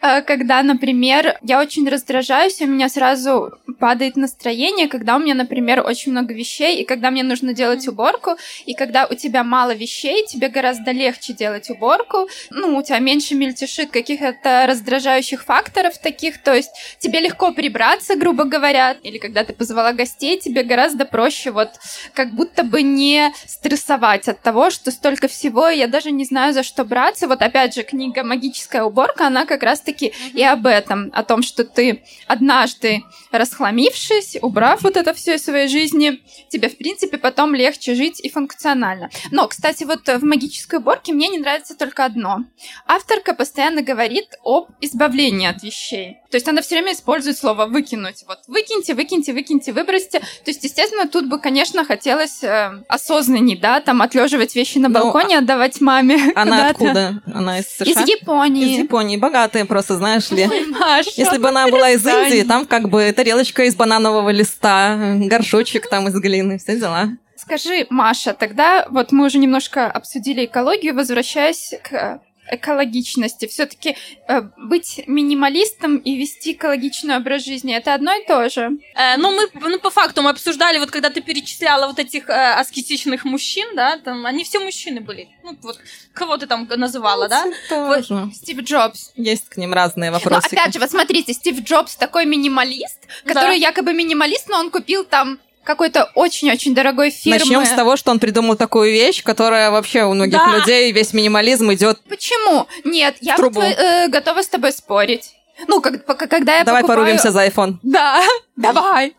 Э, 0.00 0.22
когда, 0.22 0.62
например, 0.62 1.38
я 1.42 1.60
очень 1.60 1.88
раздражаюсь, 1.88 2.60
у 2.60 2.66
меня 2.66 2.88
сразу 2.88 3.52
падает 3.78 4.16
настроение, 4.16 4.88
когда 4.88 5.16
у 5.16 5.18
меня, 5.18 5.34
например, 5.34 5.84
очень 5.84 6.12
много 6.12 6.34
вещей, 6.34 6.80
и 6.80 6.84
когда 6.84 7.10
мне 7.10 7.22
нужно 7.22 7.52
делать 7.52 7.86
уборку, 7.88 8.36
и 8.64 8.74
когда 8.74 9.06
у 9.06 9.14
тебя 9.14 9.44
мало 9.44 9.74
вещей, 9.74 10.26
тебе 10.26 10.48
гораздо 10.48 10.92
легче 10.92 11.32
делать 11.32 11.70
уборку, 11.70 12.28
ну, 12.50 12.76
у 12.76 12.82
тебя 12.82 12.98
меньше 12.98 13.34
мельтешит 13.34 13.90
каких-то 13.90 14.66
раздражающих 14.66 15.44
факторов 15.44 15.98
таких, 15.98 16.42
то 16.42 16.54
есть 16.54 16.70
тебе 16.98 17.20
легко 17.20 17.52
прибраться, 17.52 18.16
грубо 18.16 18.44
говоря, 18.44 18.96
или 19.02 19.18
когда 19.18 19.44
ты 19.44 19.52
позвала 19.52 19.92
гостей, 19.92 20.38
тебе 20.38 20.62
гораздо 20.62 21.04
проще 21.04 21.50
вот 21.50 21.70
как 22.14 22.32
будто 22.32 22.64
бы 22.64 22.82
не 22.82 23.32
стрессовать 23.46 24.28
от 24.28 24.40
того, 24.40 24.70
что 24.70 24.90
столько 24.90 25.28
всего, 25.28 25.68
и 25.68 25.78
я 25.78 25.86
даже 25.86 26.10
не 26.10 26.24
знаю, 26.24 26.52
за 26.52 26.62
что 26.62 26.84
браться. 26.84 27.28
Вот 27.28 27.42
опять 27.42 27.74
же, 27.74 27.82
книга 27.82 28.22
«Магическая 28.22 28.84
уборка», 28.84 29.26
она 29.26 29.44
как 29.52 29.62
раз-таки 29.62 30.06
mm-hmm. 30.06 30.32
и 30.34 30.42
об 30.42 30.66
этом, 30.66 31.10
о 31.12 31.22
том, 31.22 31.42
что 31.42 31.64
ты 31.64 32.02
однажды 32.26 33.02
расхламившись, 33.30 34.38
убрав 34.40 34.82
вот 34.82 34.96
это 34.96 35.12
все 35.12 35.34
из 35.34 35.44
своей 35.44 35.68
жизни, 35.68 36.22
тебе, 36.48 36.68
в 36.68 36.78
принципе, 36.78 37.18
потом 37.18 37.54
легче 37.54 37.94
жить 37.94 38.20
и 38.20 38.30
функционально. 38.30 39.10
Но, 39.30 39.46
кстати, 39.48 39.84
вот 39.84 40.06
в 40.08 40.24
магической 40.24 40.78
уборке 40.78 41.12
мне 41.12 41.28
не 41.28 41.38
нравится 41.38 41.76
только 41.76 42.04
одно. 42.04 42.44
Авторка 42.86 43.34
постоянно 43.34 43.82
говорит 43.82 44.28
об 44.44 44.70
избавлении 44.80 45.46
от 45.46 45.62
вещей. 45.62 46.18
То 46.30 46.36
есть 46.36 46.48
она 46.48 46.62
все 46.62 46.76
время 46.76 46.94
использует 46.94 47.36
слово 47.36 47.66
«выкинуть». 47.66 48.24
Вот 48.26 48.38
выкиньте, 48.46 48.94
выкиньте, 48.94 49.34
выкиньте, 49.34 49.72
выбросьте. 49.72 50.20
То 50.20 50.46
есть, 50.46 50.64
естественно, 50.64 51.06
тут 51.06 51.28
бы, 51.28 51.38
конечно, 51.38 51.84
хотелось 51.84 52.42
э, 52.42 52.82
осознанней, 52.88 53.56
да, 53.56 53.80
там 53.80 54.00
отлеживать 54.00 54.54
вещи 54.54 54.78
на 54.78 54.88
ну, 54.88 54.94
балконе, 54.94 55.36
ну, 55.36 55.42
отдавать 55.42 55.80
маме. 55.82 56.32
Она 56.34 56.70
откуда? 56.70 57.22
Она 57.26 57.58
из 57.58 57.66
США? 57.66 58.02
Из 58.02 58.08
Японии. 58.08 58.76
Из 58.76 58.78
Японии. 58.78 59.18
Богатая 59.32 59.64
просто, 59.64 59.96
знаешь 59.96 60.30
ли. 60.30 60.46
Ой, 60.46 60.66
Маша, 60.66 61.10
Если 61.16 61.38
бы 61.38 61.48
она 61.48 61.66
была 61.68 61.90
из 61.90 62.06
Индии, 62.06 62.42
там 62.42 62.66
как 62.66 62.90
бы 62.90 63.10
тарелочка 63.16 63.64
из 63.64 63.74
бананового 63.74 64.28
листа, 64.28 65.16
горшочек 65.20 65.88
там 65.88 66.06
из 66.08 66.14
глины, 66.14 66.58
все 66.58 66.78
дела. 66.78 67.08
Скажи, 67.36 67.86
Маша, 67.88 68.34
тогда 68.34 68.86
вот 68.90 69.10
мы 69.10 69.24
уже 69.24 69.38
немножко 69.38 69.90
обсудили 69.90 70.44
экологию, 70.44 70.94
возвращаясь 70.94 71.72
к 71.82 72.20
экологичности. 72.52 73.46
Все-таки 73.46 73.96
э, 74.28 74.42
быть 74.56 75.02
минималистом 75.06 75.96
и 75.96 76.16
вести 76.16 76.52
экологичный 76.52 77.16
образ 77.16 77.44
жизни 77.44 77.74
это 77.74 77.94
одно 77.94 78.12
и 78.14 78.26
то 78.26 78.48
же. 78.48 78.78
Э, 78.94 79.16
ну, 79.16 79.32
мы, 79.32 79.48
ну, 79.68 79.78
по 79.78 79.90
факту, 79.90 80.22
мы 80.22 80.30
обсуждали, 80.30 80.78
вот 80.78 80.90
когда 80.90 81.10
ты 81.10 81.20
перечисляла 81.20 81.86
вот 81.86 81.98
этих 81.98 82.28
э, 82.28 82.52
аскетичных 82.54 83.24
мужчин, 83.24 83.74
да, 83.74 83.96
там, 83.98 84.26
они 84.26 84.44
все 84.44 84.60
мужчины 84.60 85.00
были. 85.00 85.28
Ну, 85.42 85.56
вот, 85.62 85.78
кого 86.12 86.36
ты 86.36 86.46
там 86.46 86.68
называла, 86.76 87.28
да? 87.28 87.44
Тоже. 87.68 88.30
Стив 88.34 88.60
Джобс. 88.60 89.12
Есть 89.16 89.48
к 89.48 89.56
ним 89.56 89.72
разные 89.72 90.10
вопросы. 90.10 90.48
Но 90.52 90.60
опять 90.60 90.74
же, 90.74 90.80
вот 90.80 90.90
смотрите, 90.90 91.32
Стив 91.32 91.60
Джобс 91.60 91.96
такой 91.96 92.26
минималист, 92.26 92.98
который 93.24 93.58
да. 93.58 93.66
якобы 93.68 93.92
минималист, 93.92 94.48
но 94.48 94.58
он 94.58 94.70
купил 94.70 95.04
там 95.04 95.38
какой-то 95.64 96.10
очень-очень 96.14 96.74
дорогой 96.74 97.10
фирмы. 97.10 97.38
Начнем 97.38 97.64
с 97.64 97.70
того, 97.70 97.96
что 97.96 98.10
он 98.10 98.18
придумал 98.18 98.56
такую 98.56 98.92
вещь, 98.92 99.22
которая 99.22 99.70
вообще 99.70 100.04
у 100.04 100.14
многих 100.14 100.38
да. 100.38 100.56
людей 100.56 100.92
весь 100.92 101.12
минимализм 101.12 101.72
идет. 101.72 102.00
Почему? 102.08 102.66
Нет, 102.84 103.16
я 103.20 103.36
трубу. 103.36 103.60
Э, 103.60 104.08
готова 104.08 104.42
с 104.42 104.48
тобой 104.48 104.72
спорить. 104.72 105.32
Ну, 105.68 105.80
как, 105.80 106.04
когда 106.06 106.58
я 106.58 106.64
Давай 106.64 106.82
покупаю... 106.82 107.00
порубимся 107.00 107.30
за 107.30 107.46
iPhone. 107.46 107.74
Да, 107.82 108.22
давай. 108.56 109.14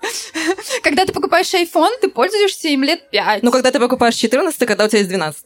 Когда 0.83 1.05
ты 1.05 1.13
покупаешь 1.13 1.53
iPhone, 1.53 1.91
ты 2.01 2.09
пользуешься 2.09 2.67
им 2.69 2.83
лет 2.83 3.09
5. 3.11 3.43
Ну, 3.43 3.51
когда 3.51 3.71
ты 3.71 3.79
покупаешь 3.79 4.15
14, 4.15 4.67
когда 4.67 4.85
у 4.85 4.87
тебя 4.87 4.99
есть 4.99 5.09
12. 5.09 5.45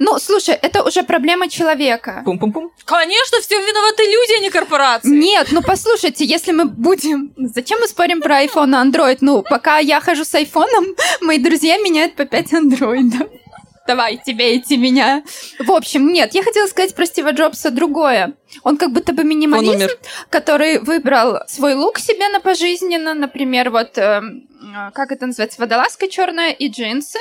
Ну, 0.00 0.18
слушай, 0.18 0.54
это 0.54 0.82
уже 0.82 1.02
проблема 1.02 1.48
человека. 1.48 2.22
Пум-пум-пум. 2.24 2.70
Конечно, 2.84 3.40
все 3.40 3.58
виноваты 3.58 4.04
люди, 4.04 4.38
а 4.38 4.40
не 4.40 4.50
корпорации. 4.50 5.08
Нет, 5.08 5.48
ну 5.50 5.62
послушайте, 5.62 6.24
если 6.24 6.52
мы 6.52 6.64
будем... 6.64 7.32
Зачем 7.36 7.80
мы 7.80 7.88
спорим 7.88 8.20
про 8.20 8.44
iPhone 8.44 8.70
и 8.70 8.88
Android? 8.88 9.18
Ну, 9.20 9.42
пока 9.42 9.78
я 9.78 10.00
хожу 10.00 10.24
с 10.24 10.34
iPhone, 10.34 10.96
мои 11.20 11.38
друзья 11.38 11.78
меняют 11.78 12.14
по 12.14 12.24
5 12.24 12.54
андроидов 12.54 13.28
давай, 13.88 14.18
тебе 14.18 14.58
меня. 14.76 15.24
В 15.58 15.72
общем, 15.72 16.12
нет, 16.12 16.34
я 16.34 16.42
хотела 16.42 16.66
сказать 16.66 16.94
про 16.94 17.06
Стива 17.06 17.32
Джобса 17.32 17.70
другое. 17.70 18.34
Он 18.62 18.76
как 18.76 18.92
будто 18.92 19.12
бы 19.12 19.24
минималист, 19.24 19.98
который 20.30 20.78
выбрал 20.78 21.38
свой 21.48 21.74
лук 21.74 21.98
себе 21.98 22.28
на 22.28 22.40
пожизненно, 22.40 23.14
например, 23.14 23.70
вот 23.70 23.96
э, 23.96 24.20
как 24.92 25.10
это 25.10 25.26
называется, 25.26 25.60
водолазка 25.60 26.08
черная 26.08 26.52
и 26.52 26.68
джинсы, 26.68 27.18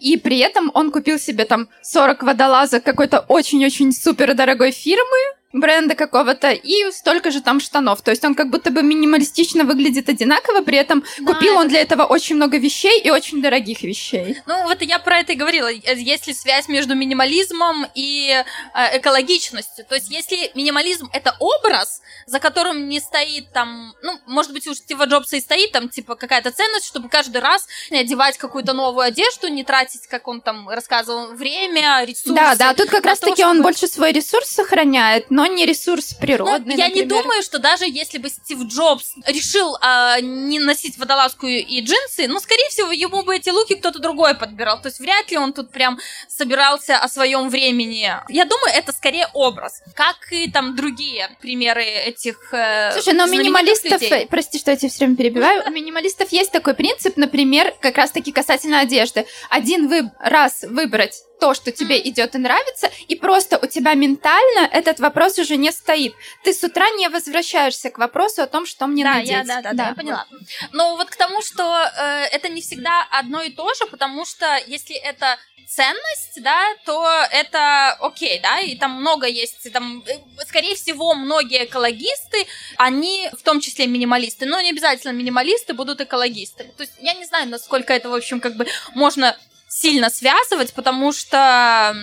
и 0.00 0.16
при 0.16 0.38
этом 0.38 0.70
он 0.74 0.90
купил 0.90 1.18
себе 1.18 1.44
там 1.44 1.68
40 1.82 2.22
водолазок 2.24 2.82
какой-то 2.82 3.20
очень-очень 3.20 3.92
супер 3.92 4.34
дорогой 4.34 4.72
фирмы, 4.72 5.37
бренда 5.52 5.94
какого-то 5.94 6.50
и 6.50 6.90
столько 6.92 7.30
же 7.30 7.40
там 7.40 7.60
штанов. 7.60 8.02
То 8.02 8.10
есть 8.10 8.24
он 8.24 8.34
как 8.34 8.50
будто 8.50 8.70
бы 8.70 8.82
минималистично 8.82 9.64
выглядит 9.64 10.08
одинаково, 10.08 10.62
при 10.62 10.76
этом 10.76 11.04
да, 11.20 11.32
купил 11.32 11.52
это... 11.52 11.60
он 11.60 11.68
для 11.68 11.80
этого 11.80 12.04
очень 12.04 12.36
много 12.36 12.58
вещей 12.58 13.00
и 13.00 13.10
очень 13.10 13.40
дорогих 13.40 13.82
вещей. 13.82 14.36
Ну 14.46 14.64
вот 14.64 14.82
я 14.82 14.98
про 14.98 15.20
это 15.20 15.32
и 15.32 15.36
говорила. 15.36 15.68
Есть 15.68 16.26
ли 16.26 16.34
связь 16.34 16.68
между 16.68 16.94
минимализмом 16.94 17.86
и 17.94 18.30
э, 18.74 18.98
экологичностью? 18.98 19.84
То 19.86 19.94
есть 19.94 20.10
если 20.10 20.50
минимализм 20.54 21.08
это 21.12 21.34
образ, 21.38 22.02
за 22.26 22.40
которым 22.40 22.88
не 22.88 23.00
стоит 23.00 23.50
там, 23.52 23.94
ну, 24.02 24.18
может 24.26 24.52
быть, 24.52 24.66
у 24.66 24.74
Стива 24.74 25.04
Джобса 25.04 25.36
и 25.36 25.40
стоит 25.40 25.72
там 25.72 25.88
типа 25.88 26.14
какая-то 26.14 26.50
ценность, 26.50 26.86
чтобы 26.86 27.08
каждый 27.08 27.40
раз 27.40 27.66
одевать 27.90 28.36
какую-то 28.36 28.74
новую 28.74 29.06
одежду, 29.06 29.48
не 29.48 29.64
тратить, 29.64 30.06
как 30.06 30.28
он 30.28 30.40
там 30.40 30.68
рассказывал, 30.68 31.34
время, 31.34 32.04
ресурсы. 32.04 32.34
Да, 32.34 32.54
да, 32.54 32.74
тут 32.74 32.90
как 32.90 33.06
раз-таки 33.06 33.44
он 33.44 33.62
больше 33.62 33.88
свой 33.88 34.12
ресурс 34.12 34.48
сохраняет, 34.48 35.30
но 35.38 35.46
не 35.46 35.66
ресурс 35.66 36.14
природный. 36.14 36.74
Ну, 36.74 36.76
я 36.76 36.88
например. 36.88 36.94
не 36.96 37.02
думаю, 37.04 37.42
что 37.44 37.60
даже 37.60 37.84
если 37.84 38.18
бы 38.18 38.28
Стив 38.28 38.58
Джобс 38.64 39.14
решил 39.24 39.76
а, 39.80 40.20
не 40.20 40.58
носить 40.58 40.98
водолазку 40.98 41.46
и 41.46 41.80
джинсы, 41.80 42.26
ну, 42.26 42.40
скорее 42.40 42.68
всего, 42.70 42.90
ему 42.90 43.22
бы 43.22 43.36
эти 43.36 43.50
луки 43.50 43.76
кто-то 43.76 44.00
другой 44.00 44.34
подбирал. 44.34 44.82
То 44.82 44.88
есть 44.88 44.98
вряд 44.98 45.30
ли 45.30 45.38
он 45.38 45.52
тут 45.52 45.70
прям 45.70 46.00
собирался 46.28 46.98
о 46.98 47.06
своем 47.06 47.50
времени. 47.50 48.12
Я 48.28 48.44
думаю, 48.46 48.72
это 48.74 48.90
скорее 48.92 49.28
образ, 49.32 49.80
как 49.94 50.16
и 50.32 50.50
там 50.50 50.74
другие 50.74 51.30
примеры 51.40 51.84
этих. 51.84 52.52
Э, 52.52 52.90
Слушай, 52.94 53.14
но 53.14 53.26
у 53.26 53.28
минималистов, 53.28 54.02
людей. 54.02 54.26
прости, 54.26 54.58
что 54.58 54.72
я 54.72 54.76
тебя 54.76 54.88
все 54.88 54.98
время 54.98 55.14
перебиваю, 55.14 55.62
у 55.64 55.70
минималистов 55.70 56.32
есть 56.32 56.50
такой 56.50 56.74
принцип, 56.74 57.16
например, 57.16 57.72
как 57.80 57.96
раз-таки 57.96 58.32
касательно 58.32 58.80
одежды. 58.80 59.24
Один 59.50 59.86
вы... 59.86 60.10
раз 60.18 60.64
выбрать 60.64 61.22
то, 61.40 61.54
что 61.54 61.72
тебе 61.72 61.98
идет 62.00 62.34
и 62.34 62.38
нравится, 62.38 62.90
и 63.06 63.16
просто 63.16 63.58
у 63.58 63.66
тебя 63.66 63.94
ментально 63.94 64.68
этот 64.72 65.00
вопрос 65.00 65.38
уже 65.38 65.56
не 65.56 65.72
стоит. 65.72 66.14
Ты 66.44 66.52
с 66.52 66.62
утра 66.62 66.88
не 66.90 67.08
возвращаешься 67.08 67.90
к 67.90 67.98
вопросу 67.98 68.42
о 68.42 68.46
том, 68.46 68.66
что 68.66 68.86
мне 68.86 69.04
да, 69.04 69.14
надеть. 69.14 69.30
Я, 69.30 69.44
да, 69.44 69.62
да, 69.62 69.72
да, 69.72 69.88
я 69.88 69.94
поняла. 69.94 70.26
Но 70.72 70.96
вот 70.96 71.10
к 71.10 71.16
тому, 71.16 71.42
что 71.42 71.62
э, 71.62 72.24
это 72.32 72.48
не 72.48 72.60
всегда 72.60 73.06
одно 73.10 73.42
и 73.42 73.50
то 73.50 73.72
же, 73.74 73.86
потому 73.86 74.24
что 74.24 74.46
если 74.66 74.96
это 74.96 75.38
ценность, 75.68 76.42
да, 76.42 76.74
то 76.86 77.06
это 77.30 77.92
окей, 78.00 78.40
да, 78.40 78.60
и 78.60 78.74
там 78.74 78.92
много 78.92 79.26
есть, 79.26 79.70
там, 79.70 80.02
э, 80.06 80.18
скорее 80.46 80.74
всего, 80.74 81.14
многие 81.14 81.66
экологисты, 81.66 82.46
они 82.78 83.28
в 83.38 83.42
том 83.42 83.60
числе 83.60 83.86
минималисты, 83.86 84.46
но 84.46 84.60
не 84.62 84.70
обязательно 84.70 85.12
минималисты 85.12 85.74
будут 85.74 86.00
экологистами. 86.00 86.72
То 86.76 86.84
есть 86.84 86.94
я 87.00 87.12
не 87.12 87.26
знаю, 87.26 87.48
насколько 87.48 87.92
это, 87.92 88.08
в 88.08 88.14
общем, 88.14 88.40
как 88.40 88.56
бы 88.56 88.66
можно 88.94 89.36
сильно 89.68 90.10
связывать, 90.10 90.72
потому 90.72 91.12
что 91.12 91.94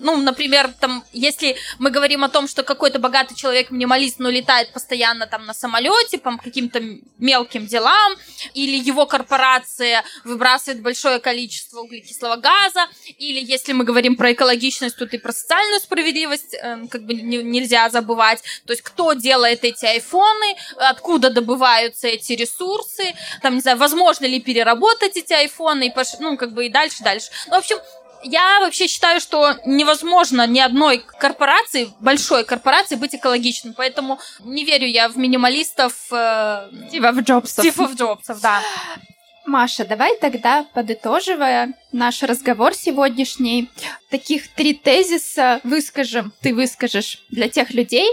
Ну, 0.00 0.16
например, 0.16 0.72
там, 0.80 1.04
если 1.12 1.56
мы 1.78 1.90
говорим 1.90 2.24
о 2.24 2.28
том, 2.28 2.48
что 2.48 2.62
какой-то 2.62 2.98
богатый 2.98 3.34
человек 3.34 3.70
минималист, 3.70 4.18
но 4.18 4.30
летает 4.30 4.72
постоянно 4.72 5.26
там 5.26 5.46
на 5.46 5.54
самолете 5.54 6.18
по 6.18 6.36
каким-то 6.36 6.80
мелким 7.18 7.66
делам, 7.66 8.14
или 8.54 8.76
его 8.76 9.06
корпорация 9.06 10.04
выбрасывает 10.24 10.82
большое 10.82 11.18
количество 11.18 11.80
углекислого 11.80 12.36
газа, 12.36 12.86
или 13.18 13.40
если 13.40 13.72
мы 13.72 13.84
говорим 13.84 14.16
про 14.16 14.32
экологичность, 14.32 14.96
тут 14.96 15.14
и 15.14 15.18
про 15.18 15.32
социальную 15.32 15.80
справедливость 15.80 16.54
э, 16.54 16.86
как 16.90 17.04
бы 17.04 17.14
не, 17.14 17.38
нельзя 17.42 17.88
забывать. 17.90 18.42
То 18.66 18.72
есть 18.72 18.82
кто 18.82 19.12
делает 19.14 19.64
эти 19.64 19.84
айфоны, 19.84 20.56
откуда 20.76 21.30
добываются 21.30 22.08
эти 22.08 22.32
ресурсы, 22.32 23.14
там, 23.42 23.56
не 23.56 23.60
знаю, 23.60 23.78
возможно 23.78 24.26
ли 24.26 24.40
переработать 24.40 25.16
эти 25.16 25.32
айфоны, 25.32 25.88
и 25.88 25.90
пош... 25.90 26.18
ну, 26.20 26.36
как 26.36 26.52
бы 26.52 26.66
и 26.66 26.68
дальше, 26.68 27.02
дальше. 27.02 27.30
Ну, 27.48 27.54
в 27.54 27.58
общем, 27.58 27.78
я 28.22 28.60
вообще 28.60 28.86
считаю, 28.86 29.20
что 29.20 29.54
невозможно 29.64 30.46
ни 30.46 30.60
одной 30.60 30.98
корпорации, 30.98 31.90
большой 32.00 32.44
корпорации 32.44 32.96
быть 32.96 33.14
экологичным, 33.14 33.74
поэтому 33.74 34.18
не 34.40 34.64
верю 34.64 34.86
я 34.86 35.08
в 35.08 35.16
минималистов. 35.16 35.94
Э, 36.10 36.68
Стивов 36.88 37.20
Джобсов. 37.20 37.64
Стивов 37.64 37.94
Джобсов, 37.94 38.40
да. 38.40 38.62
Маша, 39.46 39.86
давай 39.86 40.14
тогда, 40.16 40.64
подытоживая 40.74 41.72
наш 41.90 42.22
разговор 42.22 42.74
сегодняшний, 42.74 43.70
таких 44.10 44.48
три 44.48 44.74
тезиса 44.74 45.60
выскажем, 45.64 46.34
ты 46.42 46.54
выскажешь 46.54 47.24
для 47.30 47.48
тех 47.48 47.70
людей, 47.70 48.06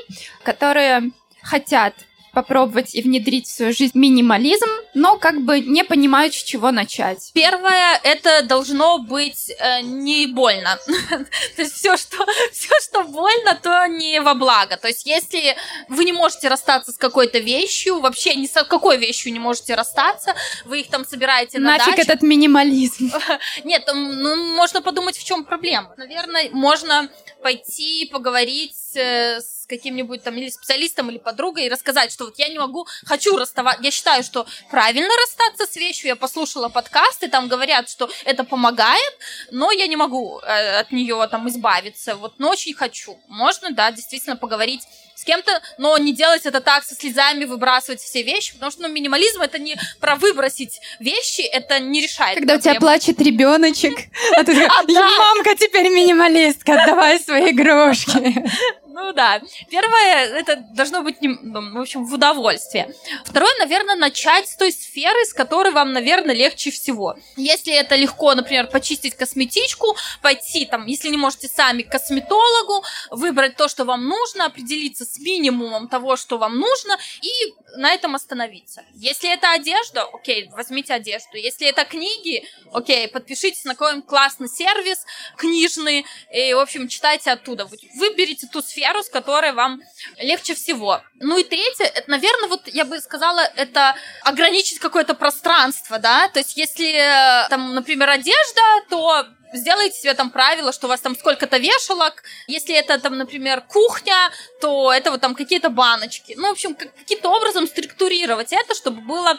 которые 0.44 1.12
хотят 1.42 1.94
попробовать 2.36 2.94
и 2.94 3.02
внедрить 3.02 3.48
в 3.48 3.52
свою 3.52 3.74
жизнь 3.74 3.98
минимализм, 3.98 4.68
но 4.94 5.18
как 5.18 5.42
бы 5.42 5.62
не 5.62 5.84
понимают, 5.84 6.36
с 6.36 6.44
чего 6.44 6.72
начать. 6.72 7.32
Первое, 7.34 8.00
это 8.04 8.44
должно 8.44 9.00
быть 9.00 9.52
э, 9.58 9.82
не 9.82 10.28
больно. 10.28 10.78
то 11.56 11.62
есть 11.62 11.74
все 11.74 11.98
что, 11.98 12.26
все, 12.52 12.74
что 12.84 13.04
больно, 13.06 13.58
то 13.62 13.88
не 13.88 14.20
во 14.20 14.36
благо. 14.36 14.78
То 14.78 14.90
есть 14.90 15.06
если 15.06 15.56
вы 15.88 16.04
не 16.04 16.12
можете 16.12 16.50
расстаться 16.50 16.92
с 16.92 16.98
какой-то 16.98 17.40
вещью, 17.40 18.00
вообще 18.00 18.36
ни 18.36 18.48
с 18.48 18.64
какой 18.66 18.98
вещью 18.98 19.32
не 19.32 19.40
можете 19.40 19.74
расстаться, 19.74 20.36
вы 20.66 20.82
их 20.82 20.90
там 20.90 21.06
собираете 21.06 21.58
на 21.58 21.78
Нафиг 21.78 21.96
даче. 21.96 22.02
этот 22.02 22.22
минимализм. 22.22 23.12
Нет, 23.64 23.90
ну, 23.94 24.56
можно 24.56 24.82
подумать, 24.82 25.18
в 25.18 25.24
чем 25.24 25.46
проблема. 25.46 25.94
Наверное, 25.98 26.50
можно 26.52 27.10
пойти 27.42 28.10
поговорить 28.12 28.76
э, 28.96 29.40
с 29.40 29.55
с 29.66 29.68
каким-нибудь 29.68 30.24
там 30.24 30.38
или 30.38 30.50
специалистом, 30.50 31.10
или 31.10 31.18
подругой 31.18 31.66
и 31.66 31.70
рассказать, 31.70 32.12
что 32.12 32.26
вот 32.26 32.38
я 32.38 32.50
не 32.50 32.60
могу, 32.60 32.88
хочу 33.04 33.36
расставаться. 33.36 33.82
Я 33.82 33.90
считаю, 33.90 34.24
что 34.24 34.46
правильно 34.70 35.10
расстаться 35.18 35.66
с 35.66 35.76
вещью. 35.76 36.08
Я 36.08 36.16
послушала 36.16 36.70
подкасты, 36.70 37.28
там 37.28 37.48
говорят, 37.48 37.90
что 37.90 38.10
это 38.26 38.44
помогает, 38.44 39.14
но 39.52 39.72
я 39.72 39.88
не 39.88 39.96
могу 39.96 40.40
э, 40.40 40.80
от 40.80 40.92
нее 40.92 41.28
там 41.32 41.50
избавиться. 41.50 42.16
Вот, 42.16 42.36
но 42.38 42.52
очень 42.52 42.76
хочу. 42.76 43.18
Можно, 43.28 43.72
да, 43.72 43.92
действительно 43.92 44.36
поговорить 44.36 44.84
с 45.16 45.24
кем-то, 45.24 45.62
но 45.78 45.98
не 45.98 46.14
делать 46.14 46.46
это 46.46 46.62
так, 46.62 46.84
со 46.84 46.94
слезами 46.94 47.46
выбрасывать 47.46 48.02
все 48.02 48.22
вещи, 48.22 48.54
потому 48.54 48.72
что 48.72 48.84
ну, 48.84 48.90
минимализм 48.90 49.42
это 49.42 49.58
не 49.58 49.78
про 50.00 50.16
выбросить 50.16 50.80
вещи, 51.00 51.42
это 51.42 51.80
не 51.80 52.02
решает. 52.02 52.38
Когда 52.38 52.56
проблему. 52.56 52.60
у 52.60 52.74
тебя 52.74 52.80
плачет 52.80 53.22
ребеночек, 53.22 53.98
а 54.36 54.44
ты 54.44 54.54
такая, 54.70 55.18
мамка 55.18 55.56
теперь 55.56 55.90
минималистка, 55.90 56.84
отдавай 56.84 57.20
свои 57.20 57.52
игрушки. 57.52 58.46
Ну 58.98 59.12
да. 59.12 59.42
Первое, 59.70 60.40
это 60.40 60.56
должно 60.72 61.02
быть, 61.02 61.18
в 61.20 61.78
общем, 61.78 62.06
в 62.06 62.14
удовольствие. 62.14 62.96
Второе, 63.26 63.52
наверное, 63.60 63.98
начать 63.98 64.48
с 64.48 64.56
той 64.56 64.72
сферы, 64.72 65.26
с 65.26 65.34
которой 65.34 65.74
вам, 65.74 65.92
наверное, 65.92 66.34
легче 66.34 66.72
всего. 66.72 67.18
Если 67.36 67.74
это 67.74 67.98
легко, 67.98 68.34
например, 68.34 68.68
почистить 68.68 69.16
косметичку, 69.16 69.98
пойти 70.22 70.66
там, 70.66 70.86
если 70.86 71.10
не 71.10 71.18
можете 71.18 71.50
сами, 71.50 71.82
к 71.82 71.92
косметологу, 71.92 72.86
выбрать 73.12 73.58
то, 73.58 73.68
что 73.68 73.84
вам 73.84 74.08
нужно, 74.08 74.46
определиться 74.46 75.04
с 75.04 75.20
минимумом 75.20 75.90
того, 75.90 76.16
что 76.16 76.38
вам 76.38 76.58
нужно, 76.58 76.98
и 77.22 77.54
на 77.78 77.94
этом 77.94 78.16
остановиться. 78.16 78.84
Если 78.94 79.32
это 79.32 79.52
одежда, 79.52 80.04
окей, 80.14 80.50
возьмите 80.52 80.94
одежду. 80.94 81.38
Если 81.38 81.68
это 81.68 81.86
книги, 81.86 82.48
окей, 82.74 83.08
подпишитесь 83.08 83.66
на 83.66 83.76
какой-нибудь 83.76 84.08
классный 84.08 84.48
сервис 84.48 85.06
книжный, 85.38 86.06
и, 86.34 86.54
в 86.54 86.60
общем, 86.60 86.88
читайте 86.88 87.32
оттуда. 87.32 87.66
Выберите 87.98 88.48
ту 88.48 88.62
сферу, 88.62 89.04
с 89.04 89.10
которой 89.10 89.54
вам 89.54 89.82
легче 90.18 90.56
всего. 90.56 91.02
Ну 91.16 91.38
и 91.38 91.44
третье, 91.44 91.86
это, 91.86 92.10
наверное, 92.10 92.50
вот 92.50 92.68
я 92.68 92.86
бы 92.86 93.00
сказала, 93.00 93.42
это 93.56 93.96
ограничить 94.24 94.80
какое-то 94.80 95.14
пространство, 95.14 96.00
да, 96.00 96.28
то 96.30 96.40
есть 96.40 96.58
если 96.58 96.92
э, 96.94 97.48
там, 97.50 97.74
например, 97.74 98.10
одежда, 98.10 98.62
то 98.90 99.26
сделайте 99.54 100.00
себе 100.00 100.14
там 100.14 100.32
правило, 100.32 100.72
что 100.72 100.88
у 100.88 100.90
вас 100.90 101.02
там 101.02 101.16
сколько-то 101.16 101.58
вешалок. 101.58 102.24
Если 102.48 102.76
это 102.76 103.00
там, 103.00 103.18
например, 103.18 103.62
кухня, 103.62 104.32
то 104.62 104.92
это 104.92 105.12
вот 105.12 105.22
там 105.22 105.36
какие-то 105.36 105.70
баночки. 105.70 106.34
Ну, 106.38 106.50
в 106.50 106.52
общем, 106.52 106.76
каким-то 106.76 107.30
образом 107.30 107.68
структурировать 107.68 108.54
это, 108.54 108.76
чтобы 108.76 109.02
было 109.02 109.38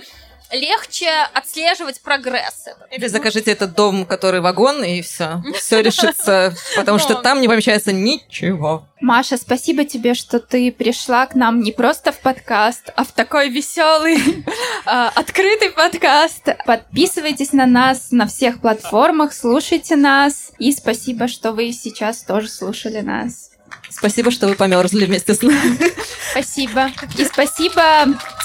легче 0.52 1.10
отслеживать 1.32 2.00
прогресс. 2.00 2.68
Или 2.90 3.06
закажите 3.06 3.50
этот 3.52 3.74
дом, 3.74 4.04
который 4.06 4.40
вагон, 4.40 4.84
и 4.84 5.02
все. 5.02 5.42
Все 5.54 5.80
решится, 5.80 6.54
потому 6.76 6.98
что 6.98 7.16
там 7.16 7.40
не 7.40 7.48
помещается 7.48 7.92
ничего. 7.92 8.86
Маша, 9.00 9.36
спасибо 9.36 9.84
тебе, 9.84 10.14
что 10.14 10.40
ты 10.40 10.72
пришла 10.72 11.26
к 11.26 11.34
нам 11.34 11.60
не 11.60 11.72
просто 11.72 12.12
в 12.12 12.20
подкаст, 12.20 12.90
а 12.96 13.04
в 13.04 13.12
такой 13.12 13.50
веселый, 13.50 14.18
а, 14.86 15.10
открытый 15.14 15.70
подкаст. 15.70 16.48
Подписывайтесь 16.64 17.52
на 17.52 17.66
нас 17.66 18.10
на 18.10 18.26
всех 18.26 18.60
платформах, 18.60 19.34
слушайте 19.34 19.96
нас. 19.96 20.52
И 20.58 20.72
спасибо, 20.72 21.28
что 21.28 21.52
вы 21.52 21.72
сейчас 21.72 22.22
тоже 22.22 22.48
слушали 22.48 23.00
нас. 23.00 23.50
Спасибо, 23.90 24.30
что 24.30 24.48
вы 24.48 24.54
померзли 24.54 25.06
вместе 25.06 25.34
с 25.34 25.42
нами. 25.42 25.78
Спасибо. 26.32 26.90
И 27.16 27.24
спасибо 27.24 27.82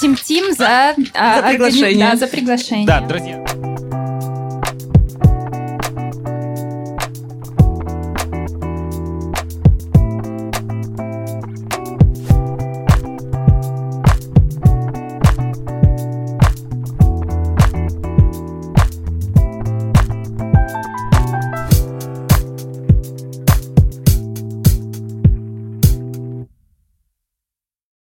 Тим 0.00 0.16
Тим 0.16 0.52
за, 0.52 0.94
а, 1.14 1.42
за 1.42 1.48
приглашение. 1.48 2.10
Да, 2.10 2.16
за 2.16 2.26
приглашение. 2.26 2.86
Да, 2.86 3.00
друзья. 3.00 3.44